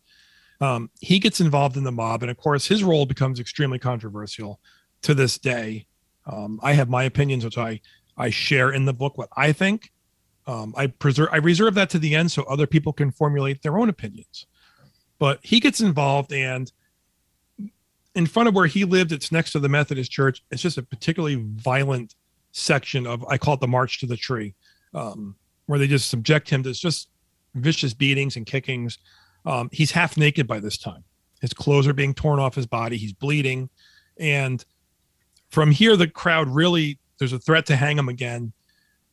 Um, 0.60 0.90
he 1.00 1.20
gets 1.20 1.42
involved 1.42 1.78
in 1.78 1.84
the 1.84 1.92
mob, 1.92 2.22
and 2.22 2.30
of 2.30 2.38
course, 2.38 2.68
his 2.68 2.84
role 2.84 3.06
becomes 3.06 3.40
extremely 3.40 3.80
controversial 3.80 4.60
to 5.02 5.14
this 5.14 5.38
day. 5.38 5.88
Um, 6.28 6.60
I 6.62 6.74
have 6.74 6.90
my 6.90 7.04
opinions, 7.04 7.44
which 7.44 7.58
I 7.58 7.82
I 8.18 8.30
share 8.30 8.72
in 8.72 8.86
the 8.86 8.94
book. 8.94 9.18
What 9.18 9.30
I 9.36 9.54
think, 9.54 9.92
um, 10.46 10.74
I 10.78 10.88
preserve, 10.88 11.30
I 11.32 11.38
reserve 11.38 11.74
that 11.76 11.90
to 11.92 12.00
the 12.00 12.14
end 12.14 12.32
so 12.32 12.44
other 12.44 12.68
people 12.68 12.94
can 12.94 13.12
formulate 13.12 13.64
their 13.64 13.80
own 13.80 13.90
opinions. 13.90 14.46
But 15.18 15.40
he 15.42 15.60
gets 15.60 15.82
involved, 15.82 16.32
and 16.32 16.72
in 18.16 18.26
front 18.26 18.50
of 18.50 18.56
where 18.56 18.68
he 18.68 18.84
lived, 18.84 19.12
it's 19.12 19.32
next 19.32 19.52
to 19.54 19.60
the 19.60 19.70
Methodist 19.70 20.12
church. 20.12 20.44
It's 20.52 20.62
just 20.62 20.78
a 20.78 20.84
particularly 20.84 21.44
violent 21.56 22.16
section 22.52 23.08
of, 23.08 23.26
I 23.26 23.38
call 23.38 23.54
it 23.54 23.62
the 23.62 23.68
March 23.68 24.00
to 24.00 24.06
the 24.06 24.18
Tree, 24.18 24.54
um, 24.94 25.36
where 25.66 25.80
they 25.80 25.88
just 25.88 26.10
subject 26.10 26.50
him 26.50 26.64
to 26.64 26.74
just 26.74 27.10
vicious 27.56 27.94
beatings 27.94 28.36
and 28.36 28.46
kickings. 28.46 28.98
Um, 29.46 29.70
he's 29.72 29.92
half 29.92 30.18
naked 30.18 30.48
by 30.48 30.60
this 30.60 30.78
time. 30.78 31.04
His 31.40 31.54
clothes 31.54 31.88
are 31.88 31.94
being 31.94 32.14
torn 32.14 32.40
off 32.40 32.56
his 32.56 32.68
body. 32.68 32.98
He's 32.98 33.14
bleeding. 33.14 33.70
And 34.20 34.64
from 35.50 35.72
here, 35.72 35.96
the 35.96 36.08
crowd 36.08 36.50
really, 36.50 37.00
there's 37.18 37.34
a 37.34 37.40
threat 37.40 37.66
to 37.68 37.76
hang 37.76 37.98
him 37.98 38.10
again, 38.10 38.54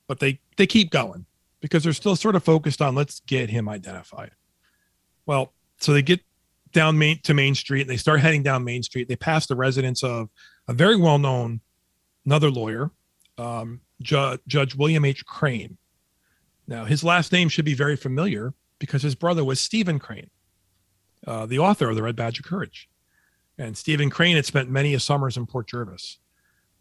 but 0.07 0.21
they, 0.21 0.41
they 0.57 0.67
keep 0.67 0.91
going 0.91 1.25
because 1.61 1.85
they're 1.85 1.93
still 1.93 2.17
sort 2.17 2.37
of 2.37 2.45
focused 2.45 2.83
on 2.83 2.95
let's 2.95 3.21
get 3.21 3.51
him 3.51 3.69
identified. 3.69 4.33
Well, 5.27 5.53
so 5.79 5.93
they 5.93 6.03
get 6.03 6.21
down 6.79 6.97
main 6.97 7.21
to 7.25 7.35
Main 7.35 7.57
Street 7.57 7.81
and 7.81 7.91
they 7.91 7.97
start 7.97 8.21
heading 8.21 8.45
down 8.45 8.63
Main 8.63 8.85
Street. 8.85 9.09
They 9.09 9.17
pass 9.17 9.49
the 9.49 9.57
residence 9.57 10.05
of 10.05 10.29
a 10.69 10.73
very 10.73 10.97
well 10.97 11.19
known 11.19 11.61
another 12.25 12.51
lawyer, 12.51 12.93
um, 13.37 13.81
Ju- 14.01 14.39
Judge 14.47 14.77
William 14.77 15.05
H. 15.05 15.27
Crane. 15.27 15.77
Now, 16.69 16.85
his 16.85 17.03
last 17.03 17.33
name 17.33 17.49
should 17.49 17.65
be 17.65 17.75
very 17.75 17.97
familiar 17.97 18.55
because 18.79 19.03
his 19.03 19.17
brother 19.17 19.45
was 19.45 19.61
Stephen 19.61 19.99
Crane, 19.99 20.31
uh, 21.27 21.47
the 21.47 21.59
author 21.59 21.89
of 21.89 21.97
The 21.97 22.03
Red 22.05 22.15
Badge 22.15 22.39
of 22.39 22.45
Courage. 22.45 22.89
And 23.59 23.77
Stephen 23.77 24.09
Crane 24.09 24.37
had 24.37 24.47
spent 24.47 24.71
many 24.71 24.97
summers 24.99 25.37
in 25.37 25.47
Port 25.47 25.67
Jervis, 25.67 26.19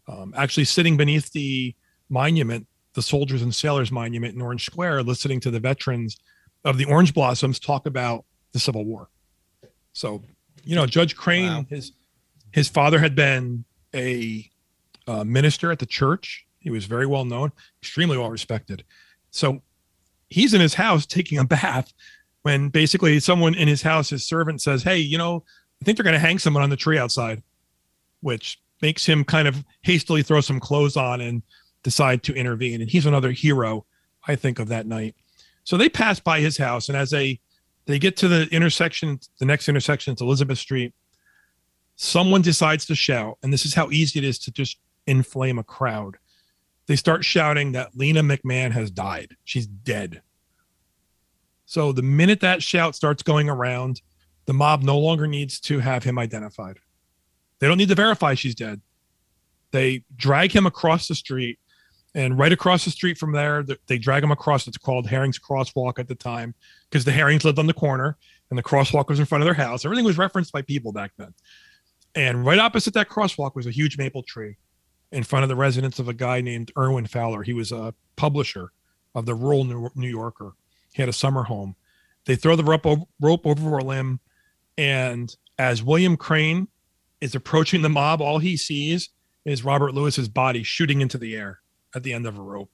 um, 0.06 0.32
actually 0.36 0.66
sitting 0.66 0.96
beneath 0.96 1.32
the 1.32 1.74
monument, 2.08 2.68
the 2.92 3.02
Soldiers 3.02 3.42
and 3.42 3.52
Sailors 3.52 3.90
Monument 3.90 4.36
in 4.36 4.40
Orange 4.40 4.64
Square, 4.64 5.02
listening 5.02 5.40
to 5.40 5.50
the 5.50 5.58
veterans 5.58 6.18
of 6.64 6.78
the 6.78 6.84
Orange 6.84 7.12
Blossoms 7.14 7.58
talk 7.58 7.86
about 7.86 8.24
the 8.52 8.60
Civil 8.60 8.84
War. 8.84 9.08
So, 9.98 10.22
you 10.62 10.76
know, 10.76 10.86
Judge 10.86 11.16
Crane, 11.16 11.66
his 11.68 11.90
his 12.52 12.68
father 12.68 13.00
had 13.00 13.16
been 13.16 13.64
a 13.92 14.48
uh, 15.08 15.24
minister 15.24 15.72
at 15.72 15.80
the 15.80 15.86
church. 15.86 16.46
He 16.60 16.70
was 16.70 16.84
very 16.84 17.04
well 17.04 17.24
known, 17.24 17.50
extremely 17.82 18.16
well 18.16 18.30
respected. 18.30 18.84
So 19.32 19.60
he's 20.30 20.54
in 20.54 20.60
his 20.60 20.74
house 20.74 21.04
taking 21.04 21.38
a 21.38 21.44
bath 21.44 21.92
when 22.42 22.68
basically 22.68 23.18
someone 23.18 23.56
in 23.56 23.66
his 23.66 23.82
house, 23.82 24.10
his 24.10 24.24
servant 24.24 24.62
says, 24.62 24.84
Hey, 24.84 24.98
you 24.98 25.18
know, 25.18 25.42
I 25.82 25.84
think 25.84 25.98
they're 25.98 26.04
going 26.04 26.14
to 26.14 26.20
hang 26.20 26.38
someone 26.38 26.62
on 26.62 26.70
the 26.70 26.76
tree 26.76 26.98
outside, 26.98 27.42
which 28.20 28.60
makes 28.80 29.04
him 29.04 29.24
kind 29.24 29.48
of 29.48 29.64
hastily 29.82 30.22
throw 30.22 30.40
some 30.40 30.60
clothes 30.60 30.96
on 30.96 31.20
and 31.20 31.42
decide 31.82 32.22
to 32.22 32.34
intervene. 32.34 32.80
And 32.80 32.90
he's 32.90 33.06
another 33.06 33.32
hero, 33.32 33.84
I 34.28 34.36
think, 34.36 34.60
of 34.60 34.68
that 34.68 34.86
night. 34.86 35.16
So 35.64 35.76
they 35.76 35.88
pass 35.88 36.20
by 36.20 36.38
his 36.38 36.56
house, 36.56 36.88
and 36.88 36.96
as 36.96 37.10
they 37.10 37.40
they 37.88 37.98
get 37.98 38.18
to 38.18 38.28
the 38.28 38.46
intersection, 38.52 39.18
the 39.38 39.46
next 39.46 39.66
intersection, 39.66 40.12
it's 40.12 40.20
Elizabeth 40.20 40.58
Street. 40.58 40.92
Someone 41.96 42.42
decides 42.42 42.84
to 42.86 42.94
shout, 42.94 43.38
and 43.42 43.50
this 43.50 43.64
is 43.64 43.72
how 43.72 43.90
easy 43.90 44.18
it 44.18 44.24
is 44.26 44.38
to 44.40 44.52
just 44.52 44.78
inflame 45.06 45.58
a 45.58 45.64
crowd. 45.64 46.18
They 46.86 46.96
start 46.96 47.24
shouting 47.24 47.72
that 47.72 47.96
Lena 47.96 48.22
McMahon 48.22 48.72
has 48.72 48.90
died. 48.90 49.36
She's 49.44 49.66
dead. 49.66 50.20
So 51.64 51.92
the 51.92 52.02
minute 52.02 52.40
that 52.40 52.62
shout 52.62 52.94
starts 52.94 53.22
going 53.22 53.48
around, 53.48 54.02
the 54.44 54.52
mob 54.52 54.82
no 54.82 54.98
longer 54.98 55.26
needs 55.26 55.58
to 55.60 55.78
have 55.78 56.04
him 56.04 56.18
identified. 56.18 56.78
They 57.58 57.68
don't 57.68 57.78
need 57.78 57.88
to 57.88 57.94
verify 57.94 58.34
she's 58.34 58.54
dead. 58.54 58.82
They 59.70 60.04
drag 60.14 60.52
him 60.52 60.66
across 60.66 61.08
the 61.08 61.14
street, 61.14 61.58
and 62.18 62.36
right 62.36 62.50
across 62.50 62.84
the 62.84 62.90
street 62.90 63.16
from 63.16 63.30
there, 63.30 63.64
they 63.86 63.96
drag 63.96 64.24
him 64.24 64.32
across. 64.32 64.66
It's 64.66 64.76
called 64.76 65.06
Herring's 65.06 65.38
Crosswalk 65.38 66.00
at 66.00 66.08
the 66.08 66.16
time 66.16 66.52
because 66.90 67.04
the 67.04 67.12
Herrings 67.12 67.44
lived 67.44 67.60
on 67.60 67.68
the 67.68 67.72
corner 67.72 68.18
and 68.50 68.58
the 68.58 68.62
crosswalk 68.62 69.08
was 69.08 69.20
in 69.20 69.24
front 69.24 69.42
of 69.42 69.46
their 69.46 69.54
house. 69.54 69.84
Everything 69.84 70.04
was 70.04 70.18
referenced 70.18 70.52
by 70.52 70.62
people 70.62 70.90
back 70.90 71.12
then. 71.16 71.32
And 72.16 72.44
right 72.44 72.58
opposite 72.58 72.92
that 72.94 73.08
crosswalk 73.08 73.54
was 73.54 73.68
a 73.68 73.70
huge 73.70 73.98
maple 73.98 74.24
tree 74.24 74.56
in 75.12 75.22
front 75.22 75.44
of 75.44 75.48
the 75.48 75.54
residence 75.54 76.00
of 76.00 76.08
a 76.08 76.12
guy 76.12 76.40
named 76.40 76.72
Erwin 76.76 77.06
Fowler. 77.06 77.44
He 77.44 77.52
was 77.52 77.70
a 77.70 77.94
publisher 78.16 78.72
of 79.14 79.24
the 79.24 79.36
Rural 79.36 79.62
New 79.94 80.08
Yorker. 80.08 80.54
He 80.92 81.00
had 81.00 81.08
a 81.08 81.12
summer 81.12 81.44
home. 81.44 81.76
They 82.24 82.34
throw 82.34 82.56
the 82.56 82.64
rope 82.64 82.84
over, 82.84 83.02
rope 83.20 83.46
over 83.46 83.78
a 83.78 83.84
limb, 83.84 84.18
and 84.76 85.32
as 85.56 85.84
William 85.84 86.16
Crane 86.16 86.66
is 87.20 87.36
approaching 87.36 87.82
the 87.82 87.88
mob, 87.88 88.20
all 88.20 88.38
he 88.38 88.56
sees 88.56 89.10
is 89.44 89.64
Robert 89.64 89.94
Lewis's 89.94 90.28
body 90.28 90.64
shooting 90.64 91.00
into 91.00 91.16
the 91.16 91.36
air 91.36 91.60
at 91.98 92.02
the 92.04 92.14
end 92.14 92.26
of 92.26 92.38
a 92.38 92.42
rope. 92.42 92.70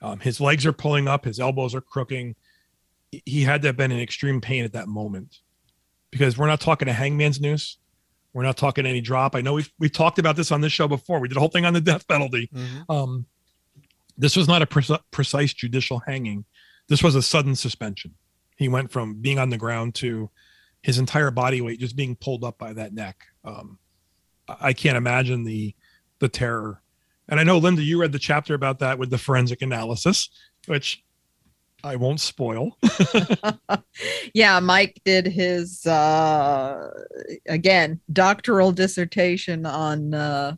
Um, 0.00 0.20
his 0.20 0.40
legs 0.40 0.64
are 0.66 0.72
pulling 0.72 1.08
up, 1.08 1.24
his 1.24 1.40
elbows 1.40 1.74
are 1.74 1.80
crooking. 1.80 2.36
He- 3.10 3.42
had 3.42 3.62
to 3.62 3.68
have 3.68 3.76
been 3.76 3.90
in 3.92 3.98
extreme 4.00 4.40
pain 4.40 4.64
at 4.64 4.72
that 4.74 4.88
moment 4.88 5.40
because 6.10 6.36
we're 6.38 6.46
not 6.48 6.60
talking 6.60 6.86
a 6.88 6.92
hangman's 6.92 7.40
noose. 7.40 7.78
We're 8.32 8.42
not 8.42 8.56
talking 8.58 8.84
any 8.84 9.00
drop. 9.00 9.34
I 9.34 9.40
know 9.40 9.54
we've 9.54 9.72
we've 9.78 9.92
talked 9.92 10.18
about 10.18 10.36
this 10.36 10.52
on 10.52 10.60
this 10.60 10.72
show 10.72 10.86
before. 10.86 11.18
We 11.20 11.28
did 11.28 11.36
a 11.38 11.40
whole 11.40 11.48
thing 11.48 11.64
on 11.64 11.72
the 11.72 11.80
death 11.80 12.06
penalty. 12.06 12.50
Um, 12.88 13.24
this 14.18 14.36
was 14.36 14.46
not 14.48 14.60
a 14.62 14.66
preci- 14.66 15.00
precise 15.10 15.54
judicial 15.54 16.00
hanging. 16.06 16.44
This 16.88 17.02
was 17.02 17.14
a 17.14 17.22
sudden 17.22 17.54
suspension. 17.56 18.14
He 18.56 18.68
went 18.68 18.90
from 18.92 19.14
being 19.22 19.38
on 19.38 19.48
the 19.50 19.56
ground 19.58 19.94
to 19.96 20.30
his 20.82 20.98
entire 20.98 21.30
body 21.30 21.60
weight 21.62 21.80
just 21.80 21.96
being 21.96 22.14
pulled 22.16 22.44
up 22.44 22.58
by 22.58 22.72
that 22.74 22.92
neck. 22.92 23.24
Um, 23.44 23.78
I 24.48 24.72
can't 24.74 24.96
imagine 24.98 25.44
the 25.44 25.74
the 26.18 26.28
terror 26.28 26.82
And 27.28 27.40
I 27.40 27.44
know, 27.44 27.58
Linda, 27.58 27.82
you 27.82 28.00
read 28.00 28.12
the 28.12 28.18
chapter 28.18 28.54
about 28.54 28.78
that 28.80 28.98
with 28.98 29.10
the 29.10 29.18
forensic 29.18 29.62
analysis, 29.62 30.28
which 30.66 31.02
I 31.82 31.96
won't 31.96 32.20
spoil. 32.20 32.76
yeah, 34.34 34.58
Mike 34.60 35.00
did 35.04 35.26
his 35.26 35.86
uh 35.86 36.90
again 37.48 38.00
doctoral 38.12 38.72
dissertation 38.72 39.66
on 39.66 40.14
uh 40.14 40.56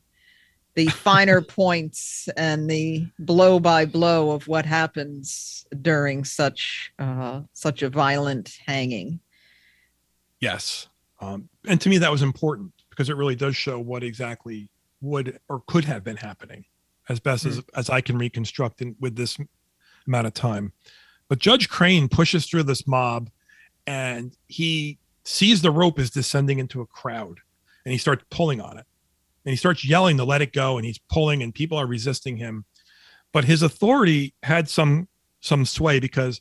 the 0.74 0.86
finer 0.88 1.42
points 1.42 2.28
and 2.36 2.70
the 2.70 3.06
blow 3.18 3.60
by 3.60 3.84
blow 3.84 4.30
of 4.30 4.46
what 4.46 4.64
happens 4.64 5.66
during 5.82 6.24
such 6.24 6.92
uh 6.98 7.42
such 7.52 7.82
a 7.82 7.90
violent 7.90 8.58
hanging. 8.66 9.20
Yes. 10.40 10.88
Um, 11.20 11.48
and 11.66 11.80
to 11.80 11.88
me, 11.88 11.98
that 11.98 12.12
was 12.12 12.22
important 12.22 12.72
because 12.90 13.10
it 13.10 13.16
really 13.16 13.34
does 13.34 13.56
show 13.56 13.80
what 13.80 14.04
exactly 14.04 14.70
would 15.01 15.38
or 15.49 15.62
could 15.66 15.84
have 15.84 16.05
been 16.05 16.16
happening 16.16 16.64
as 17.09 17.20
best 17.20 17.44
as, 17.46 17.61
mm-hmm. 17.61 17.78
as 17.78 17.90
I 17.90 18.01
can 18.01 18.18
reconstruct 18.18 18.82
in, 18.82 18.96
with 19.01 19.16
this 19.16 19.38
amount 20.07 20.26
of 20.26 20.34
time. 20.34 20.72
But 21.28 21.38
Judge 21.38 21.68
Crane 21.68 22.09
pushes 22.09 22.46
through 22.46 22.64
this 22.64 22.86
mob 22.86 23.30
and 23.86 24.36
he 24.46 24.99
sees 25.24 25.62
the 25.62 25.70
rope 25.70 25.99
is 25.99 26.11
descending 26.11 26.59
into 26.59 26.80
a 26.80 26.86
crowd 26.86 27.38
and 27.84 27.92
he 27.92 27.99
starts 27.99 28.24
pulling 28.30 28.61
on 28.61 28.78
it. 28.78 28.86
And 29.44 29.53
he 29.53 29.57
starts 29.57 29.84
yelling 29.84 30.16
to 30.18 30.24
let 30.24 30.42
it 30.42 30.53
go 30.53 30.76
and 30.76 30.84
he's 30.84 30.99
pulling 30.99 31.42
and 31.42 31.55
people 31.55 31.78
are 31.78 31.86
resisting 31.86 32.36
him. 32.36 32.64
But 33.32 33.44
his 33.44 33.62
authority 33.62 34.34
had 34.42 34.68
some 34.68 35.09
some 35.40 35.64
sway 35.64 36.01
because 36.01 36.40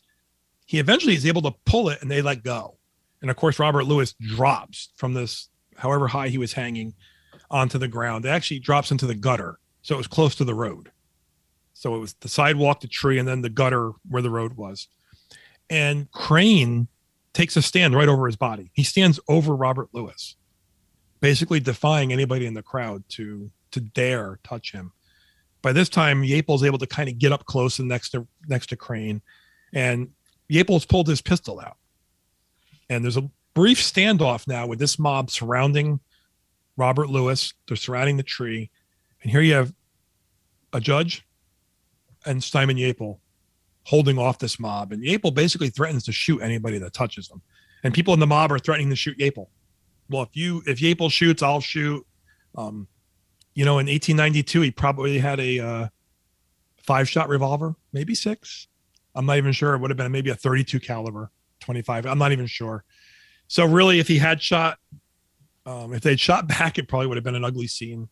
he 0.65 0.79
eventually 0.79 1.13
is 1.13 1.25
able 1.25 1.43
to 1.43 1.53
pull 1.65 1.89
it 1.89 2.01
and 2.01 2.09
they 2.09 2.21
let 2.21 2.43
go. 2.43 2.77
And 3.21 3.29
of 3.29 3.37
course 3.37 3.59
Robert 3.59 3.85
Lewis 3.85 4.13
drops 4.19 4.89
from 4.95 5.13
this 5.13 5.49
however 5.75 6.07
high 6.07 6.29
he 6.29 6.37
was 6.37 6.53
hanging 6.53 6.95
onto 7.49 7.77
the 7.77 7.87
ground. 7.87 8.25
It 8.25 8.29
actually 8.29 8.59
drops 8.59 8.91
into 8.91 9.05
the 9.05 9.15
gutter. 9.15 9.59
So 9.81 9.95
it 9.95 9.99
was 9.99 10.07
close 10.07 10.35
to 10.35 10.43
the 10.43 10.55
road. 10.55 10.91
So 11.73 11.95
it 11.95 11.99
was 11.99 12.13
the 12.15 12.29
sidewalk, 12.29 12.81
the 12.81 12.87
tree, 12.87 13.19
and 13.19 13.27
then 13.27 13.41
the 13.41 13.49
gutter 13.49 13.91
where 14.09 14.21
the 14.21 14.31
road 14.31 14.53
was. 14.53 14.87
And 15.69 16.11
Crane 16.11 16.87
takes 17.33 17.55
a 17.55 17.61
stand 17.61 17.95
right 17.95 18.07
over 18.07 18.25
his 18.25 18.35
body. 18.35 18.71
He 18.73 18.83
stands 18.83 19.19
over 19.27 19.55
Robert 19.55 19.89
Lewis, 19.93 20.35
basically 21.19 21.59
defying 21.59 22.11
anybody 22.11 22.45
in 22.45 22.53
the 22.53 22.63
crowd 22.63 23.03
to 23.09 23.51
to 23.71 23.79
dare 23.79 24.39
touch 24.43 24.71
him. 24.71 24.91
By 25.61 25.71
this 25.73 25.89
time, 25.89 26.23
Yaple's 26.23 26.63
able 26.63 26.79
to 26.79 26.87
kind 26.87 27.09
of 27.09 27.19
get 27.19 27.31
up 27.31 27.45
close 27.45 27.79
and 27.79 27.87
next 27.87 28.09
to 28.11 28.25
next 28.47 28.67
to 28.67 28.75
Crane, 28.75 29.21
and 29.73 30.09
Yaple's 30.49 30.85
pulled 30.85 31.07
his 31.07 31.21
pistol 31.21 31.59
out. 31.59 31.77
And 32.89 33.03
there's 33.03 33.17
a 33.17 33.29
brief 33.53 33.79
standoff 33.79 34.47
now 34.47 34.65
with 34.65 34.79
this 34.79 34.97
mob 34.97 35.29
surrounding 35.29 35.99
Robert 36.77 37.09
Lewis. 37.09 37.53
They're 37.67 37.75
surrounding 37.75 38.17
the 38.17 38.23
tree, 38.23 38.69
and 39.21 39.31
here 39.31 39.41
you 39.41 39.53
have 39.53 39.73
a 40.73 40.79
judge 40.79 41.25
and 42.25 42.43
Simon 42.43 42.77
Yaple 42.77 43.19
holding 43.83 44.17
off 44.17 44.37
this 44.37 44.59
mob. 44.59 44.91
And 44.91 45.01
Yaple 45.01 45.33
basically 45.33 45.69
threatens 45.69 46.03
to 46.05 46.11
shoot 46.11 46.41
anybody 46.41 46.77
that 46.79 46.93
touches 46.93 47.27
them. 47.29 47.41
And 47.83 47.93
people 47.93 48.13
in 48.13 48.19
the 48.19 48.27
mob 48.27 48.51
are 48.51 48.59
threatening 48.59 48.89
to 48.89 48.95
shoot 48.95 49.17
Yaple. 49.17 49.47
Well, 50.09 50.23
if 50.23 50.35
you 50.35 50.61
if 50.65 50.79
Yaple 50.79 51.11
shoots, 51.11 51.41
I'll 51.41 51.61
shoot. 51.61 52.05
Um, 52.55 52.87
you 53.53 53.65
know, 53.65 53.79
in 53.79 53.87
1892, 53.87 54.61
he 54.61 54.71
probably 54.71 55.17
had 55.17 55.39
a 55.39 55.59
uh, 55.59 55.87
five 56.77 57.09
shot 57.09 57.29
revolver, 57.29 57.75
maybe 57.93 58.13
six. 58.13 58.67
I'm 59.15 59.25
not 59.25 59.37
even 59.37 59.51
sure. 59.51 59.73
It 59.73 59.79
would 59.79 59.89
have 59.89 59.97
been 59.97 60.11
maybe 60.11 60.29
a 60.29 60.35
32 60.35 60.79
caliber, 60.79 61.31
25. 61.61 62.05
I'm 62.05 62.19
not 62.19 62.31
even 62.31 62.45
sure. 62.45 62.83
So 63.47 63.65
really, 63.65 63.99
if 63.99 64.07
he 64.07 64.17
had 64.17 64.41
shot, 64.41 64.77
um, 65.67 65.93
if 65.93 66.01
they'd 66.01 66.19
shot 66.19 66.47
back, 66.47 66.77
it 66.77 66.87
probably 66.87 67.07
would 67.07 67.17
have 67.17 67.23
been 67.23 67.35
an 67.35 67.43
ugly 67.43 67.67
scene. 67.67 68.07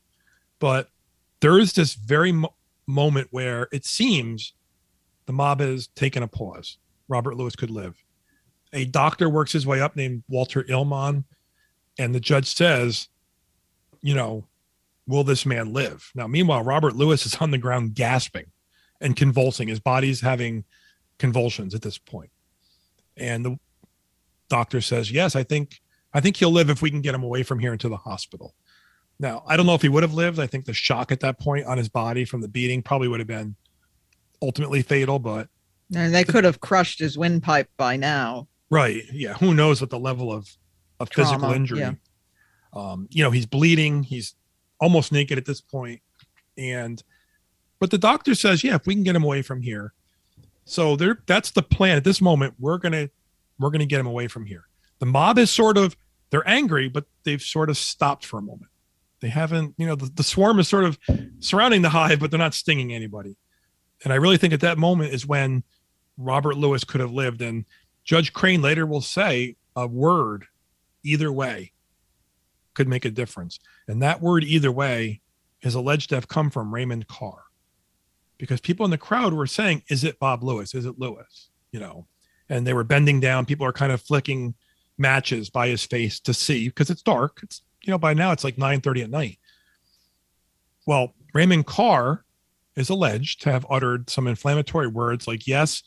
But 0.59 0.89
there 1.39 1.57
is 1.57 1.73
this 1.73 1.93
very 1.93 2.33
mo- 2.33 2.53
moment 2.85 3.29
where 3.31 3.69
it 3.71 3.85
seems 3.85 4.53
the 5.25 5.33
mob 5.33 5.61
has 5.61 5.87
taken 5.87 6.21
a 6.21 6.27
pause. 6.27 6.77
Robert 7.07 7.35
Lewis 7.35 7.55
could 7.55 7.71
live. 7.71 7.95
A 8.73 8.85
doctor 8.85 9.29
works 9.29 9.53
his 9.53 9.65
way 9.65 9.79
up 9.79 9.95
named 9.95 10.23
Walter 10.27 10.63
Illman, 10.63 11.23
and 11.97 12.13
the 12.13 12.19
judge 12.19 12.53
says, 12.53 13.07
you 14.01 14.13
know, 14.13 14.45
will 15.07 15.23
this 15.23 15.45
man 15.45 15.71
live? 15.71 16.11
Now, 16.13 16.27
meanwhile, 16.27 16.63
Robert 16.63 16.95
Lewis 16.95 17.25
is 17.25 17.35
on 17.35 17.51
the 17.51 17.57
ground 17.57 17.95
gasping 17.95 18.47
and 18.99 19.15
convulsing. 19.15 19.69
His 19.69 19.79
body's 19.79 20.19
having 20.19 20.65
convulsions 21.19 21.73
at 21.73 21.81
this 21.81 21.97
point. 21.97 22.31
And 23.15 23.45
the 23.45 23.59
doctor 24.49 24.81
says, 24.81 25.09
Yes, 25.09 25.37
I 25.37 25.43
think 25.43 25.79
I 26.15 26.21
think 26.21 26.37
he'll 26.37 26.51
live 26.51 26.69
if 26.69 26.81
we 26.81 26.89
can 26.89 27.01
get 27.01 27.13
him 27.13 27.23
away 27.23 27.43
from 27.43 27.59
here 27.59 27.73
into 27.73 27.89
the 27.89 27.97
hospital. 27.97 28.55
Now, 29.19 29.43
I 29.47 29.57
don't 29.57 29.65
know 29.65 29.75
if 29.75 29.81
he 29.81 29.89
would 29.89 30.01
have 30.03 30.13
lived. 30.13 30.39
I 30.39 30.47
think 30.47 30.65
the 30.65 30.73
shock 30.73 31.11
at 31.11 31.19
that 31.19 31.39
point 31.39 31.65
on 31.65 31.77
his 31.77 31.89
body 31.89 32.25
from 32.25 32.41
the 32.41 32.47
beating 32.47 32.81
probably 32.81 33.07
would 33.09 33.19
have 33.19 33.27
been 33.27 33.55
ultimately 34.41 34.81
fatal, 34.81 35.19
but 35.19 35.49
And 35.93 36.15
they 36.15 36.23
could 36.23 36.43
have 36.45 36.59
crushed 36.61 36.99
his 36.99 37.17
windpipe 37.17 37.69
by 37.77 37.97
now. 37.97 38.47
right. 38.69 39.03
Yeah. 39.11 39.33
Who 39.35 39.53
knows 39.53 39.81
what 39.81 39.89
the 39.89 39.99
level 39.99 40.31
of, 40.31 40.49
of 40.99 41.09
physical 41.13 41.51
injury. 41.51 41.79
yeah. 41.79 41.93
Um, 42.73 43.07
you 43.11 43.23
know, 43.23 43.31
he's 43.31 43.45
bleeding, 43.45 44.03
he's 44.03 44.35
almost 44.79 45.11
naked 45.11 45.37
at 45.37 45.45
this 45.45 45.61
point. 45.61 46.01
And 46.57 47.03
but 47.79 47.91
the 47.91 47.97
doctor 47.97 48.35
says, 48.35 48.63
yeah, 48.63 48.75
if 48.75 48.87
we 48.87 48.95
can 48.95 49.03
get 49.03 49.15
him 49.15 49.23
away 49.23 49.41
from 49.41 49.61
here. 49.61 49.93
So 50.65 50.95
there 50.95 51.19
that's 51.25 51.51
the 51.51 51.61
plan 51.61 51.97
at 51.97 52.03
this 52.03 52.21
moment. 52.21 52.55
We're 52.59 52.77
gonna 52.77 53.09
we're 53.59 53.69
gonna 53.69 53.85
get 53.85 53.99
him 53.99 54.07
away 54.07 54.27
from 54.27 54.45
here. 54.45 54.65
The 54.99 55.05
mob 55.05 55.37
is 55.37 55.51
sort 55.51 55.77
of 55.77 55.95
they're 56.29 56.47
angry, 56.47 56.89
but 56.89 57.05
they've 57.23 57.41
sort 57.41 57.69
of 57.69 57.77
stopped 57.77 58.25
for 58.25 58.39
a 58.39 58.41
moment. 58.41 58.71
They 59.21 59.29
haven't, 59.29 59.75
you 59.77 59.87
know, 59.87 59.95
the, 59.95 60.11
the 60.13 60.23
swarm 60.23 60.59
is 60.59 60.67
sort 60.67 60.83
of 60.83 60.99
surrounding 61.39 61.81
the 61.81 61.89
hive, 61.89 62.19
but 62.19 62.31
they're 62.31 62.37
not 62.37 62.53
stinging 62.53 62.93
anybody. 62.93 63.37
And 64.03 64.11
I 64.11 64.17
really 64.17 64.37
think 64.37 64.53
at 64.53 64.59
that 64.61 64.77
moment 64.77 65.13
is 65.13 65.25
when 65.25 65.63
Robert 66.17 66.57
Lewis 66.57 66.83
could 66.83 67.01
have 67.01 67.11
lived. 67.11 67.41
And 67.41 67.65
Judge 68.03 68.33
Crane 68.33 68.61
later 68.61 68.85
will 68.85 69.01
say 69.01 69.55
a 69.75 69.87
word 69.87 70.45
either 71.03 71.31
way 71.31 71.71
could 72.73 72.87
make 72.87 73.05
a 73.05 73.11
difference. 73.11 73.59
And 73.87 74.01
that 74.01 74.21
word 74.21 74.43
either 74.43 74.71
way 74.71 75.21
is 75.61 75.75
alleged 75.75 76.09
to 76.09 76.15
have 76.15 76.27
come 76.27 76.49
from 76.49 76.73
Raymond 76.73 77.07
Carr. 77.07 77.43
Because 78.37 78.59
people 78.59 78.83
in 78.83 78.91
the 78.91 78.97
crowd 78.97 79.33
were 79.33 79.47
saying, 79.47 79.83
Is 79.89 80.03
it 80.03 80.19
Bob 80.19 80.43
Lewis? 80.43 80.75
Is 80.75 80.85
it 80.85 80.99
Lewis? 80.99 81.49
You 81.71 81.79
know, 81.79 82.05
and 82.49 82.67
they 82.67 82.73
were 82.73 82.83
bending 82.83 83.19
down. 83.19 83.45
People 83.45 83.65
are 83.65 83.73
kind 83.73 83.91
of 83.91 84.01
flicking 84.01 84.55
matches 84.97 85.49
by 85.49 85.67
his 85.67 85.83
face 85.83 86.19
to 86.21 86.33
see 86.33 86.69
because 86.69 86.89
it's 86.89 87.01
dark. 87.01 87.39
It's 87.43 87.61
you 87.83 87.91
know, 87.91 87.97
by 87.97 88.13
now 88.13 88.31
it's 88.31 88.43
like 88.43 88.57
9 88.57 88.81
30 88.81 89.03
at 89.03 89.09
night. 89.09 89.39
Well, 90.85 91.13
Raymond 91.33 91.65
Carr 91.65 92.23
is 92.75 92.89
alleged 92.89 93.41
to 93.41 93.51
have 93.51 93.65
uttered 93.69 94.09
some 94.09 94.27
inflammatory 94.27 94.87
words 94.87 95.27
like, 95.27 95.47
Yes, 95.47 95.83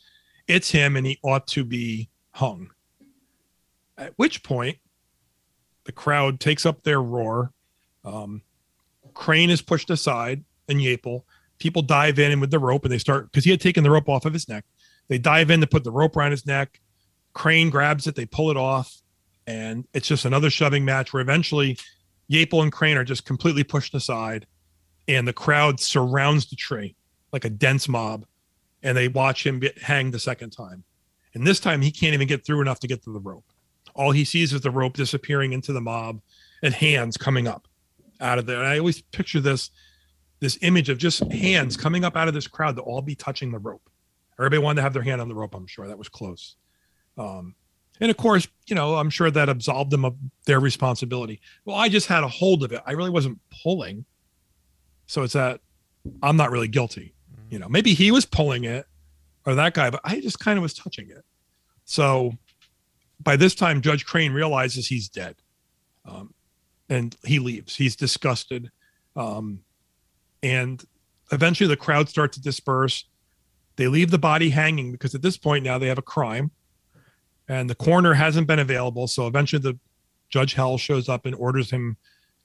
it's 0.46 0.70
him, 0.70 0.96
and 0.96 1.06
he 1.06 1.18
ought 1.22 1.46
to 1.48 1.64
be 1.64 2.08
hung. 2.32 2.70
At 3.96 4.12
which 4.16 4.42
point, 4.42 4.78
the 5.84 5.92
crowd 5.92 6.40
takes 6.40 6.64
up 6.64 6.82
their 6.82 7.02
roar. 7.02 7.52
Um, 8.04 8.42
Crane 9.14 9.50
is 9.50 9.60
pushed 9.60 9.90
aside, 9.90 10.44
and 10.68 10.80
Yaple. 10.80 11.22
People 11.58 11.82
dive 11.82 12.18
in 12.18 12.40
with 12.40 12.50
the 12.50 12.58
rope, 12.58 12.84
and 12.84 12.92
they 12.92 12.98
start 12.98 13.30
because 13.30 13.44
he 13.44 13.50
had 13.50 13.60
taken 13.60 13.82
the 13.82 13.90
rope 13.90 14.08
off 14.08 14.24
of 14.24 14.32
his 14.32 14.48
neck. 14.48 14.64
They 15.08 15.18
dive 15.18 15.50
in 15.50 15.60
to 15.60 15.66
put 15.66 15.84
the 15.84 15.90
rope 15.90 16.16
around 16.16 16.30
his 16.30 16.46
neck. 16.46 16.80
Crane 17.38 17.70
grabs 17.70 18.08
it, 18.08 18.16
they 18.16 18.26
pull 18.26 18.50
it 18.50 18.56
off, 18.56 19.00
and 19.46 19.86
it's 19.94 20.08
just 20.08 20.24
another 20.24 20.50
shoving 20.50 20.84
match 20.84 21.12
where 21.12 21.22
eventually 21.22 21.78
Yaple 22.28 22.64
and 22.64 22.72
Crane 22.72 22.96
are 22.96 23.04
just 23.04 23.24
completely 23.24 23.62
pushed 23.62 23.94
aside, 23.94 24.44
and 25.06 25.26
the 25.26 25.32
crowd 25.32 25.78
surrounds 25.78 26.50
the 26.50 26.56
tree 26.56 26.96
like 27.32 27.44
a 27.44 27.50
dense 27.50 27.88
mob, 27.88 28.26
and 28.82 28.96
they 28.96 29.06
watch 29.06 29.46
him 29.46 29.60
get 29.60 29.78
hanged 29.78 30.12
the 30.12 30.18
second 30.18 30.50
time. 30.50 30.82
And 31.32 31.46
this 31.46 31.60
time 31.60 31.80
he 31.80 31.92
can't 31.92 32.12
even 32.12 32.26
get 32.26 32.44
through 32.44 32.60
enough 32.60 32.80
to 32.80 32.88
get 32.88 33.04
to 33.04 33.12
the 33.12 33.20
rope. 33.20 33.44
All 33.94 34.10
he 34.10 34.24
sees 34.24 34.52
is 34.52 34.62
the 34.62 34.72
rope 34.72 34.94
disappearing 34.94 35.52
into 35.52 35.72
the 35.72 35.80
mob 35.80 36.20
and 36.64 36.74
hands 36.74 37.16
coming 37.16 37.46
up 37.46 37.68
out 38.20 38.40
of 38.40 38.46
there. 38.46 38.58
And 38.58 38.66
I 38.66 38.80
always 38.80 39.00
picture 39.00 39.40
this 39.40 39.70
this 40.40 40.58
image 40.62 40.88
of 40.88 40.98
just 40.98 41.20
hands 41.32 41.76
coming 41.76 42.04
up 42.04 42.16
out 42.16 42.26
of 42.26 42.34
this 42.34 42.48
crowd 42.48 42.74
to 42.76 42.82
all 42.82 43.00
be 43.00 43.14
touching 43.14 43.52
the 43.52 43.58
rope. 43.58 43.88
Everybody 44.40 44.60
wanted 44.60 44.76
to 44.76 44.82
have 44.82 44.92
their 44.92 45.02
hand 45.02 45.20
on 45.20 45.28
the 45.28 45.34
rope, 45.36 45.54
I'm 45.54 45.66
sure. 45.68 45.86
That 45.86 45.98
was 45.98 46.08
close. 46.08 46.56
Um, 47.18 47.54
and 48.00 48.10
of 48.10 48.16
course, 48.16 48.46
you 48.66 48.76
know, 48.76 48.96
I'm 48.96 49.10
sure 49.10 49.30
that 49.30 49.48
absolved 49.48 49.90
them 49.90 50.04
of 50.04 50.16
their 50.46 50.60
responsibility. 50.60 51.40
Well, 51.64 51.76
I 51.76 51.88
just 51.88 52.06
had 52.06 52.22
a 52.22 52.28
hold 52.28 52.62
of 52.62 52.72
it. 52.72 52.80
I 52.86 52.92
really 52.92 53.10
wasn't 53.10 53.38
pulling. 53.62 54.04
So 55.06 55.22
it's 55.22 55.32
that 55.32 55.60
I'm 56.22 56.36
not 56.36 56.50
really 56.50 56.68
guilty. 56.68 57.14
You 57.50 57.58
know, 57.58 57.68
maybe 57.68 57.94
he 57.94 58.10
was 58.10 58.24
pulling 58.24 58.64
it 58.64 58.86
or 59.46 59.54
that 59.54 59.74
guy, 59.74 59.90
but 59.90 60.00
I 60.04 60.20
just 60.20 60.38
kind 60.38 60.58
of 60.58 60.62
was 60.62 60.74
touching 60.74 61.10
it. 61.10 61.24
So 61.84 62.34
by 63.20 63.36
this 63.36 63.54
time, 63.54 63.80
Judge 63.80 64.04
Crane 64.04 64.32
realizes 64.32 64.86
he's 64.86 65.08
dead. 65.08 65.36
Um, 66.04 66.34
and 66.88 67.16
he 67.24 67.38
leaves. 67.38 67.74
He's 67.74 67.96
disgusted. 67.96 68.70
Um, 69.16 69.60
and 70.42 70.82
eventually 71.32 71.68
the 71.68 71.76
crowd 71.76 72.08
starts 72.08 72.36
to 72.36 72.42
disperse. 72.42 73.04
They 73.76 73.88
leave 73.88 74.10
the 74.10 74.18
body 74.18 74.50
hanging 74.50 74.92
because 74.92 75.14
at 75.14 75.22
this 75.22 75.36
point 75.36 75.64
now 75.64 75.78
they 75.78 75.88
have 75.88 75.98
a 75.98 76.02
crime 76.02 76.50
and 77.48 77.68
the 77.68 77.74
coroner 77.74 78.14
hasn't 78.14 78.46
been 78.46 78.58
available. 78.58 79.06
So 79.06 79.26
eventually 79.26 79.62
the 79.62 79.78
Judge 80.28 80.54
Hell 80.54 80.76
shows 80.78 81.08
up 81.08 81.24
and 81.26 81.34
orders 81.34 81.70
him 81.70 81.96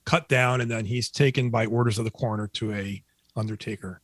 cut 0.06 0.28
down. 0.30 0.62
And 0.62 0.72
then 0.72 0.86
he's 0.86 1.10
taken 1.10 1.50
by 1.50 1.66
orders 1.66 2.00
of 2.00 2.06
the 2.06 2.12
coroner 2.12 2.48
to 2.54 2.74
a 2.74 3.04
undertaker. 3.36 4.02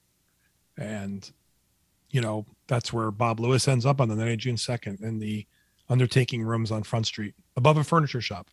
And, 0.78 1.30
you 2.10 2.22
know, 2.22 2.46
that's 2.68 2.92
where 2.92 3.12
Bob 3.12 3.40
Lewis 3.40 3.68
ends 3.68 3.86
up 3.86 4.02
on 4.02 4.10
the 4.10 4.16
night 4.16 4.32
of 4.32 4.38
June 4.38 4.56
2nd 4.56 5.02
in 5.02 5.20
the 5.20 5.46
undertaking 5.90 6.44
rooms 6.44 6.72
on 6.72 6.84
Front 6.84 7.08
Street 7.08 7.34
above 7.56 7.78
a 7.78 7.84
furniture 7.84 8.22
shop. 8.22 8.50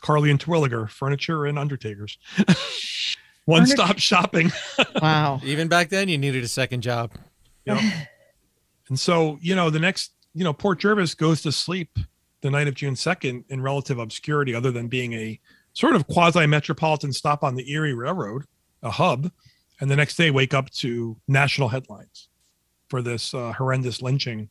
Carly 0.00 0.30
and 0.30 0.40
Terwilliger, 0.40 0.88
furniture 0.88 1.46
and 1.46 1.58
undertakers. 1.58 2.18
One 3.44 3.66
stop 3.66 3.98
shopping. 3.98 4.52
wow. 5.02 5.40
Even 5.44 5.68
back 5.68 5.88
then, 5.88 6.08
you 6.08 6.18
needed 6.18 6.44
a 6.44 6.48
second 6.48 6.82
job. 6.82 7.12
Yep. 7.64 7.80
and 8.88 8.98
so, 8.98 9.38
you 9.42 9.54
know, 9.54 9.70
the 9.70 9.78
next, 9.78 10.12
you 10.34 10.44
know, 10.44 10.52
Port 10.52 10.80
Jervis 10.80 11.14
goes 11.14 11.42
to 11.42 11.52
sleep 11.52 11.98
the 12.40 12.50
night 12.50 12.68
of 12.68 12.74
June 12.74 12.94
2nd 12.94 13.44
in 13.48 13.60
relative 13.60 13.98
obscurity, 13.98 14.54
other 14.54 14.70
than 14.70 14.88
being 14.88 15.12
a 15.12 15.38
sort 15.72 15.94
of 15.94 16.06
quasi 16.06 16.46
metropolitan 16.46 17.12
stop 17.12 17.44
on 17.44 17.54
the 17.54 17.70
Erie 17.70 17.94
Railroad, 17.94 18.44
a 18.82 18.90
hub. 18.90 19.30
And 19.80 19.90
the 19.90 19.96
next 19.96 20.16
day, 20.16 20.30
wake 20.30 20.54
up 20.54 20.70
to 20.70 21.16
national 21.26 21.68
headlines 21.68 22.28
for 22.88 23.02
this 23.02 23.32
uh, 23.34 23.52
horrendous 23.52 24.02
lynching. 24.02 24.50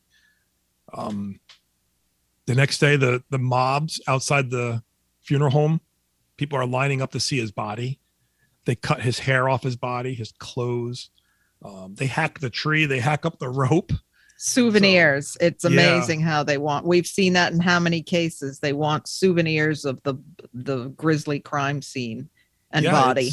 Um, 0.92 1.38
the 2.46 2.54
next 2.54 2.78
day, 2.78 2.96
the 2.96 3.22
the 3.30 3.38
mobs 3.38 4.00
outside 4.08 4.50
the 4.50 4.82
funeral 5.22 5.52
home, 5.52 5.80
people 6.36 6.58
are 6.58 6.66
lining 6.66 7.00
up 7.00 7.12
to 7.12 7.20
see 7.20 7.38
his 7.38 7.52
body. 7.52 8.00
They 8.64 8.74
cut 8.74 9.02
his 9.02 9.20
hair 9.20 9.48
off 9.48 9.62
his 9.62 9.76
body, 9.76 10.14
his 10.14 10.32
clothes. 10.32 11.10
Um, 11.62 11.94
they 11.94 12.06
hack 12.06 12.40
the 12.40 12.50
tree. 12.50 12.86
They 12.86 12.98
hack 12.98 13.24
up 13.24 13.38
the 13.38 13.48
rope. 13.48 13.92
Souvenirs. 14.42 15.36
it's 15.38 15.64
yeah. 15.64 15.70
amazing 15.70 16.22
how 16.22 16.42
they 16.42 16.56
want. 16.56 16.86
We've 16.86 17.06
seen 17.06 17.34
that 17.34 17.52
in 17.52 17.60
how 17.60 17.78
many 17.78 18.02
cases 18.02 18.58
they 18.58 18.72
want 18.72 19.06
souvenirs 19.06 19.84
of 19.84 20.02
the 20.02 20.14
the 20.54 20.88
grisly 20.88 21.40
crime 21.40 21.82
scene 21.82 22.30
and 22.70 22.84
Yeah, 22.84 22.92
body. 22.92 23.32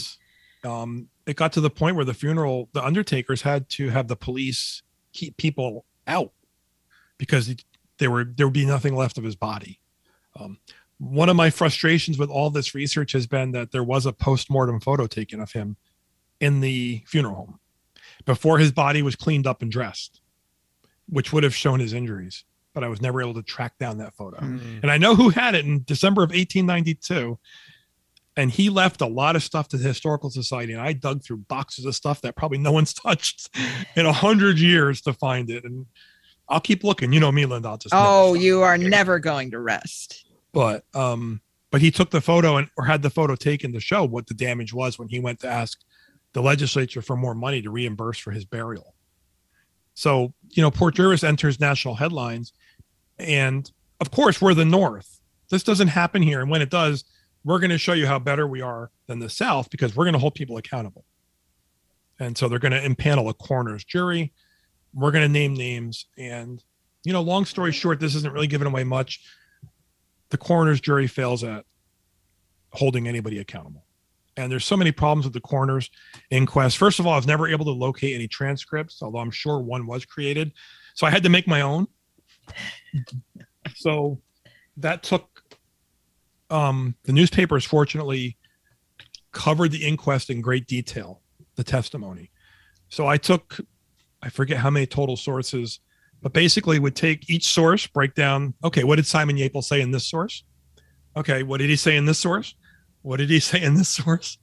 Um, 0.65 1.07
it 1.25 1.37
got 1.37 1.53
to 1.53 1.61
the 1.61 1.69
point 1.69 1.95
where 1.95 2.03
the 2.03 2.13
funeral, 2.13 2.67
the 2.73 2.83
undertakers 2.83 3.41
had 3.41 3.69
to 3.69 3.89
have 3.89 4.09
the 4.09 4.17
police 4.17 4.81
keep 5.13 5.37
people 5.37 5.85
out 6.07 6.33
because 7.17 7.55
there 7.99 8.11
were 8.11 8.25
there 8.25 8.47
would 8.47 8.53
be 8.53 8.65
nothing 8.65 8.93
left 8.93 9.17
of 9.17 9.23
his 9.23 9.35
body. 9.37 9.79
Um, 10.37 10.59
one 10.97 11.29
of 11.29 11.37
my 11.37 11.49
frustrations 11.51 12.17
with 12.17 12.29
all 12.29 12.49
this 12.49 12.75
research 12.75 13.13
has 13.13 13.27
been 13.27 13.51
that 13.51 13.71
there 13.71 13.83
was 13.83 14.05
a 14.05 14.11
post-mortem 14.11 14.81
photo 14.81 15.07
taken 15.07 15.39
of 15.39 15.53
him 15.53 15.77
in 16.41 16.59
the 16.59 17.03
funeral 17.07 17.35
home 17.35 17.59
before 18.25 18.57
his 18.57 18.73
body 18.73 19.01
was 19.01 19.15
cleaned 19.15 19.47
up 19.47 19.61
and 19.61 19.71
dressed, 19.71 20.19
which 21.09 21.31
would 21.33 21.43
have 21.43 21.55
shown 21.55 21.79
his 21.79 21.93
injuries. 21.93 22.43
But 22.73 22.83
I 22.83 22.89
was 22.89 23.01
never 23.01 23.21
able 23.21 23.33
to 23.35 23.41
track 23.43 23.77
down 23.79 23.97
that 23.97 24.13
photo. 24.15 24.37
And 24.39 24.91
I 24.91 24.97
know 24.99 25.15
who 25.15 25.29
had 25.29 25.55
it 25.55 25.65
in 25.65 25.83
December 25.83 26.21
of 26.23 26.29
1892. 26.29 27.39
And 28.35 28.51
he 28.51 28.69
left 28.69 29.01
a 29.01 29.07
lot 29.07 29.35
of 29.35 29.41
stuff 29.41 29.67
to 29.69 29.77
the 29.77 29.87
Historical 29.87 30.29
Society. 30.29 30.73
And 30.73 30.81
I 30.81 30.93
dug 30.93 31.23
through 31.23 31.37
boxes 31.37 31.85
of 31.85 31.95
stuff 31.95 32.21
that 32.21 32.35
probably 32.35 32.59
no 32.59 32.71
one's 32.71 32.93
touched 33.05 33.49
in 33.95 34.05
a 34.05 34.13
hundred 34.13 34.59
years 34.59 35.01
to 35.01 35.13
find 35.13 35.49
it. 35.49 35.63
And 35.63 35.87
I'll 36.47 36.59
keep 36.59 36.83
looking. 36.83 37.11
You 37.13 37.19
know 37.19 37.31
me, 37.31 37.45
Linda. 37.47 37.69
I'll 37.69 37.77
just 37.77 37.95
Oh, 37.97 38.35
you 38.35 38.61
are 38.61 38.77
never 38.77 39.17
going 39.17 39.49
to 39.51 39.59
rest. 39.59 40.25
but 40.53 40.83
um 40.93 41.41
but 41.71 41.81
he 41.81 41.91
took 41.91 42.09
the 42.11 42.21
photo 42.21 42.55
and 42.57 42.69
or 42.77 42.85
had 42.85 43.01
the 43.01 43.09
photo 43.09 43.35
taken 43.35 43.73
to 43.73 43.79
show 43.79 44.05
what 44.05 44.27
the 44.27 44.33
damage 44.33 44.71
was 44.73 44.97
when 44.99 45.09
he 45.09 45.19
went 45.19 45.39
to 45.41 45.47
ask 45.47 45.79
the 46.33 46.41
legislature 46.41 47.01
for 47.01 47.17
more 47.17 47.35
money 47.35 47.61
to 47.61 47.69
reimburse 47.71 48.17
for 48.19 48.31
his 48.31 48.45
burial 48.45 48.93
so 49.97 50.31
you 50.51 50.61
know 50.61 50.69
port 50.69 50.93
jervis 50.93 51.23
enters 51.23 51.59
national 51.59 51.95
headlines 51.95 52.53
and 53.17 53.71
of 53.99 54.11
course 54.11 54.39
we're 54.39 54.53
the 54.53 54.63
north. 54.63 55.19
This 55.49 55.63
doesn't 55.63 55.87
happen 55.87 56.21
here 56.21 56.39
and 56.39 56.51
when 56.51 56.61
it 56.61 56.69
does 56.69 57.03
we're 57.43 57.57
going 57.57 57.71
to 57.71 57.79
show 57.79 57.93
you 57.93 58.05
how 58.05 58.19
better 58.19 58.45
we 58.45 58.61
are 58.61 58.91
than 59.07 59.17
the 59.17 59.29
south 59.29 59.71
because 59.71 59.95
we're 59.95 60.03
going 60.03 60.13
to 60.13 60.19
hold 60.19 60.35
people 60.35 60.57
accountable. 60.57 61.03
And 62.19 62.37
so 62.37 62.47
they're 62.47 62.59
going 62.59 62.73
to 62.73 62.81
impanel 62.81 63.29
a 63.29 63.33
coroner's 63.33 63.85
jury. 63.85 64.33
We're 64.93 65.11
going 65.11 65.23
to 65.23 65.29
name 65.29 65.55
names 65.55 66.05
and 66.15 66.63
you 67.03 67.11
know 67.11 67.21
long 67.21 67.45
story 67.45 67.71
short 67.71 67.99
this 67.99 68.13
isn't 68.13 68.33
really 68.33 68.47
giving 68.47 68.67
away 68.67 68.83
much. 68.83 69.21
The 70.29 70.37
coroner's 70.37 70.79
jury 70.79 71.07
fails 71.07 71.43
at 71.43 71.65
holding 72.71 73.07
anybody 73.07 73.39
accountable. 73.39 73.86
And 74.37 74.51
there's 74.51 74.65
so 74.65 74.77
many 74.77 74.91
problems 74.91 75.25
with 75.25 75.33
the 75.33 75.41
coroner's 75.41 75.89
inquest. 76.29 76.77
First 76.77 76.99
of 76.99 77.07
all, 77.07 77.13
I 77.13 77.15
was 77.15 77.27
never 77.27 77.47
able 77.47 77.65
to 77.65 77.71
locate 77.71 78.13
any 78.13 78.27
transcripts, 78.27 79.01
although 79.01 79.17
I'm 79.17 79.31
sure 79.31 79.59
one 79.59 79.87
was 79.87 80.05
created. 80.05 80.53
So 80.93 81.07
I 81.07 81.09
had 81.09 81.23
to 81.23 81.29
make 81.29 81.47
my 81.47 81.61
own. 81.61 81.87
so 83.75 84.21
that 84.77 85.01
took 85.03 85.41
um, 86.49 86.95
the 87.03 87.11
newspapers, 87.11 87.65
fortunately, 87.65 88.37
covered 89.31 89.71
the 89.71 89.85
inquest 89.85 90.29
in 90.29 90.41
great 90.41 90.67
detail, 90.67 91.21
the 91.55 91.63
testimony. 91.63 92.31
So 92.89 93.07
I 93.07 93.17
took, 93.17 93.59
I 94.21 94.29
forget 94.29 94.57
how 94.57 94.69
many 94.69 94.85
total 94.85 95.17
sources, 95.17 95.79
but 96.21 96.33
basically 96.33 96.79
would 96.79 96.95
take 96.95 97.29
each 97.29 97.47
source, 97.51 97.85
break 97.87 98.13
down, 98.13 98.53
okay, 98.63 98.83
what 98.83 98.95
did 98.95 99.05
Simon 99.05 99.35
Yaple 99.35 99.63
say 99.63 99.81
in 99.81 99.91
this 99.91 100.07
source? 100.07 100.43
Okay, 101.15 101.43
what 101.43 101.57
did 101.57 101.69
he 101.69 101.75
say 101.75 101.97
in 101.97 102.05
this 102.05 102.19
source? 102.19 102.55
What 103.01 103.17
did 103.17 103.29
he 103.29 103.39
say 103.41 103.61
in 103.61 103.75
this 103.75 103.89
source? 103.89 104.37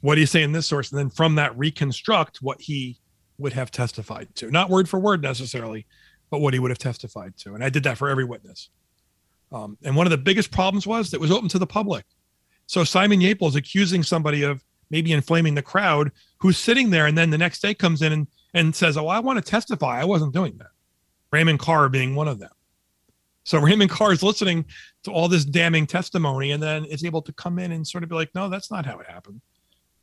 What 0.00 0.16
did 0.16 0.22
he 0.22 0.26
say 0.26 0.42
in 0.42 0.52
this 0.52 0.66
source? 0.66 0.90
And 0.90 0.98
then 0.98 1.10
from 1.10 1.36
that, 1.36 1.56
reconstruct 1.56 2.38
what 2.42 2.60
he 2.60 2.98
would 3.38 3.52
have 3.52 3.70
testified 3.70 4.34
to. 4.36 4.50
Not 4.50 4.70
word 4.70 4.88
for 4.88 4.98
word 4.98 5.22
necessarily, 5.22 5.86
but 6.30 6.40
what 6.40 6.54
he 6.54 6.60
would 6.60 6.70
have 6.70 6.78
testified 6.78 7.36
to. 7.38 7.54
And 7.54 7.62
I 7.62 7.68
did 7.68 7.84
that 7.84 7.98
for 7.98 8.08
every 8.08 8.24
witness. 8.24 8.70
Um, 9.52 9.76
and 9.84 9.94
one 9.94 10.06
of 10.06 10.10
the 10.10 10.18
biggest 10.18 10.50
problems 10.50 10.86
was 10.86 11.10
that 11.10 11.18
it 11.18 11.20
was 11.20 11.30
open 11.30 11.48
to 11.50 11.58
the 11.58 11.66
public. 11.66 12.04
So 12.66 12.84
Simon 12.84 13.20
Yaple 13.20 13.48
is 13.48 13.56
accusing 13.56 14.02
somebody 14.02 14.42
of 14.42 14.64
maybe 14.90 15.12
inflaming 15.12 15.54
the 15.54 15.62
crowd 15.62 16.10
who's 16.38 16.56
sitting 16.56 16.90
there 16.90 17.06
and 17.06 17.16
then 17.16 17.30
the 17.30 17.38
next 17.38 17.60
day 17.60 17.74
comes 17.74 18.02
in 18.02 18.12
and, 18.12 18.26
and 18.54 18.74
says, 18.74 18.96
Oh, 18.96 19.08
I 19.08 19.18
want 19.20 19.44
to 19.44 19.50
testify. 19.50 20.00
I 20.00 20.04
wasn't 20.04 20.32
doing 20.32 20.56
that. 20.58 20.68
Raymond 21.30 21.58
Carr 21.58 21.88
being 21.88 22.14
one 22.14 22.28
of 22.28 22.38
them. 22.38 22.50
So 23.44 23.58
Raymond 23.58 23.90
Carr 23.90 24.12
is 24.12 24.22
listening 24.22 24.64
to 25.04 25.10
all 25.10 25.28
this 25.28 25.44
damning 25.44 25.86
testimony 25.86 26.52
and 26.52 26.62
then 26.62 26.84
is 26.84 27.04
able 27.04 27.22
to 27.22 27.32
come 27.32 27.58
in 27.58 27.72
and 27.72 27.86
sort 27.86 28.04
of 28.04 28.10
be 28.10 28.14
like, 28.14 28.34
no, 28.34 28.48
that's 28.48 28.70
not 28.70 28.86
how 28.86 28.98
it 28.98 29.10
happened. 29.10 29.40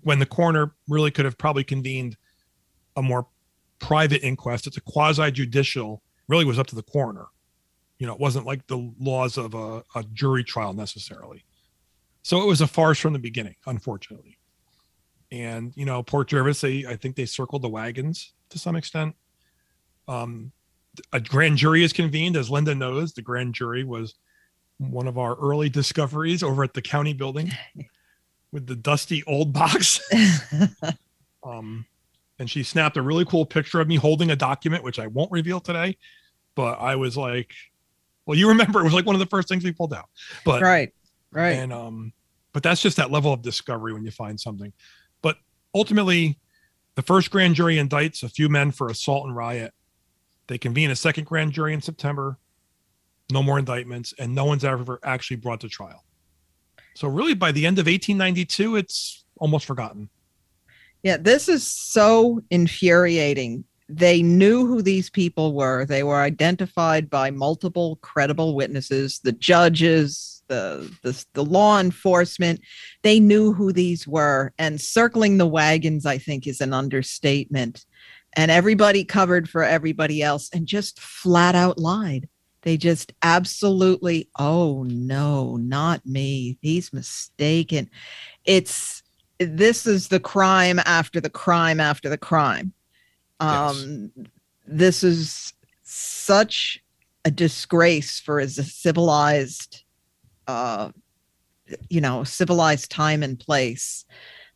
When 0.01 0.19
the 0.19 0.25
coroner 0.25 0.75
really 0.87 1.11
could 1.11 1.25
have 1.25 1.37
probably 1.37 1.63
convened 1.63 2.17
a 2.95 3.01
more 3.01 3.27
private 3.79 4.23
inquest. 4.23 4.67
It's 4.67 4.77
a 4.77 4.81
quasi 4.81 5.31
judicial, 5.31 6.03
really 6.27 6.45
was 6.45 6.59
up 6.59 6.67
to 6.67 6.75
the 6.75 6.83
coroner. 6.83 7.27
You 7.97 8.07
know, 8.07 8.13
it 8.13 8.19
wasn't 8.19 8.45
like 8.45 8.67
the 8.67 8.93
laws 8.99 9.37
of 9.37 9.53
a, 9.55 9.83
a 9.95 10.03
jury 10.13 10.43
trial 10.43 10.73
necessarily. 10.73 11.43
So 12.21 12.41
it 12.41 12.45
was 12.45 12.61
a 12.61 12.67
farce 12.67 12.99
from 12.99 13.13
the 13.13 13.19
beginning, 13.19 13.55
unfortunately. 13.65 14.37
And, 15.31 15.73
you 15.75 15.85
know, 15.85 16.03
Port 16.03 16.27
Jervis, 16.27 16.61
they, 16.61 16.85
I 16.85 16.95
think 16.95 17.15
they 17.15 17.25
circled 17.25 17.61
the 17.61 17.69
wagons 17.69 18.33
to 18.49 18.59
some 18.59 18.75
extent. 18.75 19.15
Um, 20.07 20.51
a 21.13 21.19
grand 21.19 21.57
jury 21.57 21.83
is 21.83 21.93
convened, 21.93 22.35
as 22.35 22.49
Linda 22.49 22.75
knows. 22.75 23.13
The 23.13 23.21
grand 23.21 23.53
jury 23.53 23.83
was 23.83 24.15
one 24.77 25.07
of 25.07 25.17
our 25.17 25.35
early 25.35 25.69
discoveries 25.69 26.41
over 26.43 26.63
at 26.63 26.73
the 26.73 26.81
county 26.81 27.13
building 27.13 27.51
with 28.51 28.67
the 28.67 28.75
dusty 28.75 29.23
old 29.25 29.53
box. 29.53 30.01
um, 31.43 31.85
and 32.39 32.49
she 32.49 32.63
snapped 32.63 32.97
a 32.97 33.01
really 33.01 33.25
cool 33.25 33.45
picture 33.45 33.81
of 33.81 33.87
me 33.87 33.97
holding 33.97 34.31
a 34.31 34.35
document, 34.35 34.83
which 34.83 34.99
I 34.99 35.07
won't 35.07 35.31
reveal 35.31 35.59
today. 35.59 35.97
But 36.55 36.79
I 36.79 36.95
was 36.95 37.17
like, 37.17 37.53
well, 38.25 38.37
you 38.37 38.47
remember 38.47 38.79
it 38.79 38.83
was 38.83 38.93
like 38.93 39.05
one 39.05 39.15
of 39.15 39.19
the 39.19 39.25
first 39.25 39.47
things 39.47 39.63
we 39.63 39.71
pulled 39.71 39.93
out. 39.93 40.09
But 40.45 40.61
right, 40.61 40.93
right. 41.31 41.51
and 41.51 41.73
um, 41.73 42.13
but 42.53 42.63
that's 42.63 42.81
just 42.81 42.97
that 42.97 43.11
level 43.11 43.33
of 43.33 43.41
discovery 43.41 43.93
when 43.93 44.03
you 44.03 44.11
find 44.11 44.39
something. 44.39 44.71
But 45.21 45.37
ultimately, 45.73 46.39
the 46.95 47.01
first 47.01 47.31
grand 47.31 47.55
jury 47.55 47.77
indicts 47.77 48.23
a 48.23 48.29
few 48.29 48.49
men 48.49 48.71
for 48.71 48.89
assault 48.89 49.25
and 49.25 49.35
riot. 49.35 49.73
They 50.49 50.57
convene 50.57 50.89
a 50.89 50.95
second 50.95 51.25
grand 51.25 51.51
jury 51.53 51.75
in 51.75 51.81
September. 51.81 52.39
No 53.31 53.43
more 53.43 53.59
indictments, 53.59 54.15
and 54.17 54.33
no 54.33 54.45
one's 54.45 54.65
ever 54.65 54.99
actually 55.03 55.37
brought 55.37 55.61
to 55.61 55.69
trial. 55.69 56.03
So 56.95 57.07
really, 57.07 57.35
by 57.35 57.51
the 57.51 57.67
end 57.67 57.77
of 57.77 57.85
1892, 57.85 58.75
it's 58.75 59.23
almost 59.37 59.67
forgotten. 59.67 60.09
Yeah, 61.03 61.17
this 61.17 61.47
is 61.47 61.65
so 61.65 62.41
infuriating. 62.49 63.63
They 63.89 64.23
knew 64.23 64.65
who 64.65 64.81
these 64.81 65.11
people 65.11 65.53
were. 65.53 65.85
They 65.85 66.01
were 66.01 66.19
identified 66.19 67.11
by 67.11 67.29
multiple 67.29 67.99
credible 68.01 68.55
witnesses, 68.55 69.19
the 69.19 69.31
judges, 69.31 70.41
the, 70.47 70.91
the 71.03 71.25
the 71.33 71.45
law 71.45 71.79
enforcement. 71.79 72.59
They 73.03 73.19
knew 73.19 73.53
who 73.53 73.71
these 73.71 74.07
were, 74.07 74.51
and 74.57 74.81
circling 74.81 75.37
the 75.37 75.47
wagons, 75.47 76.07
I 76.07 76.17
think, 76.17 76.47
is 76.47 76.59
an 76.59 76.73
understatement. 76.73 77.85
And 78.33 78.51
everybody 78.51 79.03
covered 79.03 79.49
for 79.49 79.63
everybody 79.63 80.21
else, 80.21 80.49
and 80.53 80.67
just 80.67 80.99
flat 80.99 81.55
out 81.55 81.77
lied. 81.77 82.29
They 82.61 82.77
just 82.77 83.13
absolutely, 83.21 84.29
oh 84.37 84.83
no, 84.83 85.55
not 85.55 86.05
me. 86.05 86.57
He's 86.61 86.91
mistaken. 86.91 87.89
It's 88.45 89.01
this 89.39 89.87
is 89.87 90.09
the 90.09 90.19
crime 90.19 90.79
after 90.79 91.21
the 91.21 91.29
crime 91.29 91.79
after 91.79 92.09
the 92.09 92.17
crime. 92.17 92.73
Um, 93.39 94.11
This 94.67 95.03
is 95.03 95.53
such 95.83 96.83
a 97.25 97.31
disgrace 97.31 98.19
for 98.19 98.39
a 98.39 98.47
civilized, 98.47 99.83
uh, 100.47 100.91
you 101.89 102.01
know, 102.01 102.23
civilized 102.23 102.91
time 102.91 103.23
and 103.23 103.39
place. 103.39 104.05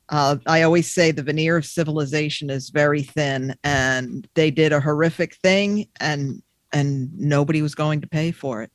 Uh, 0.09 0.37
I 0.45 0.63
always 0.63 0.93
say 0.93 1.11
the 1.11 1.23
veneer 1.23 1.57
of 1.57 1.65
civilization 1.65 2.49
is 2.49 2.69
very 2.69 3.03
thin, 3.03 3.55
and 3.63 4.27
they 4.33 4.51
did 4.51 4.73
a 4.73 4.79
horrific 4.79 5.35
thing, 5.35 5.87
and 5.99 6.41
and 6.71 7.17
nobody 7.17 7.61
was 7.61 7.75
going 7.75 8.01
to 8.01 8.07
pay 8.07 8.31
for 8.31 8.61
it. 8.61 8.71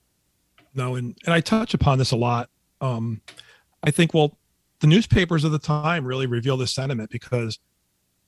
No, 0.75 0.95
and 0.95 1.17
and 1.25 1.35
I 1.35 1.41
touch 1.41 1.75
upon 1.75 1.99
this 1.99 2.13
a 2.13 2.17
lot. 2.17 2.49
Um, 2.81 3.21
I 3.83 3.91
think 3.91 4.15
well, 4.15 4.37
the 4.81 4.87
newspapers 4.87 5.45
of 5.45 5.53
the 5.53 5.59
time 5.59 6.05
really 6.05 6.27
reveal 6.27 6.57
this 6.57 6.73
sentiment 6.73 7.11
because, 7.11 7.59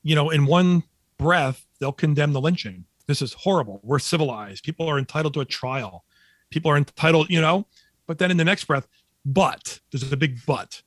you 0.02 0.14
know, 0.14 0.30
in 0.30 0.46
one 0.46 0.82
breath 1.18 1.66
they'll 1.78 1.92
condemn 1.92 2.32
the 2.32 2.40
lynching. 2.40 2.84
This 3.06 3.22
is 3.22 3.32
horrible. 3.32 3.80
We're 3.82 3.98
civilized. 3.98 4.64
People 4.64 4.88
are 4.88 4.98
entitled 4.98 5.34
to 5.34 5.40
a 5.40 5.44
trial. 5.44 6.04
People 6.50 6.70
are 6.70 6.76
entitled, 6.76 7.30
you 7.30 7.40
know. 7.40 7.66
But 8.06 8.18
then 8.18 8.30
in 8.30 8.36
the 8.36 8.44
next 8.44 8.64
breath, 8.64 8.86
but 9.24 9.80
there's 9.90 10.12
a 10.12 10.16
big 10.16 10.38
but 10.46 10.82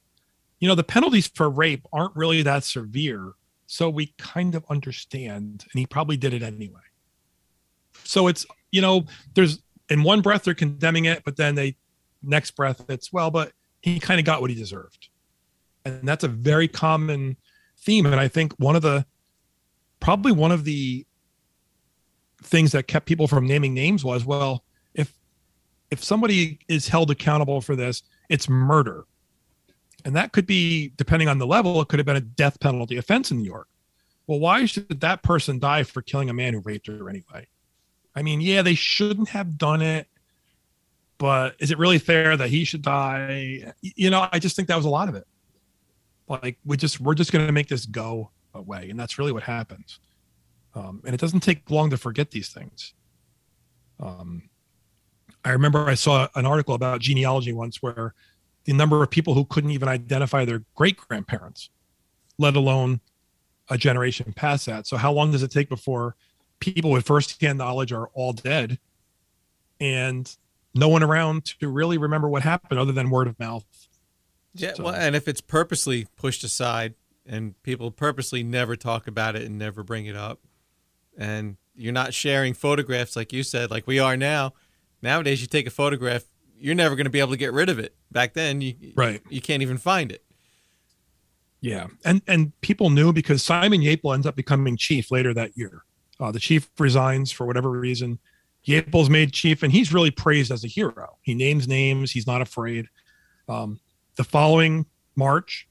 you 0.63 0.69
know, 0.69 0.75
the 0.75 0.83
penalties 0.85 1.27
for 1.27 1.49
rape 1.49 1.85
aren't 1.91 2.15
really 2.15 2.41
that 2.41 2.63
severe. 2.63 3.33
So 3.65 3.89
we 3.89 4.13
kind 4.17 4.55
of 4.55 4.63
understand. 4.69 5.65
And 5.69 5.77
he 5.77 5.85
probably 5.85 6.15
did 6.15 6.33
it 6.33 6.41
anyway. 6.41 6.79
So 8.05 8.29
it's, 8.29 8.45
you 8.71 8.79
know, 8.79 9.03
there's 9.33 9.61
in 9.89 10.03
one 10.03 10.21
breath 10.21 10.45
they're 10.45 10.53
condemning 10.53 11.03
it, 11.03 11.25
but 11.25 11.35
then 11.35 11.55
they 11.55 11.75
next 12.21 12.51
breath 12.51 12.81
it's 12.87 13.11
well, 13.11 13.29
but 13.29 13.51
he 13.81 13.99
kind 13.99 14.21
of 14.21 14.25
got 14.25 14.39
what 14.39 14.51
he 14.51 14.55
deserved. 14.55 15.09
And 15.83 16.07
that's 16.07 16.23
a 16.23 16.29
very 16.29 16.69
common 16.69 17.35
theme. 17.79 18.05
And 18.05 18.15
I 18.15 18.29
think 18.29 18.53
one 18.53 18.77
of 18.77 18.83
the 18.83 19.05
probably 19.99 20.31
one 20.31 20.53
of 20.53 20.63
the 20.63 21.05
things 22.41 22.71
that 22.71 22.87
kept 22.87 23.05
people 23.05 23.27
from 23.27 23.45
naming 23.45 23.73
names 23.73 24.05
was 24.05 24.23
well, 24.23 24.63
if 24.93 25.13
if 25.91 26.01
somebody 26.01 26.59
is 26.69 26.87
held 26.87 27.11
accountable 27.11 27.59
for 27.59 27.75
this, 27.75 28.01
it's 28.29 28.47
murder 28.47 29.03
and 30.05 30.15
that 30.15 30.31
could 30.31 30.45
be, 30.45 30.91
depending 30.97 31.27
on 31.27 31.37
the 31.37 31.47
level, 31.47 31.81
it 31.81 31.87
could 31.87 31.99
have 31.99 32.05
been 32.05 32.15
a 32.15 32.21
death 32.21 32.59
penalty 32.59 32.97
offense 32.97 33.31
in 33.31 33.37
New 33.37 33.45
York. 33.45 33.67
Well, 34.27 34.39
why 34.39 34.65
should 34.65 35.01
that 35.01 35.23
person 35.23 35.59
die 35.59 35.83
for 35.83 36.01
killing 36.01 36.29
a 36.29 36.33
man 36.33 36.53
who 36.53 36.59
raped 36.59 36.87
her 36.87 37.09
anyway? 37.09 37.47
I 38.15 38.21
mean, 38.21 38.41
yeah, 38.41 38.61
they 38.61 38.75
shouldn't 38.75 39.29
have 39.29 39.57
done 39.57 39.81
it, 39.81 40.07
but 41.17 41.55
is 41.59 41.71
it 41.71 41.77
really 41.77 41.99
fair 41.99 42.37
that 42.37 42.49
he 42.49 42.63
should 42.63 42.81
die? 42.81 43.73
You 43.81 44.09
know, 44.09 44.27
I 44.31 44.39
just 44.39 44.55
think 44.55 44.67
that 44.67 44.77
was 44.77 44.85
a 44.85 44.89
lot 44.89 45.09
of 45.09 45.15
it. 45.15 45.25
Like 46.27 46.57
we 46.65 46.77
just 46.77 46.99
we're 46.99 47.15
just 47.15 47.31
going 47.31 47.45
to 47.45 47.51
make 47.51 47.67
this 47.67 47.85
go 47.85 48.29
away, 48.53 48.89
and 48.89 48.99
that's 48.99 49.17
really 49.17 49.31
what 49.31 49.43
happens. 49.43 49.99
Um, 50.75 51.01
and 51.05 51.13
it 51.13 51.19
doesn't 51.19 51.41
take 51.41 51.69
long 51.69 51.89
to 51.89 51.97
forget 51.97 52.31
these 52.31 52.49
things. 52.49 52.93
Um, 53.99 54.49
I 55.45 55.51
remember 55.51 55.85
I 55.87 55.95
saw 55.95 56.27
an 56.35 56.45
article 56.45 56.75
about 56.75 57.01
genealogy 57.01 57.51
once 57.51 57.81
where 57.81 58.13
the 58.65 58.73
number 58.73 59.03
of 59.03 59.09
people 59.09 59.33
who 59.33 59.45
couldn't 59.45 59.71
even 59.71 59.87
identify 59.87 60.45
their 60.45 60.63
great 60.75 60.97
grandparents, 60.97 61.69
let 62.37 62.55
alone 62.55 63.01
a 63.69 63.77
generation 63.77 64.33
past 64.33 64.65
that. 64.65 64.87
So, 64.87 64.97
how 64.97 65.11
long 65.11 65.31
does 65.31 65.43
it 65.43 65.51
take 65.51 65.69
before 65.69 66.15
people 66.59 66.91
with 66.91 67.05
firsthand 67.05 67.57
knowledge 67.57 67.91
are 67.91 68.07
all 68.13 68.33
dead 68.33 68.79
and 69.79 70.33
no 70.73 70.87
one 70.87 71.03
around 71.03 71.45
to 71.59 71.67
really 71.67 71.97
remember 71.97 72.29
what 72.29 72.43
happened 72.43 72.79
other 72.79 72.91
than 72.91 73.09
word 73.09 73.27
of 73.27 73.37
mouth? 73.39 73.65
Yeah. 74.53 74.73
So, 74.73 74.83
well, 74.85 74.95
and 74.95 75.15
if 75.15 75.27
it's 75.27 75.41
purposely 75.41 76.07
pushed 76.15 76.43
aside 76.43 76.93
and 77.25 77.61
people 77.63 77.91
purposely 77.91 78.43
never 78.43 78.75
talk 78.75 79.07
about 79.07 79.35
it 79.35 79.43
and 79.43 79.57
never 79.57 79.83
bring 79.83 80.05
it 80.05 80.15
up, 80.15 80.39
and 81.17 81.57
you're 81.75 81.93
not 81.93 82.13
sharing 82.13 82.53
photographs 82.53 83.15
like 83.15 83.33
you 83.33 83.43
said, 83.43 83.71
like 83.71 83.87
we 83.87 83.99
are 83.99 84.17
now. 84.17 84.53
Nowadays, 85.01 85.41
you 85.41 85.47
take 85.47 85.67
a 85.67 85.71
photograph, 85.71 86.23
you're 86.63 86.75
never 86.75 86.95
going 86.95 87.03
to 87.03 87.09
be 87.09 87.19
able 87.19 87.31
to 87.31 87.37
get 87.37 87.51
rid 87.51 87.67
of 87.67 87.77
it. 87.77 87.93
Back 88.09 88.33
then, 88.33 88.61
you 88.61 88.75
right 88.95 89.21
you 89.29 89.41
can't 89.41 89.61
even 89.61 89.77
find 89.77 90.11
it. 90.11 90.23
Yeah, 91.59 91.87
and 92.05 92.21
and 92.25 92.59
people 92.61 92.89
knew 92.89 93.11
because 93.11 93.43
Simon 93.43 93.81
Yaple 93.81 94.13
ends 94.13 94.25
up 94.25 94.37
becoming 94.37 94.77
chief 94.77 95.11
later 95.11 95.33
that 95.33 95.57
year. 95.57 95.83
Uh, 96.21 96.31
the 96.31 96.39
chief 96.39 96.69
resigns 96.79 97.31
for 97.31 97.45
whatever 97.45 97.69
reason. 97.69 98.17
Yaple's 98.65 99.09
made 99.09 99.33
chief, 99.33 99.61
and 99.61 99.73
he's 99.73 99.93
really 99.93 100.09
praised 100.09 100.51
as 100.51 100.63
a 100.63 100.69
hero. 100.69 101.17
He 101.21 101.33
names 101.33 101.67
names. 101.67 102.11
He's 102.11 102.25
not 102.25 102.41
afraid. 102.41 102.87
Um, 103.49 103.81
the 104.15 104.23
following 104.23 104.85
March, 105.17 105.67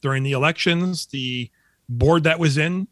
during 0.00 0.22
the 0.22 0.32
elections, 0.32 1.06
the 1.06 1.50
board 1.90 2.24
that 2.24 2.38
was 2.38 2.56
in 2.56 2.88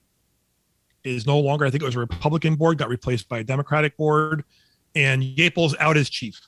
is 1.05 1.27
no 1.27 1.39
longer. 1.39 1.65
I 1.65 1.71
think 1.71 1.83
it 1.83 1.87
was 1.87 1.97
a 1.97 2.01
Republican 2.01 2.57
board, 2.57 2.77
got 2.77 2.91
replaced 2.91 3.31
by 3.31 3.39
a 3.39 3.45
Democratic 3.45 3.97
board, 3.97 4.45
and 4.95 5.23
Yaple's 5.23 5.75
out 5.79 5.97
as 5.97 6.11
chief. 6.11 6.39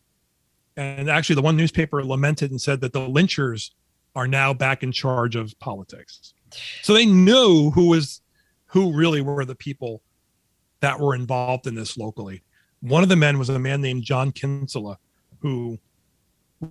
And 0.76 1.10
actually, 1.10 1.36
the 1.36 1.42
one 1.42 1.56
newspaper 1.56 2.02
lamented 2.04 2.50
and 2.50 2.60
said 2.60 2.80
that 2.80 2.92
the 2.92 3.00
lynchers 3.00 3.70
are 4.14 4.26
now 4.26 4.52
back 4.54 4.82
in 4.82 4.92
charge 4.92 5.36
of 5.36 5.58
politics. 5.58 6.34
So 6.82 6.92
they 6.94 7.06
knew 7.06 7.70
who 7.70 7.88
was 7.88 8.20
who 8.66 8.94
really 8.94 9.20
were 9.20 9.44
the 9.44 9.54
people 9.54 10.02
that 10.80 10.98
were 10.98 11.14
involved 11.14 11.66
in 11.66 11.74
this 11.74 11.96
locally. 11.96 12.42
One 12.80 13.02
of 13.02 13.08
the 13.08 13.16
men 13.16 13.38
was 13.38 13.48
a 13.48 13.58
man 13.58 13.80
named 13.80 14.02
John 14.02 14.32
Kinsella, 14.32 14.98
who 15.40 15.78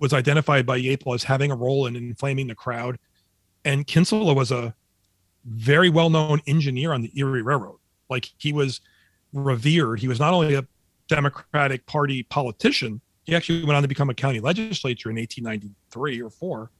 was 0.00 0.12
identified 0.12 0.66
by 0.66 0.80
Yaple 0.80 1.14
as 1.14 1.24
having 1.24 1.50
a 1.50 1.56
role 1.56 1.86
in 1.86 1.96
inflaming 1.96 2.46
the 2.48 2.54
crowd. 2.54 2.98
And 3.64 3.86
Kinsella 3.86 4.34
was 4.34 4.50
a 4.50 4.74
very 5.44 5.90
well 5.90 6.10
known 6.10 6.40
engineer 6.46 6.92
on 6.92 7.02
the 7.02 7.12
Erie 7.14 7.42
Railroad. 7.42 7.78
Like 8.10 8.30
he 8.38 8.52
was 8.52 8.80
revered. 9.32 10.00
He 10.00 10.08
was 10.08 10.20
not 10.20 10.34
only 10.34 10.54
a 10.54 10.66
Democratic 11.08 11.86
Party 11.86 12.22
politician, 12.24 13.00
he 13.24 13.34
actually 13.34 13.64
went 13.64 13.76
on 13.76 13.82
to 13.82 13.88
become 13.88 14.10
a 14.10 14.14
county 14.14 14.40
legislature 14.40 15.10
in 15.10 15.16
1893 15.16 16.22
or 16.22 16.30
four. 16.30 16.70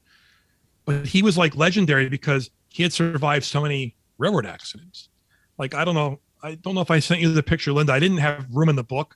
But 0.85 1.05
he 1.05 1.21
was 1.21 1.37
like 1.37 1.55
legendary 1.55 2.09
because 2.09 2.49
he 2.69 2.83
had 2.83 2.91
survived 2.91 3.45
so 3.45 3.61
many 3.61 3.95
railroad 4.17 4.45
accidents. 4.45 5.09
Like 5.57 5.73
I 5.73 5.85
don't 5.85 5.95
know, 5.95 6.19
I 6.41 6.55
don't 6.55 6.75
know 6.75 6.81
if 6.81 6.91
I 6.91 6.99
sent 6.99 7.21
you 7.21 7.31
the 7.31 7.43
picture, 7.43 7.71
Linda. 7.71 7.93
I 7.93 7.99
didn't 7.99 8.17
have 8.17 8.45
room 8.51 8.69
in 8.69 8.75
the 8.75 8.83
book. 8.83 9.15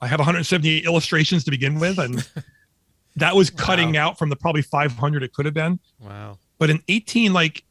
I 0.00 0.06
have 0.06 0.18
170 0.18 0.78
illustrations 0.78 1.44
to 1.44 1.50
begin 1.50 1.78
with, 1.78 1.98
and 1.98 2.26
that 3.16 3.36
was 3.36 3.50
cutting 3.50 3.92
wow. 3.92 4.08
out 4.08 4.18
from 4.18 4.30
the 4.30 4.36
probably 4.36 4.62
500 4.62 5.22
it 5.22 5.34
could 5.34 5.44
have 5.44 5.54
been. 5.54 5.78
Wow. 6.00 6.38
But 6.58 6.70
in 6.70 6.82
18 6.88 7.32
like 7.32 7.64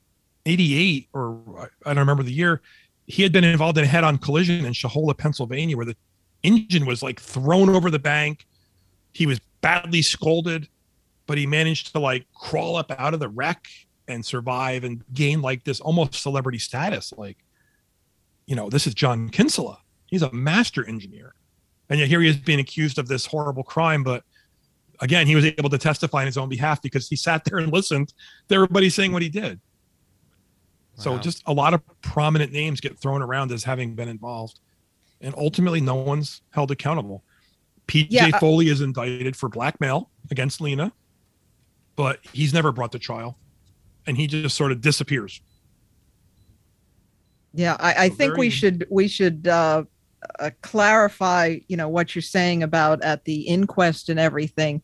88 0.45 1.09
or 1.13 1.71
I 1.85 1.89
don't 1.89 1.99
remember 1.99 2.23
the 2.23 2.31
year, 2.31 2.61
he 3.07 3.23
had 3.23 3.31
been 3.31 3.43
involved 3.43 3.77
in 3.77 3.83
a 3.83 3.87
head-on 3.87 4.19
collision 4.19 4.65
in 4.65 4.73
Shohola, 4.73 5.17
Pennsylvania, 5.17 5.75
where 5.75 5.85
the 5.85 5.95
engine 6.43 6.85
was 6.85 7.01
like 7.01 7.19
thrown 7.19 7.69
over 7.69 7.89
the 7.89 7.99
bank 7.99 8.45
he 9.12 9.26
was 9.26 9.39
badly 9.62 10.01
scolded, 10.01 10.68
but 11.28 11.38
he 11.38 11.45
managed 11.45 11.93
to 11.93 11.99
like 11.99 12.26
crawl 12.34 12.76
up 12.76 12.91
out 12.97 13.14
of 13.14 13.20
the 13.20 13.30
wreck 13.30 13.68
and 14.07 14.26
survive 14.26 14.84
and 14.84 15.03
gain 15.14 15.41
like 15.41 15.64
this 15.64 15.80
almost 15.80 16.16
celebrity 16.16 16.59
status. 16.59 17.14
Like, 17.16 17.38
you 18.45 18.55
know, 18.55 18.70
this 18.70 18.88
is 18.88 18.93
John 18.93 19.30
Kinsella. 19.30 19.80
He's 20.07 20.22
a 20.22 20.32
master 20.32 20.86
engineer. 20.86 21.36
And 21.89 21.99
yet 21.99 22.09
here 22.09 22.22
he 22.22 22.30
is 22.30 22.38
being 22.38 22.59
accused 22.59 22.97
of 22.97 23.07
this 23.07 23.26
horrible 23.26 23.64
crime. 23.64 24.03
But 24.03 24.24
again, 24.99 25.28
he 25.28 25.36
was 25.36 25.45
able 25.45 25.70
to 25.70 25.78
testify 25.78 26.22
on 26.22 26.26
his 26.26 26.38
own 26.38 26.49
behalf 26.49 26.82
because 26.82 27.07
he 27.07 27.16
sat 27.16 27.43
there 27.45 27.59
and 27.59 27.72
listened 27.72 28.14
to 28.49 28.55
everybody 28.55 28.89
saying 28.89 29.12
what 29.12 29.22
he 29.22 29.30
did. 29.30 29.59
Wow. 30.97 31.03
So 31.03 31.18
just 31.18 31.43
a 31.47 31.53
lot 31.53 31.74
of 31.74 31.82
prominent 32.01 32.51
names 32.51 32.82
get 32.82 32.97
thrown 32.99 33.22
around 33.22 33.51
as 33.51 33.64
having 33.64 33.95
been 33.95 34.09
involved. 34.09 34.59
And 35.22 35.36
ultimately, 35.38 35.82
no 35.82 35.95
one's 35.95 36.41
held 36.51 36.72
accountable. 36.72 37.24
PJ 37.91 38.07
yeah, 38.09 38.29
uh, 38.33 38.39
Foley 38.39 38.69
is 38.69 38.79
indicted 38.79 39.35
for 39.35 39.49
blackmail 39.49 40.09
against 40.29 40.61
Lena, 40.61 40.93
but 41.97 42.19
he's 42.31 42.53
never 42.53 42.71
brought 42.71 42.93
to 42.93 42.99
trial, 42.99 43.37
and 44.07 44.15
he 44.15 44.27
just 44.27 44.55
sort 44.55 44.71
of 44.71 44.79
disappears. 44.79 45.41
Yeah, 47.53 47.75
I, 47.81 48.05
I 48.05 48.09
so 48.09 48.15
think 48.15 48.37
we 48.37 48.49
should 48.49 48.87
we 48.89 49.09
should 49.09 49.45
uh, 49.45 49.83
uh, 50.39 50.51
clarify, 50.61 51.57
you 51.67 51.75
know, 51.75 51.89
what 51.89 52.15
you're 52.15 52.21
saying 52.21 52.63
about 52.63 53.03
at 53.03 53.25
the 53.25 53.41
inquest 53.41 54.07
and 54.07 54.17
everything. 54.17 54.81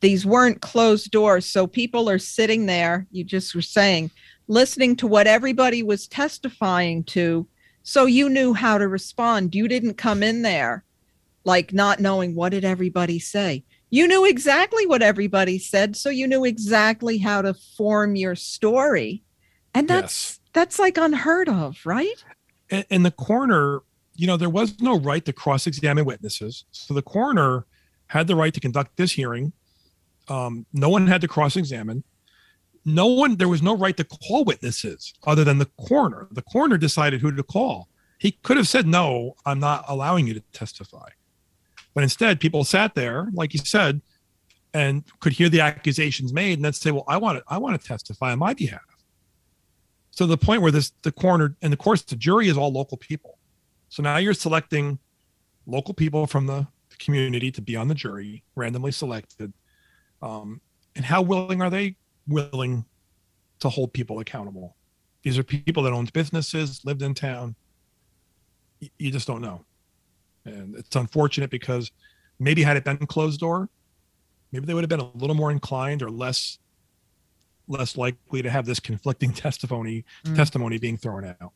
These 0.00 0.26
weren't 0.26 0.60
closed 0.60 1.10
doors, 1.10 1.46
so 1.46 1.66
people 1.66 2.10
are 2.10 2.18
sitting 2.18 2.66
there. 2.66 3.06
You 3.10 3.24
just 3.24 3.54
were 3.54 3.62
saying, 3.62 4.10
listening 4.48 4.96
to 4.96 5.06
what 5.06 5.26
everybody 5.26 5.82
was 5.82 6.06
testifying 6.06 7.04
to, 7.04 7.48
so 7.84 8.04
you 8.04 8.28
knew 8.28 8.52
how 8.52 8.76
to 8.76 8.86
respond. 8.86 9.54
You 9.54 9.66
didn't 9.66 9.94
come 9.94 10.22
in 10.22 10.42
there 10.42 10.84
like 11.44 11.72
not 11.72 12.00
knowing 12.00 12.34
what 12.34 12.50
did 12.50 12.64
everybody 12.64 13.18
say. 13.18 13.64
You 13.90 14.06
knew 14.06 14.24
exactly 14.24 14.86
what 14.86 15.02
everybody 15.02 15.58
said 15.58 15.96
so 15.96 16.10
you 16.10 16.26
knew 16.26 16.44
exactly 16.44 17.18
how 17.18 17.42
to 17.42 17.54
form 17.54 18.16
your 18.16 18.36
story. 18.36 19.24
And 19.74 19.88
that's 19.88 20.32
yes. 20.32 20.40
that's 20.52 20.78
like 20.78 20.96
unheard 20.96 21.48
of 21.48 21.78
right? 21.84 22.24
In 22.88 23.02
the 23.02 23.10
coroner 23.10 23.80
you 24.14 24.26
know 24.26 24.36
there 24.36 24.50
was 24.50 24.80
no 24.80 24.98
right 24.98 25.24
to 25.24 25.32
cross-examine 25.32 26.04
witnesses. 26.04 26.64
So 26.70 26.94
the 26.94 27.02
coroner 27.02 27.66
had 28.06 28.26
the 28.26 28.36
right 28.36 28.52
to 28.52 28.60
conduct 28.60 28.96
this 28.96 29.12
hearing. 29.12 29.52
Um, 30.28 30.66
no 30.72 30.88
one 30.88 31.06
had 31.06 31.20
to 31.22 31.28
cross-examine. 31.28 32.04
No 32.84 33.06
one 33.06 33.36
there 33.36 33.48
was 33.48 33.62
no 33.62 33.76
right 33.76 33.96
to 33.96 34.04
call 34.04 34.44
witnesses 34.44 35.14
other 35.26 35.42
than 35.42 35.58
the 35.58 35.70
coroner. 35.88 36.28
The 36.30 36.42
coroner 36.42 36.78
decided 36.78 37.20
who 37.20 37.32
to 37.32 37.42
call. 37.42 37.88
He 38.18 38.32
could 38.32 38.58
have 38.58 38.68
said 38.68 38.86
no 38.86 39.34
i'm 39.46 39.58
not 39.58 39.84
allowing 39.88 40.26
you 40.26 40.34
to 40.34 40.42
testify 40.52 41.08
but 41.94 42.02
instead, 42.02 42.40
people 42.40 42.64
sat 42.64 42.94
there, 42.94 43.28
like 43.32 43.52
you 43.52 43.60
said, 43.60 44.00
and 44.72 45.04
could 45.20 45.32
hear 45.32 45.48
the 45.48 45.60
accusations 45.60 46.32
made, 46.32 46.58
and 46.58 46.64
then 46.64 46.72
say, 46.72 46.90
"Well, 46.90 47.04
I 47.08 47.16
want 47.16 47.38
to, 47.38 47.44
I 47.48 47.58
want 47.58 47.80
to 47.80 47.86
testify 47.86 48.32
on 48.32 48.38
my 48.38 48.54
behalf." 48.54 48.80
So 50.10 50.26
the 50.26 50.36
point 50.36 50.62
where 50.62 50.70
this 50.70 50.92
the 51.02 51.12
coroner 51.12 51.56
and 51.62 51.72
of 51.72 51.78
course 51.78 52.02
the 52.02 52.16
jury 52.16 52.48
is 52.48 52.56
all 52.56 52.72
local 52.72 52.96
people. 52.96 53.38
So 53.88 54.02
now 54.02 54.18
you're 54.18 54.34
selecting 54.34 54.98
local 55.66 55.94
people 55.94 56.26
from 56.26 56.46
the 56.46 56.66
community 56.98 57.50
to 57.52 57.62
be 57.62 57.76
on 57.76 57.88
the 57.88 57.94
jury, 57.94 58.44
randomly 58.54 58.92
selected. 58.92 59.52
Um, 60.22 60.60
and 60.94 61.04
how 61.04 61.22
willing 61.22 61.62
are 61.62 61.70
they 61.70 61.96
willing 62.28 62.84
to 63.60 63.68
hold 63.68 63.92
people 63.92 64.20
accountable? 64.20 64.76
These 65.22 65.38
are 65.38 65.42
people 65.42 65.82
that 65.84 65.92
owned 65.92 66.12
businesses, 66.12 66.84
lived 66.84 67.02
in 67.02 67.14
town. 67.14 67.54
You 68.98 69.10
just 69.10 69.26
don't 69.26 69.42
know. 69.42 69.64
And 70.44 70.74
it's 70.76 70.94
unfortunate 70.96 71.50
because 71.50 71.90
maybe 72.38 72.62
had 72.62 72.76
it 72.76 72.84
been 72.84 72.96
closed 72.98 73.40
door, 73.40 73.68
maybe 74.52 74.66
they 74.66 74.74
would 74.74 74.82
have 74.82 74.88
been 74.88 75.00
a 75.00 75.10
little 75.16 75.36
more 75.36 75.50
inclined 75.50 76.02
or 76.02 76.10
less 76.10 76.58
less 77.68 77.96
likely 77.96 78.42
to 78.42 78.50
have 78.50 78.66
this 78.66 78.80
conflicting 78.80 79.32
testimony 79.44 80.04
Mm. 80.24 80.34
testimony 80.36 80.78
being 80.78 80.96
thrown 80.96 81.24
out. 81.40 81.52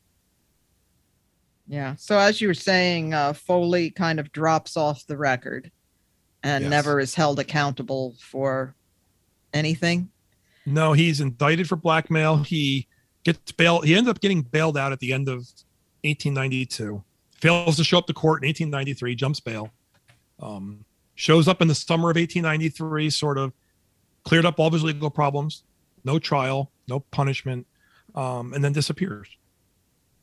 Yeah. 1.67 1.95
So 1.97 2.19
as 2.19 2.41
you 2.41 2.49
were 2.49 2.55
saying, 2.55 3.15
uh, 3.15 3.33
Foley 3.33 3.91
kind 3.91 4.21
of 4.21 4.31
drops 4.33 4.77
off 4.77 5.07
the 5.07 5.17
record 5.17 5.71
and 6.43 6.63
Yes. 6.65 6.71
never 6.71 7.01
is 7.01 7.15
held 7.15 7.41
accountable 7.41 8.15
for 8.21 8.75
anything. 9.55 10.11
No, 10.67 10.93
he's 10.93 11.21
indicted 11.21 11.69
for 11.69 11.77
blackmail. 11.77 12.39
He 12.45 12.87
gets 13.25 13.51
bailed. 13.53 13.85
He 13.87 13.95
ends 13.95 14.09
up 14.09 14.21
getting 14.21 14.43
bailed 14.43 14.77
out 14.77 14.93
at 14.93 15.01
the 15.01 15.13
end 15.13 15.29
of 15.29 15.49
1892. 16.05 17.03
Fails 17.45 17.77
to 17.77 17.85
show 17.85 17.99
up 17.99 18.07
to 18.07 18.15
court 18.15 18.43
in 18.43 18.49
1893. 18.49 19.15
Jumps 19.17 19.39
bail. 19.39 19.71
Um, 20.41 20.87
shows 21.15 21.47
up 21.47 21.61
in 21.61 21.69
the 21.69 21.75
summer 21.75 22.09
of 22.11 22.17
1893. 22.17 23.11
Sort 23.11 23.37
of 23.37 23.53
cleared 24.25 24.47
up 24.47 24.59
all 24.59 24.69
of 24.69 24.73
his 24.73 24.83
legal 24.83 25.11
problems. 25.11 25.63
No 26.05 26.19
trial. 26.19 26.71
No 26.89 27.01
punishment. 27.01 27.67
Um, 28.15 28.55
and 28.55 28.65
then 28.65 28.73
disappears. 28.73 29.29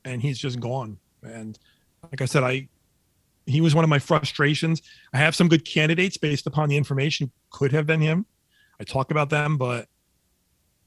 And 0.03 0.19
he's 0.19 0.39
just 0.39 0.59
gone. 0.59 0.97
And 1.21 1.59
like 2.09 2.21
I 2.21 2.25
said, 2.25 2.41
I 2.43 2.67
he 3.45 3.61
was 3.61 3.75
one 3.75 3.83
of 3.83 3.89
my 3.89 3.99
frustrations. 3.99 4.81
I 5.13 5.17
have 5.17 5.35
some 5.35 5.47
good 5.47 5.63
candidates 5.63 6.17
based 6.17 6.47
upon 6.47 6.69
the 6.69 6.77
information. 6.77 7.31
Could 7.51 7.71
have 7.71 7.85
been 7.85 8.01
him. 8.01 8.25
I 8.79 8.83
talk 8.83 9.11
about 9.11 9.29
them, 9.29 9.57
but 9.57 9.87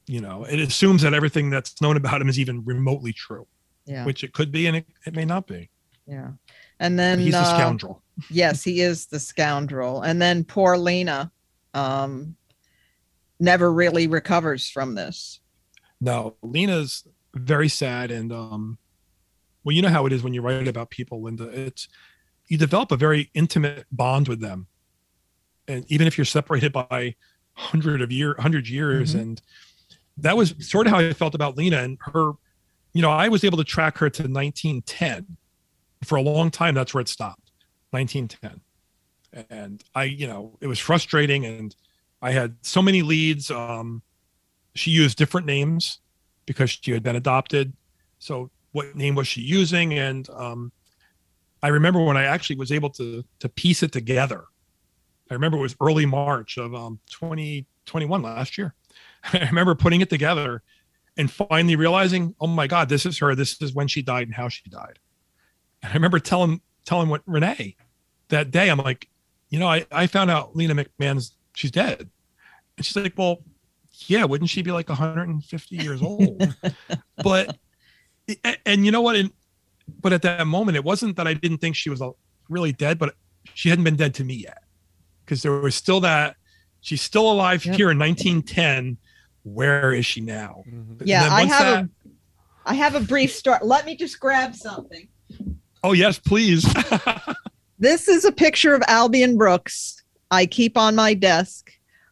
you 0.09 0.21
know, 0.21 0.43
it 0.45 0.59
assumes 0.59 1.03
that 1.03 1.15
everything 1.15 1.49
that's 1.51 1.81
known 1.81 1.97
about 1.97 2.21
him 2.21 2.29
is 2.29 2.41
even 2.41 2.65
remotely 2.65 3.13
true, 3.13 3.47
Yeah. 3.87 4.05
which 4.05 4.25
it 4.25 4.33
could 4.33 4.51
be 4.51 4.67
and 4.67 4.79
it, 4.79 4.87
it 5.07 5.15
may 5.15 5.25
not 5.25 5.47
be. 5.47 5.71
Yeah. 6.07 6.33
And 6.81 6.99
then 6.99 7.19
He's 7.19 7.33
the 7.33 7.41
uh, 7.41 7.55
scoundrel. 7.57 8.03
yes, 8.31 8.63
he 8.63 8.81
is 8.81 9.07
the 9.07 9.21
scoundrel. 9.21 10.03
And 10.03 10.21
then 10.21 10.45
poor 10.45 10.77
Lena 10.77 11.31
um, 11.73 12.37
never 13.41 13.73
really 13.73 14.07
recovers 14.07 14.69
from 14.69 14.95
this. 14.95 15.41
No, 16.01 16.37
Lena's 16.43 17.07
very 17.35 17.69
sad 17.69 18.13
and 18.13 18.33
um 18.33 18.79
well, 19.65 19.75
you 19.75 19.83
know 19.83 19.89
how 19.89 20.05
it 20.07 20.13
is 20.13 20.23
when 20.23 20.35
you 20.35 20.43
write 20.43 20.69
about 20.69 20.91
people, 20.91 21.23
Linda. 21.23 21.49
It's 21.49 21.89
you 22.49 22.59
develop 22.59 22.93
a 22.93 22.97
very 22.97 23.31
intimate 23.33 23.87
bond 23.91 24.29
with 24.29 24.41
them. 24.41 24.67
And 25.67 25.85
even 25.91 26.07
if 26.07 26.19
you're 26.19 26.27
separated 26.27 26.73
by 26.73 27.17
hundred 27.55 28.03
of 28.03 28.13
year 28.13 28.37
hundred 28.39 28.69
years 28.69 29.15
Mhm. 29.15 29.21
and 29.21 29.43
that 30.19 30.37
was 30.37 30.55
sort 30.61 30.87
of 30.87 30.93
how 30.93 30.99
I 30.99 31.13
felt 31.13 31.35
about 31.35 31.57
Lena 31.57 31.79
and 31.79 31.99
her, 32.03 32.33
you 32.93 33.03
know, 33.03 33.11
I 33.11 33.29
was 33.29 33.43
able 33.43 33.59
to 33.59 33.65
track 33.65 33.99
her 33.99 34.11
to 34.11 34.23
1910. 34.29 35.37
For 36.05 36.17
a 36.17 36.23
long 36.23 36.51
time, 36.51 36.75
that's 36.75 36.95
where 36.95 37.01
it 37.01 37.09
stopped. 37.09 37.51
1910. 37.91 38.61
And 39.51 39.83
I, 39.95 40.05
you 40.05 40.27
know, 40.27 40.57
it 40.61 40.67
was 40.67 40.79
frustrating 40.79 41.45
and 41.45 41.75
I 42.23 42.33
had 42.33 42.57
so 42.63 42.81
many 42.81 43.03
leads. 43.03 43.51
Um, 43.51 44.03
she 44.75 44.91
used 44.91 45.19
different 45.19 45.47
names 45.47 46.01
because 46.47 46.71
she 46.71 46.93
had 46.93 47.03
been 47.03 47.17
adopted. 47.17 47.73
So 48.19 48.51
what 48.73 48.97
name 48.97 49.15
was 49.15 49.29
she 49.29 49.41
using? 49.41 49.95
And 49.95 50.29
um, 50.31 50.73
I 51.63 51.69
remember 51.69 52.03
when 52.03 52.17
I 52.17 52.25
actually 52.25 52.57
was 52.57 52.73
able 52.73 52.91
to 52.91 53.25
to 53.41 53.49
piece 53.49 53.83
it 53.83 53.93
together. 53.93 54.45
I 55.31 55.35
remember 55.35 55.59
it 55.59 55.63
was 55.63 55.77
early 55.81 56.07
March 56.07 56.59
of 56.59 56.75
um, 56.75 56.99
2021 57.11 58.23
last 58.23 58.59
year. 58.59 58.75
I 59.33 59.47
remember 59.47 59.75
putting 59.75 60.01
it 60.01 60.11
together 60.11 60.63
and 61.17 61.31
finally 61.31 61.77
realizing, 61.77 62.35
oh 62.41 62.47
my 62.47 62.67
God, 62.67 62.89
this 62.89 63.07
is 63.07 63.19
her. 63.19 63.35
This 63.35 63.61
is 63.63 63.75
when 63.75 63.89
she 63.89 64.03
died 64.03 64.27
and 64.27 64.35
how 64.35 64.49
she 64.49 64.69
died. 64.69 64.99
And 65.85 65.93
I 65.93 65.95
remember 65.95 66.19
telling 66.19 66.61
telling 66.87 67.09
what 67.11 67.21
Renee 67.27 67.77
that 68.31 68.51
day. 68.51 68.71
I'm 68.71 68.79
like, 68.79 69.07
you 69.51 69.59
know, 69.59 69.69
I, 69.69 69.87
I 69.93 70.07
found 70.07 70.31
out 70.31 70.57
Lena 70.57 70.75
McMahon's 70.75 71.37
she's 71.53 71.71
dead. 71.71 72.09
And 72.77 72.87
she's 72.87 72.97
like, 72.97 73.13
Well, 73.17 73.43
yeah, 74.07 74.25
wouldn't 74.25 74.49
she 74.51 74.63
be 74.63 74.73
like 74.73 74.89
150 74.89 75.77
years 75.77 76.01
old? 76.03 76.57
but 77.23 77.59
a- 78.29 78.57
and 78.67 78.85
you 78.87 78.91
know 78.93 79.03
what? 79.03 79.17
And 79.17 79.31
but 80.01 80.15
at 80.15 80.23
that 80.23 80.47
moment, 80.47 80.77
it 80.77 80.85
wasn't 80.85 81.17
that 81.17 81.27
I 81.27 81.35
didn't 81.35 81.59
think 81.59 81.77
she 81.77 81.91
was 81.91 82.03
really 82.49 82.73
dead, 82.73 82.99
but 82.99 83.15
she 83.53 83.69
hadn't 83.69 83.85
been 83.85 83.97
dead 83.97 84.15
to 84.15 84.25
me 84.25 84.35
yet. 84.35 84.63
Because 85.25 85.43
there 85.43 85.53
was 85.53 85.75
still 85.75 86.01
that 86.01 86.37
she's 86.81 87.03
still 87.03 87.31
alive 87.31 87.63
here 87.63 87.91
in 87.91 87.99
1910. 87.99 88.97
Where 89.43 89.93
is 89.93 90.07
she 90.07 90.23
now? 90.23 90.65
Mm-hmm. 90.67 91.01
And 91.01 91.09
Yeah, 91.09 91.29
I 91.31 91.45
have 91.45 91.65
that- 91.67 91.85
a 91.85 91.89
I 92.67 92.73
have 92.73 92.95
a 92.95 93.01
brief 93.01 93.31
story. 93.31 93.59
Let 93.61 93.85
me 93.85 93.95
just 93.95 94.19
grab 94.19 94.55
something. 94.55 95.09
Oh 95.85 95.93
yes, 95.93 96.19
please. 96.19 96.67
This 97.79 98.09
is 98.09 98.25
a 98.25 98.33
picture 98.33 98.73
of 98.73 98.83
Albion 98.87 99.37
Brooks. 99.37 100.03
I 100.31 100.47
keep 100.47 100.79
on 100.79 100.95
my 100.95 101.13
desk. 101.13 101.71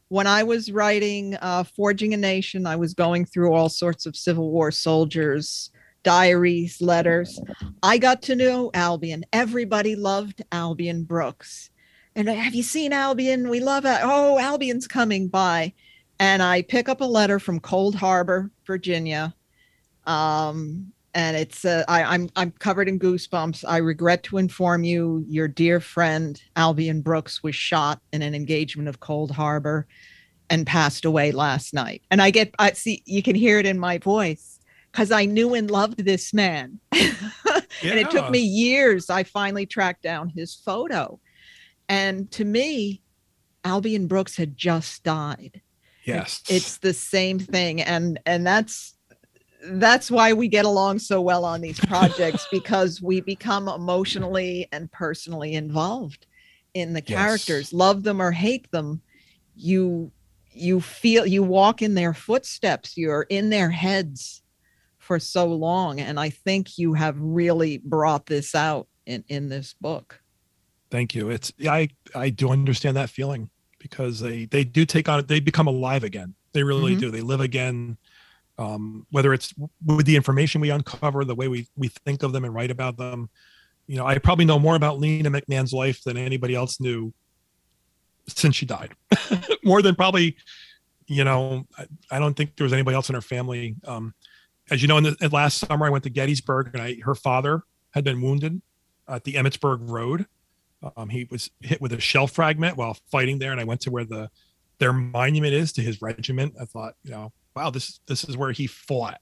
When 0.09 0.27
I 0.27 0.43
was 0.43 0.73
writing 0.73 1.37
uh, 1.41 1.63
Forging 1.65 2.13
a 2.13 2.17
Nation, 2.17 2.67
I 2.67 2.75
was 2.77 2.93
going 2.95 3.25
through 3.25 3.55
all 3.55 3.69
sorts 3.69 4.05
of 4.05 4.17
Civil 4.17 4.51
War 4.51 4.73
soldiers, 4.73 5.71
diaries, 6.03 6.83
letters. 6.83 7.41
I 7.83 7.97
got 7.97 8.23
to 8.23 8.37
know 8.37 8.71
Albion. 8.75 9.25
Everybody 9.33 9.95
loved 9.95 10.43
Albion 10.51 11.05
Brooks. 11.05 11.71
And 12.17 12.29
uh, 12.29 12.35
have 12.35 12.57
you 12.57 12.65
seen 12.65 12.93
Albion? 12.93 13.49
We 13.49 13.61
love 13.61 13.87
it. 13.87 14.01
Oh, 14.03 14.39
Albion's 14.39 14.89
coming 14.89 15.29
by. 15.29 15.73
And 16.19 16.43
I 16.43 16.63
pick 16.63 16.89
up 16.89 17.01
a 17.01 17.05
letter 17.05 17.39
from 17.39 17.61
Cold 17.61 17.95
Harbor, 17.95 18.51
Virginia. 18.67 19.33
Um, 20.07 20.93
and 21.15 21.37
it's 21.37 21.65
uh, 21.65 21.85
I, 21.89 22.03
I'm 22.03 22.31
I'm 22.37 22.53
covered 22.53 22.89
in 22.89 22.99
goosebumps. 22.99 23.65
I 23.67 23.79
regret 23.79 24.23
to 24.25 24.39
inform 24.39 24.85
you, 24.85 25.25
your 25.29 25.49
dear 25.49 25.81
friend 25.81 26.41
Albion 26.57 27.03
Brooks 27.03 27.43
was 27.43 27.55
shot 27.55 28.01
in 28.13 28.23
an 28.23 28.35
engagement 28.35 28.89
of 28.89 29.01
Cold 29.01 29.31
Harbor, 29.31 29.87
and 30.49 30.67
passed 30.67 31.05
away 31.05 31.33
last 31.33 31.75
night. 31.75 32.03
And 32.11 32.23
I 32.23 32.31
get 32.31 32.55
I 32.59 32.73
see 32.73 33.03
you 33.07 33.23
can 33.23 33.37
hear 33.37 33.59
it 33.59 33.67
in 33.67 33.79
my 33.79 33.99
voice 33.99 34.59
because 34.91 35.11
I 35.11 35.25
knew 35.25 35.55
and 35.55 35.71
loved 35.71 36.05
this 36.05 36.33
man, 36.33 36.81
and 36.93 37.11
it 37.83 38.11
took 38.11 38.31
me 38.31 38.41
years. 38.41 39.11
I 39.11 39.23
finally 39.23 39.67
tracked 39.67 40.03
down 40.03 40.31
his 40.31 40.55
photo, 40.55 41.21
and 41.89 42.31
to 42.33 42.45
me, 42.45 43.03
Albion 43.65 44.07
Brooks 44.07 44.37
had 44.37 44.57
just 44.57 45.03
died 45.03 45.61
Yes. 46.05 46.43
it's 46.49 46.79
the 46.79 46.93
same 46.93 47.39
thing 47.39 47.81
and 47.81 48.19
and 48.27 48.45
that's 48.45 48.95
that's 49.65 50.11
why 50.11 50.33
we 50.33 50.49
get 50.49 50.65
along 50.65 50.99
so 50.99 51.21
well 51.21 51.45
on 51.45 51.61
these 51.61 51.79
projects 51.81 52.47
because 52.51 53.01
we 53.01 53.21
become 53.21 53.69
emotionally 53.69 54.69
and 54.73 54.91
personally 54.93 55.55
involved 55.55 56.27
in 56.75 56.93
the 56.93 57.01
Yes. 57.01 57.15
characters 57.15 57.73
love 57.73 58.03
them 58.03 58.21
or 58.21 58.33
hate 58.33 58.71
them 58.73 59.01
you 59.55 60.11
you 60.51 60.81
feel 60.81 61.27
you 61.27 61.43
walk 61.43 61.83
in 61.83 61.95
their 61.95 62.15
footsteps 62.15 62.97
you're 62.97 63.23
in 63.23 63.51
their 63.51 63.71
heads 63.71 64.43
for 64.99 65.19
so 65.19 65.47
long 65.47 66.01
and 66.01 66.19
i 66.19 66.31
think 66.31 66.79
you 66.79 66.95
have 66.95 67.17
really 67.19 67.79
brought 67.79 68.27
this 68.27 68.55
out 68.55 68.89
in 69.07 69.25
in 69.29 69.49
this 69.49 69.75
book 69.81 70.21
Thank 70.91 71.15
you. 71.15 71.31
It's 71.31 71.51
I 71.67 71.89
I 72.15 72.29
do 72.29 72.51
understand 72.51 72.99
that 72.99 73.09
feeling 73.09 73.49
because 73.81 74.21
they 74.21 74.45
they 74.45 74.63
do 74.63 74.85
take 74.85 75.09
on 75.09 75.25
they 75.27 75.41
become 75.41 75.67
alive 75.67 76.05
again. 76.05 76.35
They 76.53 76.63
really 76.63 76.95
Mhm. 76.95 77.01
do. 77.01 77.11
They 77.11 77.23
live 77.23 77.41
again. 77.41 77.97
Um, 78.59 79.07
whether 79.11 79.33
it's 79.33 79.55
with 79.85 80.07
the 80.07 80.17
information 80.17 80.61
we 80.61 80.71
uncover, 80.71 81.25
the 81.25 81.35
way 81.35 81.49
we 81.49 81.69
we 81.77 81.89
think 81.89 82.23
of 82.23 82.33
them 82.33 82.45
and 82.45 82.55
write 82.55 82.71
about 82.71 82.97
them. 82.97 83.31
You 83.87 83.97
know, 83.97 84.07
I 84.07 84.17
probably 84.19 84.45
know 84.45 84.59
more 84.59 84.77
about 84.77 85.01
Lena 85.01 85.31
McMahon's 85.31 85.73
life 85.73 86.03
than 86.05 86.17
anybody 86.17 86.55
else 86.55 86.81
knew 86.81 87.13
since 88.29 88.57
she 88.57 88.67
died. 88.67 88.93
more 89.65 89.83
than 89.83 89.95
probably, 89.95 90.37
you 91.07 91.25
know, 91.25 91.67
I, 91.77 91.87
I 92.11 92.19
don't 92.19 92.35
think 92.35 92.57
there 92.57 92.65
was 92.65 92.73
anybody 92.73 92.95
else 92.95 93.09
in 93.09 93.15
her 93.15 93.21
family. 93.23 93.77
Um, 93.85 94.15
as 94.71 94.83
you 94.83 94.89
know, 94.89 94.99
in 94.99 95.05
the 95.05 95.17
in 95.21 95.31
last 95.31 95.59
summer 95.59 95.87
I 95.87 95.91
went 95.91 96.05
to 96.05 96.11
Gettysburg 96.11 96.71
and 96.73 96.83
I 96.83 96.97
her 97.05 97.15
father 97.15 97.63
had 97.93 98.05
been 98.05 98.21
wounded 98.21 98.61
at 99.09 99.25
the 99.25 99.35
Emmitsburg 99.35 99.89
Road. 99.89 100.27
Um, 100.97 101.09
he 101.09 101.29
was 101.31 101.51
hit 101.61 101.81
with 101.81 101.93
a 101.93 102.01
shell 102.01 102.27
fragment 102.27 102.77
while 102.77 102.97
fighting 103.11 103.39
there, 103.39 103.53
and 103.53 103.61
I 103.61 103.65
went 103.65 103.81
to 103.83 103.91
where 103.91 104.05
the 104.05 104.31
their 104.79 104.93
monument 104.93 105.55
is 105.55 105.73
to 105.75 105.83
his 105.83 106.03
regiment. 106.03 106.55
I 106.61 106.65
thought, 106.65 106.95
you 107.05 107.13
know, 107.13 107.33
wow, 107.55 107.71
this 107.71 108.01
this 108.07 108.25
is 108.25 108.37
where 108.37 108.53
he 108.53 108.67
fought, 108.67 109.21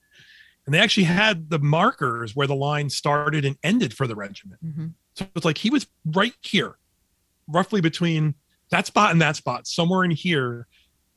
and 0.67 0.75
they 0.75 0.79
actually 0.79 1.05
had 1.05 1.51
the 1.51 1.59
markers 1.59 2.35
where 2.37 2.47
the 2.47 2.55
line 2.55 2.89
started 2.91 3.45
and 3.45 3.57
ended 3.63 3.93
for 3.95 4.07
the 4.07 4.15
regiment. 4.17 4.61
So 5.15 5.27
it's 5.35 5.45
like 5.45 5.59
he 5.59 5.71
was 5.71 5.87
right 6.05 6.35
here, 6.41 6.77
roughly 7.49 7.81
between 7.81 8.35
that 8.71 8.87
spot 8.87 9.11
and 9.13 9.21
that 9.21 9.37
spot, 9.37 9.67
somewhere 9.67 10.05
in 10.05 10.11
here. 10.13 10.67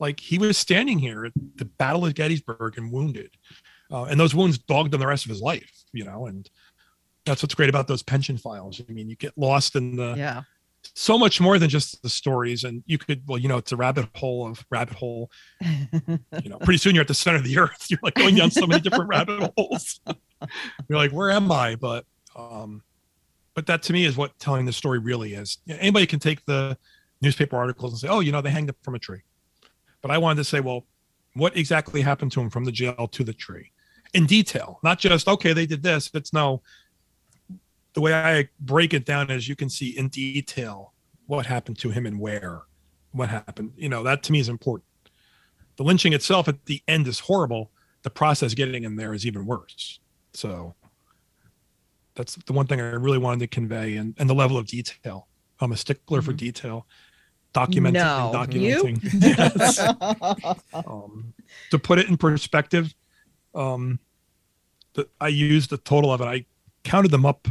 Like 0.00 0.18
he 0.18 0.38
was 0.38 0.58
standing 0.58 0.98
here 0.98 1.24
at 1.24 1.32
the 1.56 1.64
Battle 1.64 2.04
of 2.04 2.14
Gettysburg 2.14 2.76
and 2.76 2.90
wounded. 2.92 3.30
uh, 3.92 4.04
and 4.04 4.18
those 4.18 4.34
wounds 4.34 4.58
dogged 4.58 4.92
him 4.92 5.00
the 5.00 5.06
rest 5.06 5.24
of 5.24 5.30
his 5.30 5.40
life. 5.40 5.70
You 5.92 6.04
know, 6.04 6.26
and 6.26 6.50
that's 7.24 7.42
what's 7.42 7.54
great 7.54 7.68
about 7.68 7.86
those 7.86 8.02
pension 8.02 8.36
files. 8.36 8.82
I 8.86 8.92
mean, 8.92 9.08
you 9.08 9.16
get 9.16 9.32
lost 9.38 9.76
in 9.76 9.96
the 9.96 10.14
yeah 10.16 10.42
so 10.94 11.18
much 11.18 11.40
more 11.40 11.58
than 11.58 11.68
just 11.68 12.02
the 12.02 12.08
stories. 12.08 12.64
And 12.64 12.82
you 12.86 12.98
could 12.98 13.22
well 13.26 13.38
you 13.38 13.48
know 13.48 13.56
it's 13.56 13.72
a 13.72 13.76
rabbit 13.76 14.08
hole 14.14 14.46
of 14.46 14.64
rabbit 14.70 14.94
hole. 14.94 15.30
You 15.62 16.50
know 16.50 16.58
pretty 16.58 16.78
soon 16.78 16.94
you're 16.94 17.02
at 17.02 17.08
the 17.08 17.14
center 17.14 17.38
of 17.38 17.44
the 17.44 17.58
earth. 17.58 17.86
You're 17.90 18.00
like 18.02 18.14
going 18.14 18.34
down 18.34 18.50
so 18.50 18.66
many 18.66 18.80
different 18.80 19.08
rabbit 19.08 19.52
holes. 19.56 20.00
You're 20.88 20.98
like 20.98 21.12
where 21.12 21.30
am 21.30 21.50
i? 21.50 21.76
But 21.76 22.04
um 22.36 22.82
but 23.54 23.66
that 23.66 23.82
to 23.84 23.92
me 23.92 24.04
is 24.04 24.16
what 24.16 24.38
telling 24.38 24.66
the 24.66 24.72
story 24.72 24.98
really 24.98 25.34
is. 25.34 25.58
Anybody 25.68 26.06
can 26.06 26.18
take 26.18 26.44
the 26.44 26.76
newspaper 27.22 27.56
articles 27.56 27.92
and 27.92 28.00
say 28.00 28.08
oh 28.08 28.20
you 28.20 28.32
know 28.32 28.40
they 28.40 28.50
hanged 28.50 28.70
up 28.70 28.76
from 28.82 28.94
a 28.94 28.98
tree. 28.98 29.22
But 30.02 30.10
i 30.10 30.18
wanted 30.18 30.36
to 30.36 30.44
say 30.44 30.60
well 30.60 30.86
what 31.34 31.56
exactly 31.56 32.00
happened 32.00 32.30
to 32.32 32.40
him 32.40 32.50
from 32.50 32.64
the 32.64 32.72
jail 32.72 33.08
to 33.10 33.24
the 33.24 33.32
tree? 33.32 33.70
In 34.12 34.26
detail 34.26 34.78
not 34.82 34.98
just 34.98 35.28
okay 35.28 35.52
they 35.52 35.66
did 35.66 35.82
this. 35.82 36.10
It's 36.14 36.32
no 36.32 36.62
the 37.94 38.00
way 38.00 38.12
I 38.12 38.48
break 38.60 38.92
it 38.92 39.04
down 39.04 39.30
is 39.30 39.48
you 39.48 39.56
can 39.56 39.70
see 39.70 39.96
in 39.96 40.08
detail 40.08 40.92
what 41.26 41.46
happened 41.46 41.78
to 41.78 41.90
him 41.90 42.06
and 42.06 42.20
where, 42.20 42.62
what 43.12 43.28
happened. 43.28 43.72
You 43.76 43.88
know, 43.88 44.02
that 44.02 44.22
to 44.24 44.32
me 44.32 44.40
is 44.40 44.48
important. 44.48 44.86
The 45.76 45.84
lynching 45.84 46.12
itself 46.12 46.48
at 46.48 46.66
the 46.66 46.82
end 46.86 47.06
is 47.08 47.20
horrible. 47.20 47.70
The 48.02 48.10
process 48.10 48.52
getting 48.54 48.84
in 48.84 48.96
there 48.96 49.14
is 49.14 49.26
even 49.26 49.46
worse. 49.46 50.00
So 50.34 50.74
that's 52.14 52.34
the 52.34 52.52
one 52.52 52.66
thing 52.66 52.80
I 52.80 52.90
really 52.90 53.18
wanted 53.18 53.40
to 53.40 53.46
convey 53.46 53.96
and, 53.96 54.14
and 54.18 54.28
the 54.28 54.34
level 54.34 54.58
of 54.58 54.66
detail. 54.66 55.28
I'm 55.60 55.72
a 55.72 55.76
stickler 55.76 56.20
for 56.20 56.32
detail. 56.32 56.86
Documenting 57.54 57.92
No, 57.92 58.32
documenting. 58.34 59.00
Yes. 59.22 59.78
um, 60.74 61.32
to 61.70 61.78
put 61.78 62.00
it 62.00 62.08
in 62.08 62.16
perspective, 62.16 62.92
um, 63.54 64.00
the, 64.94 65.08
I 65.20 65.28
used 65.28 65.70
the 65.70 65.78
total 65.78 66.12
of 66.12 66.20
it. 66.20 66.24
I 66.24 66.46
counted 66.82 67.12
them 67.12 67.24
up 67.24 67.46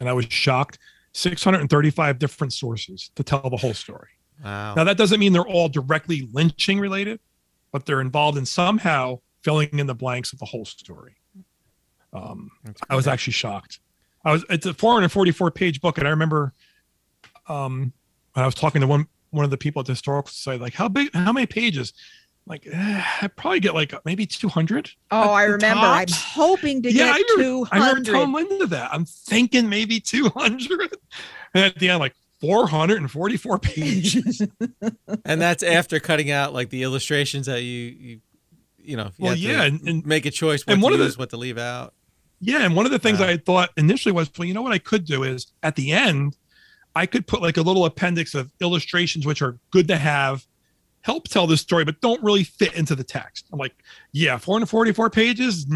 and 0.00 0.08
I 0.08 0.12
was 0.12 0.26
shocked 0.28 0.78
635 1.12 2.18
different 2.18 2.52
sources 2.52 3.10
to 3.16 3.22
tell 3.22 3.48
the 3.50 3.56
whole 3.56 3.74
story. 3.74 4.10
Wow. 4.42 4.74
Now, 4.74 4.84
that 4.84 4.96
doesn't 4.96 5.18
mean 5.18 5.32
they're 5.32 5.46
all 5.46 5.68
directly 5.68 6.28
lynching 6.32 6.78
related, 6.78 7.18
but 7.72 7.86
they're 7.86 8.00
involved 8.00 8.38
in 8.38 8.46
somehow 8.46 9.20
filling 9.42 9.78
in 9.78 9.86
the 9.86 9.94
blanks 9.94 10.32
of 10.32 10.38
the 10.38 10.44
whole 10.44 10.64
story. 10.64 11.16
Um, 12.12 12.50
I 12.88 12.96
was 12.96 13.06
actually 13.06 13.32
shocked. 13.32 13.80
I 14.24 14.32
was 14.32 14.44
it's 14.48 14.66
a 14.66 14.74
444 14.74 15.50
page 15.50 15.80
book, 15.80 15.98
and 15.98 16.06
I 16.06 16.10
remember 16.10 16.52
um, 17.48 17.92
when 18.32 18.42
I 18.42 18.46
was 18.46 18.54
talking 18.54 18.80
to 18.80 18.86
one 18.86 19.06
one 19.30 19.44
of 19.44 19.50
the 19.50 19.58
people 19.58 19.80
at 19.80 19.86
the 19.86 19.92
historical 19.92 20.30
society, 20.30 20.62
like 20.62 20.74
how 20.74 20.88
big, 20.88 21.12
how 21.12 21.32
many 21.32 21.46
pages? 21.46 21.92
Like 22.48 22.66
eh, 22.70 23.02
I 23.22 23.28
probably 23.28 23.60
get 23.60 23.74
like 23.74 23.92
maybe 24.04 24.24
200. 24.26 24.90
Oh, 25.10 25.30
I 25.32 25.46
the 25.46 25.52
remember. 25.52 25.84
I'm 25.84 26.06
hoping 26.10 26.82
to 26.82 26.90
yeah, 26.92 27.04
get 27.04 27.14
I 27.14 27.18
remember, 27.18 27.42
two 27.42 27.66
I 27.70 27.78
remember 27.78 28.10
telling 28.10 28.32
hundred. 28.32 28.48
Linda 28.50 28.66
that. 28.68 28.92
I'm 28.94 29.04
thinking 29.04 29.68
maybe 29.68 30.00
200. 30.00 30.96
And 31.54 31.64
at 31.64 31.78
the 31.78 31.88
end, 31.88 32.00
like 32.00 32.14
444 32.40 33.58
pages. 33.60 34.42
and 35.24 35.40
that's 35.40 35.62
after 35.62 35.98
cutting 35.98 36.30
out 36.30 36.52
like 36.52 36.68
the 36.70 36.82
illustrations 36.82 37.46
that 37.46 37.62
you 37.62 37.78
you 37.98 38.20
you 38.78 38.96
know 38.96 39.10
you 39.16 39.24
Well, 39.24 39.34
yeah, 39.34 39.62
and- 39.64 39.80
and- 39.88 40.06
make 40.06 40.26
a 40.26 40.30
choice 40.30 40.66
what 40.66 40.74
and 40.74 40.80
to 40.82 40.84
one 40.84 40.92
of 40.92 40.98
the- 40.98 41.12
what 41.18 41.30
to 41.30 41.36
leave 41.36 41.58
out. 41.58 41.94
Yeah, 42.40 42.64
and 42.64 42.76
one 42.76 42.86
of 42.86 42.92
the 42.92 42.98
things 43.00 43.20
I 43.20 43.36
thought 43.38 43.70
initially 43.76 44.12
was, 44.12 44.30
well, 44.38 44.46
you 44.46 44.54
know 44.54 44.62
what 44.62 44.72
I 44.72 44.78
could 44.78 45.04
do 45.04 45.24
is 45.24 45.48
at 45.62 45.74
the 45.74 45.90
end, 45.90 46.36
I 46.94 47.04
could 47.06 47.26
put 47.26 47.42
like 47.42 47.56
a 47.56 47.62
little 47.62 47.84
appendix 47.84 48.34
of 48.34 48.52
illustrations 48.60 49.26
which 49.26 49.42
are 49.42 49.58
good 49.72 49.88
to 49.88 49.96
have, 49.96 50.46
help 51.08 51.26
tell 51.26 51.46
this 51.46 51.62
story, 51.62 51.84
but 51.84 52.00
don't 52.02 52.22
really 52.22 52.44
fit 52.44 52.74
into 52.74 52.94
the 52.94 53.02
text. 53.02 53.46
I'm 53.50 53.58
like, 53.58 53.74
yeah, 54.12 54.36
444 54.36 55.10
pages. 55.10 55.66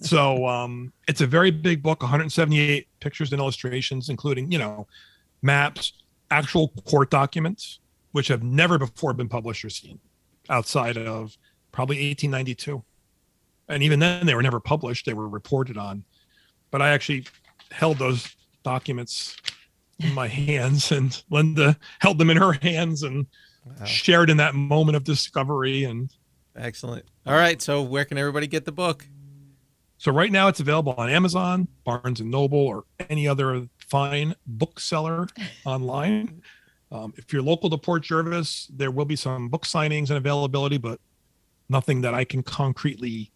So 0.00 0.46
um, 0.46 0.92
it's 1.08 1.22
a 1.22 1.26
very 1.26 1.50
big 1.50 1.82
book, 1.82 2.02
178 2.02 2.86
pictures 3.00 3.32
and 3.32 3.40
illustrations, 3.40 4.10
including 4.10 4.52
you 4.52 4.58
know 4.58 4.86
maps, 5.40 5.94
actual 6.30 6.68
court 6.84 7.10
documents, 7.10 7.78
which 8.12 8.28
have 8.28 8.42
never 8.42 8.78
before 8.78 9.14
been 9.14 9.30
published 9.30 9.64
or 9.64 9.70
seen 9.70 9.98
outside 10.50 10.98
of 10.98 11.38
probably 11.72 11.96
1892 11.96 12.84
and 13.68 13.82
even 13.82 13.98
then 13.98 14.26
they 14.26 14.34
were 14.34 14.42
never 14.42 14.60
published 14.60 15.06
they 15.06 15.14
were 15.14 15.28
reported 15.28 15.76
on 15.76 16.04
but 16.70 16.80
i 16.80 16.90
actually 16.90 17.24
held 17.72 17.98
those 17.98 18.36
documents 18.62 19.36
in 20.00 20.12
my 20.14 20.26
hands 20.28 20.90
and 20.92 21.22
linda 21.30 21.76
held 22.00 22.18
them 22.18 22.30
in 22.30 22.36
her 22.36 22.52
hands 22.52 23.02
and 23.02 23.26
shared 23.86 24.28
in 24.30 24.36
that 24.36 24.54
moment 24.54 24.96
of 24.96 25.04
discovery 25.04 25.84
and 25.84 26.10
Excellent. 26.56 27.04
All 27.26 27.34
right, 27.34 27.60
so 27.60 27.82
where 27.82 28.04
can 28.04 28.16
everybody 28.16 28.46
get 28.46 28.64
the 28.64 28.72
book? 28.72 29.06
so 29.96 30.12
right 30.12 30.30
now 30.30 30.48
it's 30.48 30.60
available 30.60 30.92
on 30.98 31.08
amazon 31.08 31.66
barnes 31.84 32.20
and 32.20 32.30
noble 32.30 32.58
or 32.58 32.84
any 33.08 33.26
other 33.28 33.66
fine 33.78 34.34
bookseller 34.46 35.26
online 35.64 36.42
um, 36.92 37.14
if 37.16 37.32
you're 37.32 37.40
local 37.42 37.70
to 37.70 37.78
port 37.78 38.02
jervis 38.02 38.68
there 38.74 38.90
will 38.90 39.04
be 39.06 39.16
some 39.16 39.48
book 39.48 39.64
signings 39.64 40.10
and 40.10 40.18
availability 40.18 40.76
but 40.76 41.00
nothing 41.68 42.00
that 42.02 42.12
i 42.12 42.24
can 42.24 42.42
concretely 42.42 43.30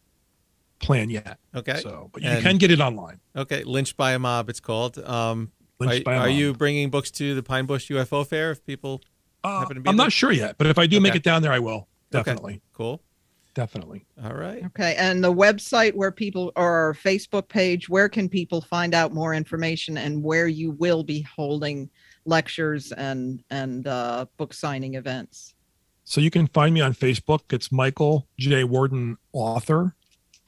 plan 0.80 1.08
yet 1.10 1.38
Okay. 1.54 1.80
so 1.80 2.10
but 2.12 2.22
you 2.22 2.28
And- 2.28 2.42
can 2.42 2.58
get 2.58 2.70
it 2.70 2.80
online 2.80 3.20
Okay, 3.36 3.62
Lynched 3.64 3.96
by 3.96 4.12
a 4.12 4.18
Mob. 4.18 4.48
It's 4.50 4.58
called. 4.60 4.98
Um, 4.98 5.52
Lynched 5.80 6.00
are, 6.00 6.04
by 6.04 6.14
a 6.14 6.18
are 6.20 6.28
Mob. 6.28 6.36
you 6.36 6.52
bringing 6.54 6.90
books 6.90 7.10
to 7.12 7.34
the 7.34 7.42
Pine 7.42 7.66
Bush 7.66 7.90
UFO 7.90 8.26
Fair 8.26 8.50
if 8.50 8.64
people 8.66 9.00
happen 9.44 9.76
to 9.76 9.80
be 9.80 9.88
Uh, 9.88 9.90
I'm 9.90 9.96
there? 9.96 10.06
not 10.06 10.12
sure 10.12 10.32
yet, 10.32 10.56
but 10.58 10.66
if 10.66 10.78
I 10.78 10.86
do 10.86 11.00
make 11.00 11.14
it 11.14 11.22
down 11.22 11.42
there, 11.42 11.52
I 11.52 11.58
will 11.60 11.88
Okay. 12.14 12.22
definitely. 12.24 12.60
Cool. 12.72 13.02
Definitely. 13.54 14.06
All 14.22 14.34
right. 14.34 14.64
Okay, 14.66 14.94
and 14.96 15.22
the 15.22 15.32
website 15.32 15.92
where 15.94 16.12
people 16.12 16.52
or 16.54 16.70
our 16.70 16.94
Facebook 16.94 17.48
page, 17.48 17.88
where 17.88 18.08
can 18.08 18.28
people 18.28 18.60
find 18.60 18.94
out 18.94 19.12
more 19.12 19.34
information 19.34 19.96
and 19.98 20.22
where 20.22 20.46
you 20.46 20.70
will 20.72 21.02
be 21.02 21.22
holding 21.22 21.90
lectures 22.24 22.92
and 22.92 23.42
and 23.50 23.86
uh, 23.88 24.26
book 24.36 24.54
signing 24.54 24.94
events? 24.94 25.54
So 26.04 26.20
you 26.20 26.30
can 26.30 26.46
find 26.46 26.72
me 26.72 26.80
on 26.80 26.94
Facebook. 26.94 27.52
It's 27.52 27.70
Michael 27.72 28.28
J. 28.38 28.62
Warden 28.64 29.16
Author. 29.32 29.94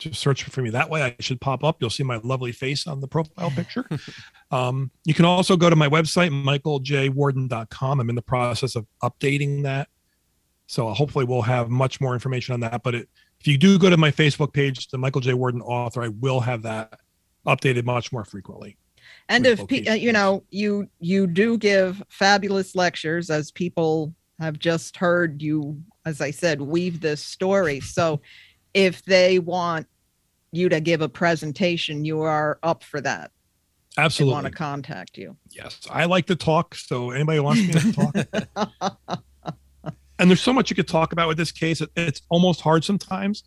Just 0.01 0.21
search 0.21 0.45
for 0.45 0.63
me 0.63 0.71
that 0.71 0.89
way. 0.89 1.03
I 1.03 1.17
should 1.21 1.41
pop 1.41 1.63
up. 1.63 1.77
You'll 1.81 1.91
see 1.91 2.03
my 2.03 2.21
lovely 2.25 2.53
face 2.53 2.87
on 2.87 3.01
the 3.01 3.07
profile 3.07 3.51
picture. 3.51 3.87
um, 4.51 4.91
you 5.05 5.15
can 5.15 5.25
also 5.25 5.57
go 5.57 5.71
to 5.71 5.77
my 5.77 5.89
website, 5.89 6.31
michaeljwarden.com. 6.31 8.01
I'm 8.01 8.09
in 8.09 8.15
the 8.15 8.23
process 8.23 8.77
of 8.77 8.87
updating 9.03 9.63
that. 9.65 9.89
So 10.67 10.89
hopefully 10.91 11.25
we'll 11.25 11.43
have 11.43 11.69
much 11.69 12.01
more 12.01 12.15
information 12.15 12.55
on 12.55 12.61
that. 12.61 12.83
But 12.83 12.95
it, 12.95 13.09
if 13.41 13.47
you 13.47 13.59
do 13.59 13.79
go 13.79 13.91
to 13.91 13.97
my 13.97 14.11
Facebook 14.11 14.53
page, 14.53 14.89
the 14.89 14.99
Michael 14.99 15.21
J. 15.21 15.35
Warden 15.35 15.63
Author, 15.63 16.03
I 16.03 16.09
will 16.09 16.41
have 16.41 16.63
that 16.63 16.99
updated 17.47 17.85
much 17.85 18.13
more 18.13 18.25
frequently. 18.25 18.77
And 19.29 19.47
if 19.47 19.67
pe- 19.67 19.87
uh, 19.87 19.95
you 19.95 20.13
know 20.13 20.45
you 20.51 20.89
you 20.99 21.27
do 21.27 21.57
give 21.57 22.03
fabulous 22.09 22.75
lectures, 22.75 23.31
as 23.31 23.51
people 23.51 24.15
have 24.41 24.59
just 24.59 24.97
heard 24.97 25.41
you, 25.43 25.81
as 26.05 26.21
I 26.21 26.31
said, 26.31 26.61
weave 26.61 27.01
this 27.01 27.23
story. 27.23 27.81
So, 27.81 28.21
if 28.75 29.03
they 29.05 29.39
want 29.39 29.87
you 30.53 30.69
to 30.69 30.81
give 30.81 31.01
a 31.01 31.09
presentation, 31.09 32.05
you 32.05 32.21
are 32.23 32.59
up 32.63 32.83
for 32.83 33.01
that. 33.01 33.31
They 33.97 34.03
Absolutely. 34.03 34.35
want 34.35 34.47
to 34.47 34.53
contact 34.53 35.19
you. 35.19 35.37
Yes, 35.51 35.81
I 35.91 36.05
like 36.05 36.27
to 36.27 36.37
talk. 36.37 36.75
So 36.75 37.11
anybody 37.11 37.41
wants 37.41 37.63
me 37.63 37.73
to 37.73 37.93
talk. 37.93 39.23
and 40.19 40.31
there's 40.31 40.41
so 40.41 40.53
much 40.53 40.71
you 40.71 40.77
could 40.77 40.89
talk 40.89 41.13
about 41.13 41.29
with 41.29 41.37
this 41.37 41.51
case. 41.51 41.83
It's 41.97 42.23
almost 42.29 42.61
hard 42.61 42.85
sometimes 42.85 43.43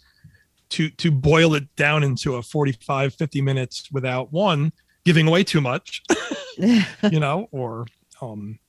to 0.69 0.89
to 0.89 1.11
boil 1.11 1.55
it 1.55 1.73
down 1.75 2.03
into 2.03 2.35
a 2.35 2.41
45, 2.41 3.13
50 3.13 3.41
minutes 3.41 3.89
without 3.91 4.33
one 4.33 4.73
giving 5.05 5.27
away 5.27 5.43
too 5.43 5.61
much, 5.61 6.01
you 6.57 7.19
know, 7.19 7.47
or 7.51 7.85
um 8.21 8.59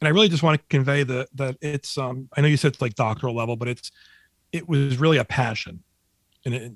and 0.00 0.06
I 0.06 0.10
really 0.10 0.28
just 0.28 0.42
want 0.42 0.60
to 0.60 0.66
convey 0.68 1.02
that 1.04 1.28
that 1.34 1.56
it's 1.60 1.96
um 1.98 2.28
I 2.36 2.40
know 2.40 2.48
you 2.48 2.56
said 2.56 2.72
it's 2.72 2.80
like 2.80 2.94
doctoral 2.94 3.36
level, 3.36 3.56
but 3.56 3.68
it's 3.68 3.92
it 4.52 4.68
was 4.68 4.98
really 4.98 5.18
a 5.18 5.24
passion 5.24 5.82
and 6.44 6.54
it, 6.54 6.72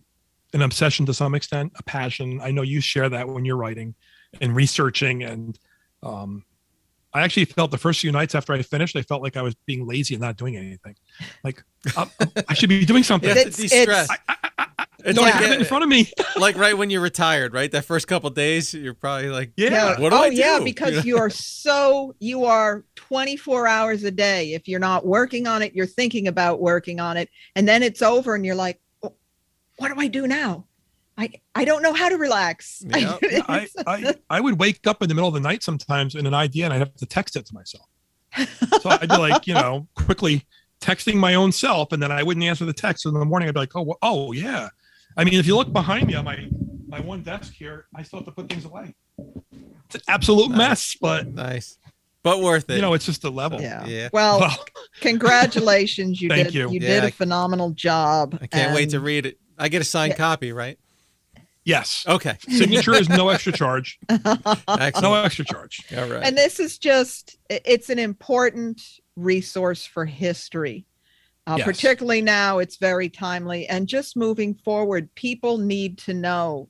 an 0.55 0.63
obsession 0.63 1.07
to 1.07 1.15
some 1.15 1.35
extent, 1.35 1.73
a 1.77 1.83
passion. 1.83 2.41
I 2.43 2.51
know 2.51 2.63
you 2.63 2.81
share 2.81 3.09
that 3.09 3.29
when 3.29 3.45
you're 3.45 3.57
writing 3.57 3.95
and 4.41 4.55
researching 4.55 5.23
and 5.23 5.59
um 6.03 6.45
I 7.15 7.21
actually 7.21 7.45
felt 7.45 7.71
the 7.71 7.79
first 7.79 8.01
few 8.01 8.11
nights 8.11 8.35
after 8.35 8.55
I 8.55 8.63
finished, 8.63 8.97
I 8.97 9.03
felt 9.03 9.23
like 9.23 9.37
I 9.37 9.43
was 9.43 9.55
being 9.67 9.87
lazy 9.87 10.15
and 10.15 10.23
not 10.23 10.39
doing 10.39 10.57
anything. 10.57 10.97
Like 11.45 11.63
uh, 11.95 12.07
I 12.49 12.55
should 12.55 12.71
be 12.71 12.87
doing 12.87 13.03
something. 13.11 13.29
You 13.29 13.35
have 13.35 13.53
to 13.53 13.63
de-stress. 13.63 14.09
It's 15.05 15.17
don't 15.17 15.25
like 15.25 15.35
have 15.35 15.51
it 15.53 15.59
in 15.61 15.65
front 15.65 15.85
of 15.85 15.91
me. 15.91 16.11
like 16.37 16.57
right 16.57 16.77
when 16.77 16.91
you're 16.91 17.01
retired, 17.01 17.53
right? 17.55 17.71
That 17.71 17.85
first 17.85 18.07
couple 18.09 18.31
days, 18.31 18.73
you're 18.75 18.95
probably 18.95 19.29
like, 19.29 19.53
Yeah. 19.57 19.99
what 20.01 20.11
do 20.11 20.17
oh 20.17 20.23
I 20.23 20.31
do? 20.31 20.37
yeah, 20.37 20.61
because 20.63 21.05
you 21.05 21.19
are 21.19 21.31
so 21.31 22.15
you 22.19 22.45
are 22.45 22.85
24 22.97 23.67
hours 23.67 24.05
a 24.05 24.11
day. 24.11 24.55
If 24.55 24.69
you're 24.69 24.81
not 24.81 25.07
working 25.07 25.47
on 25.47 25.63
it, 25.63 25.75
you're 25.75 25.87
thinking 25.87 26.29
about 26.29 26.61
working 26.61 27.01
on 27.01 27.17
it, 27.17 27.29
and 27.57 27.67
then 27.67 27.83
it's 27.83 28.03
over, 28.03 28.35
and 28.35 28.45
you're 28.47 28.55
like, 28.55 28.81
"Oh, 29.03 29.15
what 29.79 29.89
do 29.93 30.01
I 30.01 30.09
do 30.09 30.27
now? 30.27 30.67
I 31.19 31.31
I 31.55 31.65
don't 31.65 31.83
know 31.83 31.93
how 31.93 32.09
to 32.09 32.17
relax. 32.17 32.83
Yeah, 32.87 33.19
I, 33.49 33.69
I, 33.87 34.15
I 34.31 34.41
would 34.41 34.59
wake 34.59 34.87
up 34.87 35.03
in 35.03 35.09
the 35.09 35.15
middle 35.15 35.29
of 35.29 35.35
the 35.35 35.41
night 35.41 35.63
sometimes 35.63 36.15
in 36.15 36.27
an 36.27 36.35
idea 36.35 36.65
and 36.65 36.73
I'd 36.73 36.81
have 36.81 36.95
to 36.97 37.07
text 37.07 37.37
it 37.37 37.47
to 37.47 37.55
myself. 37.55 37.87
So 38.81 38.89
I'd 38.89 39.09
be 39.11 39.19
like, 39.19 39.47
you 39.47 39.53
know, 39.55 39.87
quickly 39.95 40.47
texting 40.81 41.17
my 41.17 41.35
own 41.35 41.53
self, 41.53 41.93
and 41.93 42.03
then 42.03 42.11
I 42.11 42.23
wouldn't 42.23 42.45
answer 42.45 42.65
the 42.65 42.73
text. 42.73 43.03
So 43.03 43.11
in 43.11 43.15
the 43.19 43.25
morning, 43.25 43.49
I'd 43.49 43.55
be 43.55 43.61
like, 43.61 43.77
oh, 43.77 43.95
oh 44.03 44.33
yeah. 44.33 44.69
I 45.17 45.25
mean, 45.25 45.35
if 45.35 45.47
you 45.47 45.57
look 45.57 45.73
behind 45.73 46.07
me 46.07 46.15
on 46.15 46.25
my 46.25 46.49
my 46.87 47.01
one 47.01 47.23
desk 47.23 47.53
here, 47.53 47.87
I 47.95 48.03
still 48.03 48.21
have 48.21 48.27
to 48.27 48.33
put 48.33 48.49
things 48.49 48.65
away. 48.65 48.95
It's 49.87 49.95
an 49.95 50.01
absolute 50.09 50.51
nice. 50.51 50.59
mess, 50.59 50.97
but 51.01 51.27
nice, 51.29 51.79
but 52.23 52.41
worth 52.41 52.69
it. 52.71 52.77
You 52.77 52.83
know, 52.83 52.95
it's 52.95 53.07
just 53.07 53.25
a 53.25 53.31
level. 53.31 53.61
Yeah. 53.61 53.85
yeah. 53.87 54.09
Well, 54.13 54.41
well 54.41 54.65
congratulations, 55.01 56.21
you 56.21 56.29
did 56.31 56.55
you, 56.55 56.71
you 56.71 56.81
yeah, 56.81 57.01
did 57.01 57.05
a 57.05 57.11
phenomenal 57.11 57.71
job. 57.71 58.39
I 58.41 58.47
can't 58.47 58.69
and... 58.69 58.75
wait 58.75 58.91
to 58.91 59.01
read 59.01 59.27
it. 59.27 59.39
I 59.59 59.69
get 59.69 59.83
a 59.83 59.85
signed 59.85 60.13
yeah. 60.13 60.19
copy, 60.19 60.53
right? 60.53 60.79
Yes. 61.65 62.05
Okay. 62.09 62.37
Signature 62.49 62.95
is 62.95 63.09
no 63.09 63.29
extra 63.29 63.53
charge. 63.53 63.99
no 64.11 65.15
extra 65.15 65.45
charge. 65.45 65.85
All 65.97 66.09
right. 66.09 66.23
And 66.25 66.37
this 66.37 66.59
is 66.59 66.79
just 66.79 67.37
it's 67.49 67.89
an 67.91 67.99
important 67.99 68.83
resource 69.17 69.87
for 69.87 70.05
history. 70.05 70.87
Uh, 71.47 71.57
yes. 71.59 71.67
Particularly 71.67 72.23
now, 72.23 72.59
it's 72.59 72.77
very 72.77 73.09
timely. 73.09 73.67
And 73.69 73.89
just 73.89 74.17
moving 74.17 74.55
forward, 74.55 75.13
people 75.17 75.59
need 75.59 75.99
to 75.99 76.15
know 76.15 76.69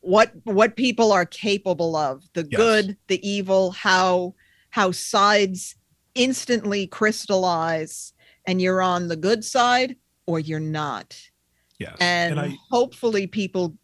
what 0.00 0.32
what 0.44 0.76
people 0.76 1.12
are 1.12 1.26
capable 1.26 1.96
of 1.96 2.22
the 2.34 2.46
yes. 2.50 2.56
good 2.56 2.96
the 3.08 3.28
evil 3.28 3.72
how 3.72 4.34
how 4.70 4.90
sides 4.90 5.74
instantly 6.14 6.86
crystallize 6.86 8.12
and 8.46 8.62
you're 8.62 8.80
on 8.80 9.08
the 9.08 9.16
good 9.16 9.44
side 9.44 9.96
or 10.26 10.38
you're 10.38 10.60
not 10.60 11.20
yes 11.78 11.96
and, 12.00 12.38
and 12.38 12.40
I, 12.40 12.56
hopefully 12.70 13.26
people 13.26 13.76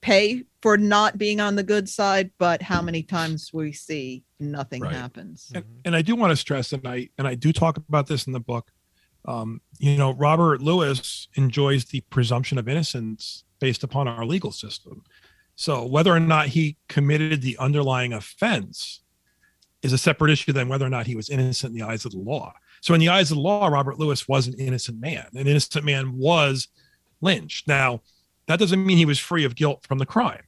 pay 0.00 0.44
for 0.62 0.76
not 0.78 1.18
being 1.18 1.40
on 1.40 1.56
the 1.56 1.64
good 1.64 1.88
side 1.88 2.30
but 2.38 2.62
how 2.62 2.80
many 2.80 3.02
times 3.02 3.50
we 3.52 3.72
see 3.72 4.24
nothing 4.38 4.82
right. 4.82 4.92
happens 4.92 5.50
and, 5.54 5.64
and, 5.84 5.96
i 5.96 6.02
do 6.02 6.14
want 6.14 6.30
to 6.30 6.36
stress 6.36 6.72
and 6.72 6.86
i 6.86 7.08
and 7.18 7.26
i 7.26 7.34
do 7.34 7.52
talk 7.52 7.76
about 7.76 8.06
this 8.06 8.26
in 8.26 8.32
the 8.32 8.40
book 8.40 8.70
um, 9.26 9.60
you 9.78 9.96
know 9.96 10.12
robert 10.14 10.60
lewis 10.60 11.28
enjoys 11.34 11.86
the 11.86 12.00
presumption 12.10 12.58
of 12.58 12.68
innocence 12.68 13.44
based 13.60 13.82
upon 13.82 14.06
our 14.08 14.24
legal 14.24 14.52
system 14.52 15.02
so 15.56 15.84
whether 15.84 16.12
or 16.12 16.20
not 16.20 16.48
he 16.48 16.76
committed 16.88 17.42
the 17.42 17.56
underlying 17.58 18.12
offense 18.12 19.02
is 19.82 19.92
a 19.92 19.98
separate 19.98 20.30
issue 20.30 20.52
than 20.52 20.68
whether 20.68 20.84
or 20.84 20.90
not 20.90 21.06
he 21.06 21.16
was 21.16 21.30
innocent 21.30 21.72
in 21.72 21.80
the 21.80 21.86
eyes 21.86 22.04
of 22.04 22.12
the 22.12 22.18
law. 22.18 22.52
So 22.80 22.92
in 22.92 23.00
the 23.00 23.08
eyes 23.08 23.30
of 23.30 23.36
the 23.36 23.42
law, 23.42 23.68
Robert 23.68 23.98
Lewis 23.98 24.28
was 24.28 24.46
an 24.46 24.54
innocent 24.54 25.00
man. 25.00 25.26
An 25.34 25.46
innocent 25.46 25.84
man 25.84 26.16
was 26.18 26.68
lynched. 27.20 27.66
Now, 27.66 28.02
that 28.46 28.58
doesn't 28.58 28.84
mean 28.84 28.98
he 28.98 29.06
was 29.06 29.18
free 29.18 29.44
of 29.44 29.54
guilt 29.54 29.84
from 29.86 29.98
the 29.98 30.06
crime, 30.06 30.42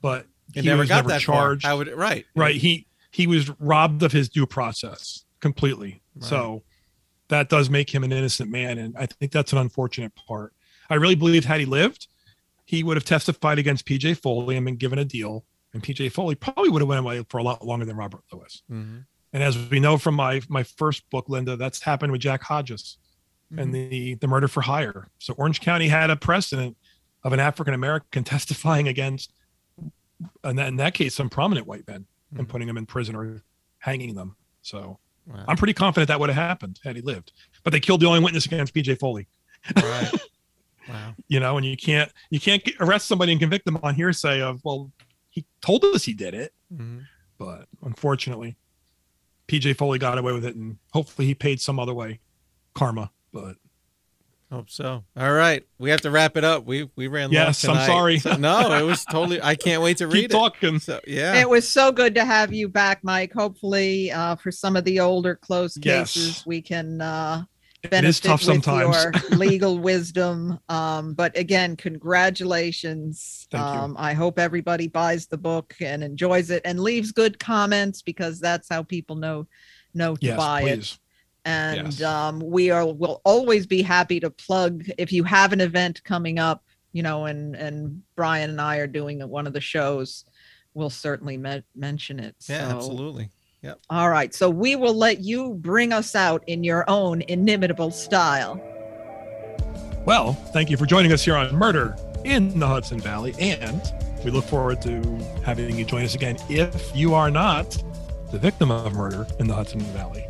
but 0.00 0.26
he, 0.54 0.60
he 0.60 0.68
never 0.68 0.80
was 0.80 0.88
got 0.88 0.96
never 0.96 1.08
that 1.10 1.20
charged. 1.20 1.62
Far. 1.62 1.70
How 1.70 1.78
would 1.78 1.88
right? 1.88 2.24
Right. 2.34 2.56
He 2.56 2.86
he 3.12 3.26
was 3.26 3.50
robbed 3.60 4.02
of 4.02 4.10
his 4.10 4.28
due 4.28 4.46
process 4.46 5.24
completely. 5.40 6.02
Right. 6.16 6.28
So 6.28 6.62
that 7.30 7.48
does 7.48 7.70
make 7.70 7.92
him 7.92 8.04
an 8.04 8.12
innocent 8.12 8.50
man, 8.50 8.78
and 8.78 8.96
I 8.96 9.06
think 9.06 9.32
that's 9.32 9.52
an 9.52 9.58
unfortunate 9.58 10.14
part. 10.14 10.52
I 10.88 10.96
really 10.96 11.14
believe 11.14 11.44
had 11.44 11.60
he 11.60 11.66
lived, 11.66 12.08
he 12.66 12.84
would 12.84 12.96
have 12.96 13.04
testified 13.04 13.58
against 13.58 13.86
PJ 13.86 14.18
Foley 14.18 14.56
and 14.56 14.64
been 14.64 14.76
given 14.76 14.98
a 14.98 15.04
deal. 15.04 15.44
And 15.72 15.82
PJ 15.82 16.12
Foley 16.12 16.34
probably 16.34 16.68
would 16.68 16.82
have 16.82 16.88
went 16.88 17.00
away 17.00 17.24
for 17.28 17.38
a 17.38 17.42
lot 17.42 17.64
longer 17.64 17.84
than 17.84 17.96
Robert 17.96 18.22
Lewis. 18.32 18.62
Mm-hmm. 18.70 18.98
And 19.32 19.42
as 19.42 19.56
we 19.70 19.80
know 19.80 19.96
from 19.96 20.16
my 20.16 20.40
my 20.48 20.64
first 20.64 21.08
book, 21.10 21.28
Linda, 21.28 21.56
that's 21.56 21.82
happened 21.82 22.12
with 22.12 22.20
Jack 22.20 22.42
Hodges 22.42 22.98
mm-hmm. 23.52 23.60
and 23.60 23.74
the 23.74 24.14
the 24.16 24.26
murder 24.26 24.48
for 24.48 24.60
hire. 24.60 25.08
So 25.18 25.34
Orange 25.34 25.60
County 25.60 25.88
had 25.88 26.10
a 26.10 26.16
precedent 26.16 26.76
of 27.22 27.32
an 27.32 27.40
African 27.40 27.74
American 27.74 28.24
testifying 28.34 28.88
against, 28.88 29.32
and 30.42 30.58
in 30.58 30.76
that 30.76 30.94
case, 30.94 31.14
some 31.14 31.28
prominent 31.28 31.66
white 31.66 31.86
men 31.86 32.00
mm-hmm. 32.00 32.40
and 32.40 32.48
putting 32.48 32.66
them 32.66 32.76
in 32.76 32.86
prison 32.86 33.14
or 33.14 33.42
hanging 33.78 34.14
them. 34.14 34.36
So 34.62 34.98
wow. 35.30 35.44
I'm 35.48 35.56
pretty 35.56 35.74
confident 35.74 36.08
that 36.08 36.20
would 36.20 36.30
have 36.30 36.48
happened 36.48 36.80
had 36.84 36.96
he 36.96 37.02
lived. 37.02 37.32
But 37.64 37.72
they 37.72 37.80
killed 37.80 38.00
the 38.00 38.06
only 38.06 38.20
witness 38.20 38.46
against 38.46 38.74
PJ 38.74 38.98
Foley. 38.98 39.26
Right. 39.76 40.10
Wow. 40.88 41.14
You 41.28 41.38
know, 41.38 41.56
and 41.56 41.64
you 41.64 41.76
can't 41.76 42.10
you 42.30 42.40
can't 42.40 42.68
arrest 42.80 43.06
somebody 43.06 43.30
and 43.30 43.40
convict 43.40 43.64
them 43.64 43.78
on 43.82 43.94
hearsay 43.94 44.40
of 44.40 44.60
well, 44.64 44.90
he 45.28 45.44
told 45.60 45.84
us 45.84 46.04
he 46.04 46.12
did 46.14 46.34
it, 46.34 46.52
mm-hmm. 46.72 47.00
but 47.38 47.68
unfortunately, 47.82 48.56
PJ 49.46 49.76
Foley 49.76 49.98
got 49.98 50.18
away 50.18 50.32
with 50.32 50.44
it, 50.44 50.56
and 50.56 50.78
hopefully 50.92 51.26
he 51.26 51.34
paid 51.34 51.60
some 51.60 51.78
other 51.78 51.94
way, 51.94 52.18
karma. 52.74 53.10
But 53.32 53.56
Hope 54.50 54.68
so. 54.68 55.04
All 55.16 55.32
right, 55.32 55.62
we 55.78 55.90
have 55.90 56.00
to 56.00 56.10
wrap 56.10 56.36
it 56.36 56.42
up. 56.42 56.66
We 56.66 56.90
we 56.96 57.06
ran. 57.06 57.30
Yes, 57.30 57.64
I'm 57.64 57.86
sorry. 57.86 58.18
So, 58.18 58.34
no, 58.34 58.72
it 58.72 58.82
was 58.82 59.04
totally. 59.04 59.40
I 59.40 59.54
can't 59.54 59.80
wait 59.80 59.98
to 59.98 60.08
read 60.08 60.22
Keep 60.22 60.30
talking. 60.32 60.74
it. 60.76 60.82
So, 60.82 61.00
yeah, 61.06 61.34
it 61.40 61.48
was 61.48 61.68
so 61.68 61.92
good 61.92 62.16
to 62.16 62.24
have 62.24 62.52
you 62.52 62.68
back, 62.68 63.04
Mike. 63.04 63.32
Hopefully, 63.32 64.10
uh, 64.10 64.34
for 64.34 64.50
some 64.50 64.74
of 64.74 64.84
the 64.84 64.98
older 64.98 65.36
closed 65.36 65.80
cases, 65.80 66.26
yes. 66.26 66.46
we 66.46 66.60
can 66.60 67.00
uh, 67.00 67.44
benefit 67.82 68.04
it 68.04 68.08
is 68.08 68.20
tough 68.20 68.40
with 68.46 68.64
sometimes. 68.64 69.04
your 69.04 69.12
legal 69.38 69.78
wisdom. 69.78 70.58
Um, 70.68 71.14
but 71.14 71.36
again, 71.38 71.76
congratulations. 71.76 73.46
Thank 73.50 73.64
Um, 73.64 73.94
I 73.98 74.14
hope 74.14 74.38
everybody 74.38 74.88
buys 74.88 75.26
the 75.26 75.38
book 75.38 75.74
and 75.80 76.02
enjoys 76.02 76.50
it 76.50 76.62
and 76.64 76.80
leaves 76.80 77.12
good 77.12 77.38
comments 77.38 78.02
because 78.02 78.40
that's 78.40 78.68
how 78.68 78.82
people 78.82 79.16
know 79.16 79.46
know 79.94 80.16
to 80.16 80.26
yes, 80.26 80.36
buy 80.36 80.62
please. 80.62 80.92
it. 80.92 80.98
And 81.44 81.94
yes. 81.94 82.02
um, 82.02 82.40
we 82.40 82.70
are 82.70 82.86
will 82.86 83.20
always 83.24 83.66
be 83.66 83.82
happy 83.82 84.20
to 84.20 84.30
plug 84.30 84.84
if 84.98 85.12
you 85.12 85.24
have 85.24 85.52
an 85.52 85.60
event 85.60 86.02
coming 86.04 86.38
up, 86.38 86.64
you 86.92 87.02
know, 87.02 87.26
and 87.26 87.56
and 87.56 88.02
Brian 88.16 88.50
and 88.50 88.60
I 88.60 88.78
are 88.78 88.86
doing 88.86 89.20
one 89.28 89.46
of 89.46 89.52
the 89.52 89.60
shows. 89.60 90.24
We'll 90.74 90.90
certainly 90.90 91.36
me- 91.36 91.64
mention 91.74 92.20
it. 92.20 92.36
Yeah, 92.48 92.74
absolutely. 92.74 93.30
Yep. 93.62 93.80
All 93.90 94.08
right. 94.08 94.34
So 94.34 94.48
we 94.48 94.76
will 94.76 94.94
let 94.94 95.20
you 95.20 95.54
bring 95.54 95.92
us 95.92 96.14
out 96.14 96.42
in 96.46 96.64
your 96.64 96.88
own 96.88 97.22
inimitable 97.22 97.90
style. 97.90 98.60
Well, 100.06 100.32
thank 100.52 100.70
you 100.70 100.76
for 100.78 100.86
joining 100.86 101.12
us 101.12 101.22
here 101.22 101.36
on 101.36 101.54
Murder 101.54 101.94
in 102.24 102.58
the 102.58 102.66
Hudson 102.66 103.00
Valley. 103.00 103.34
And 103.38 103.82
we 104.24 104.30
look 104.30 104.44
forward 104.44 104.80
to 104.82 105.02
having 105.44 105.76
you 105.76 105.84
join 105.84 106.04
us 106.04 106.14
again 106.14 106.38
if 106.48 106.94
you 106.96 107.14
are 107.14 107.30
not 107.30 107.82
the 108.32 108.38
victim 108.38 108.70
of 108.70 108.94
murder 108.94 109.26
in 109.38 109.46
the 109.46 109.54
Hudson 109.54 109.80
Valley. 109.80 110.26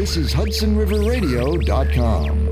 This 0.00 0.16
is 0.16 0.32
HudsonRiverRadio.com. 0.32 2.49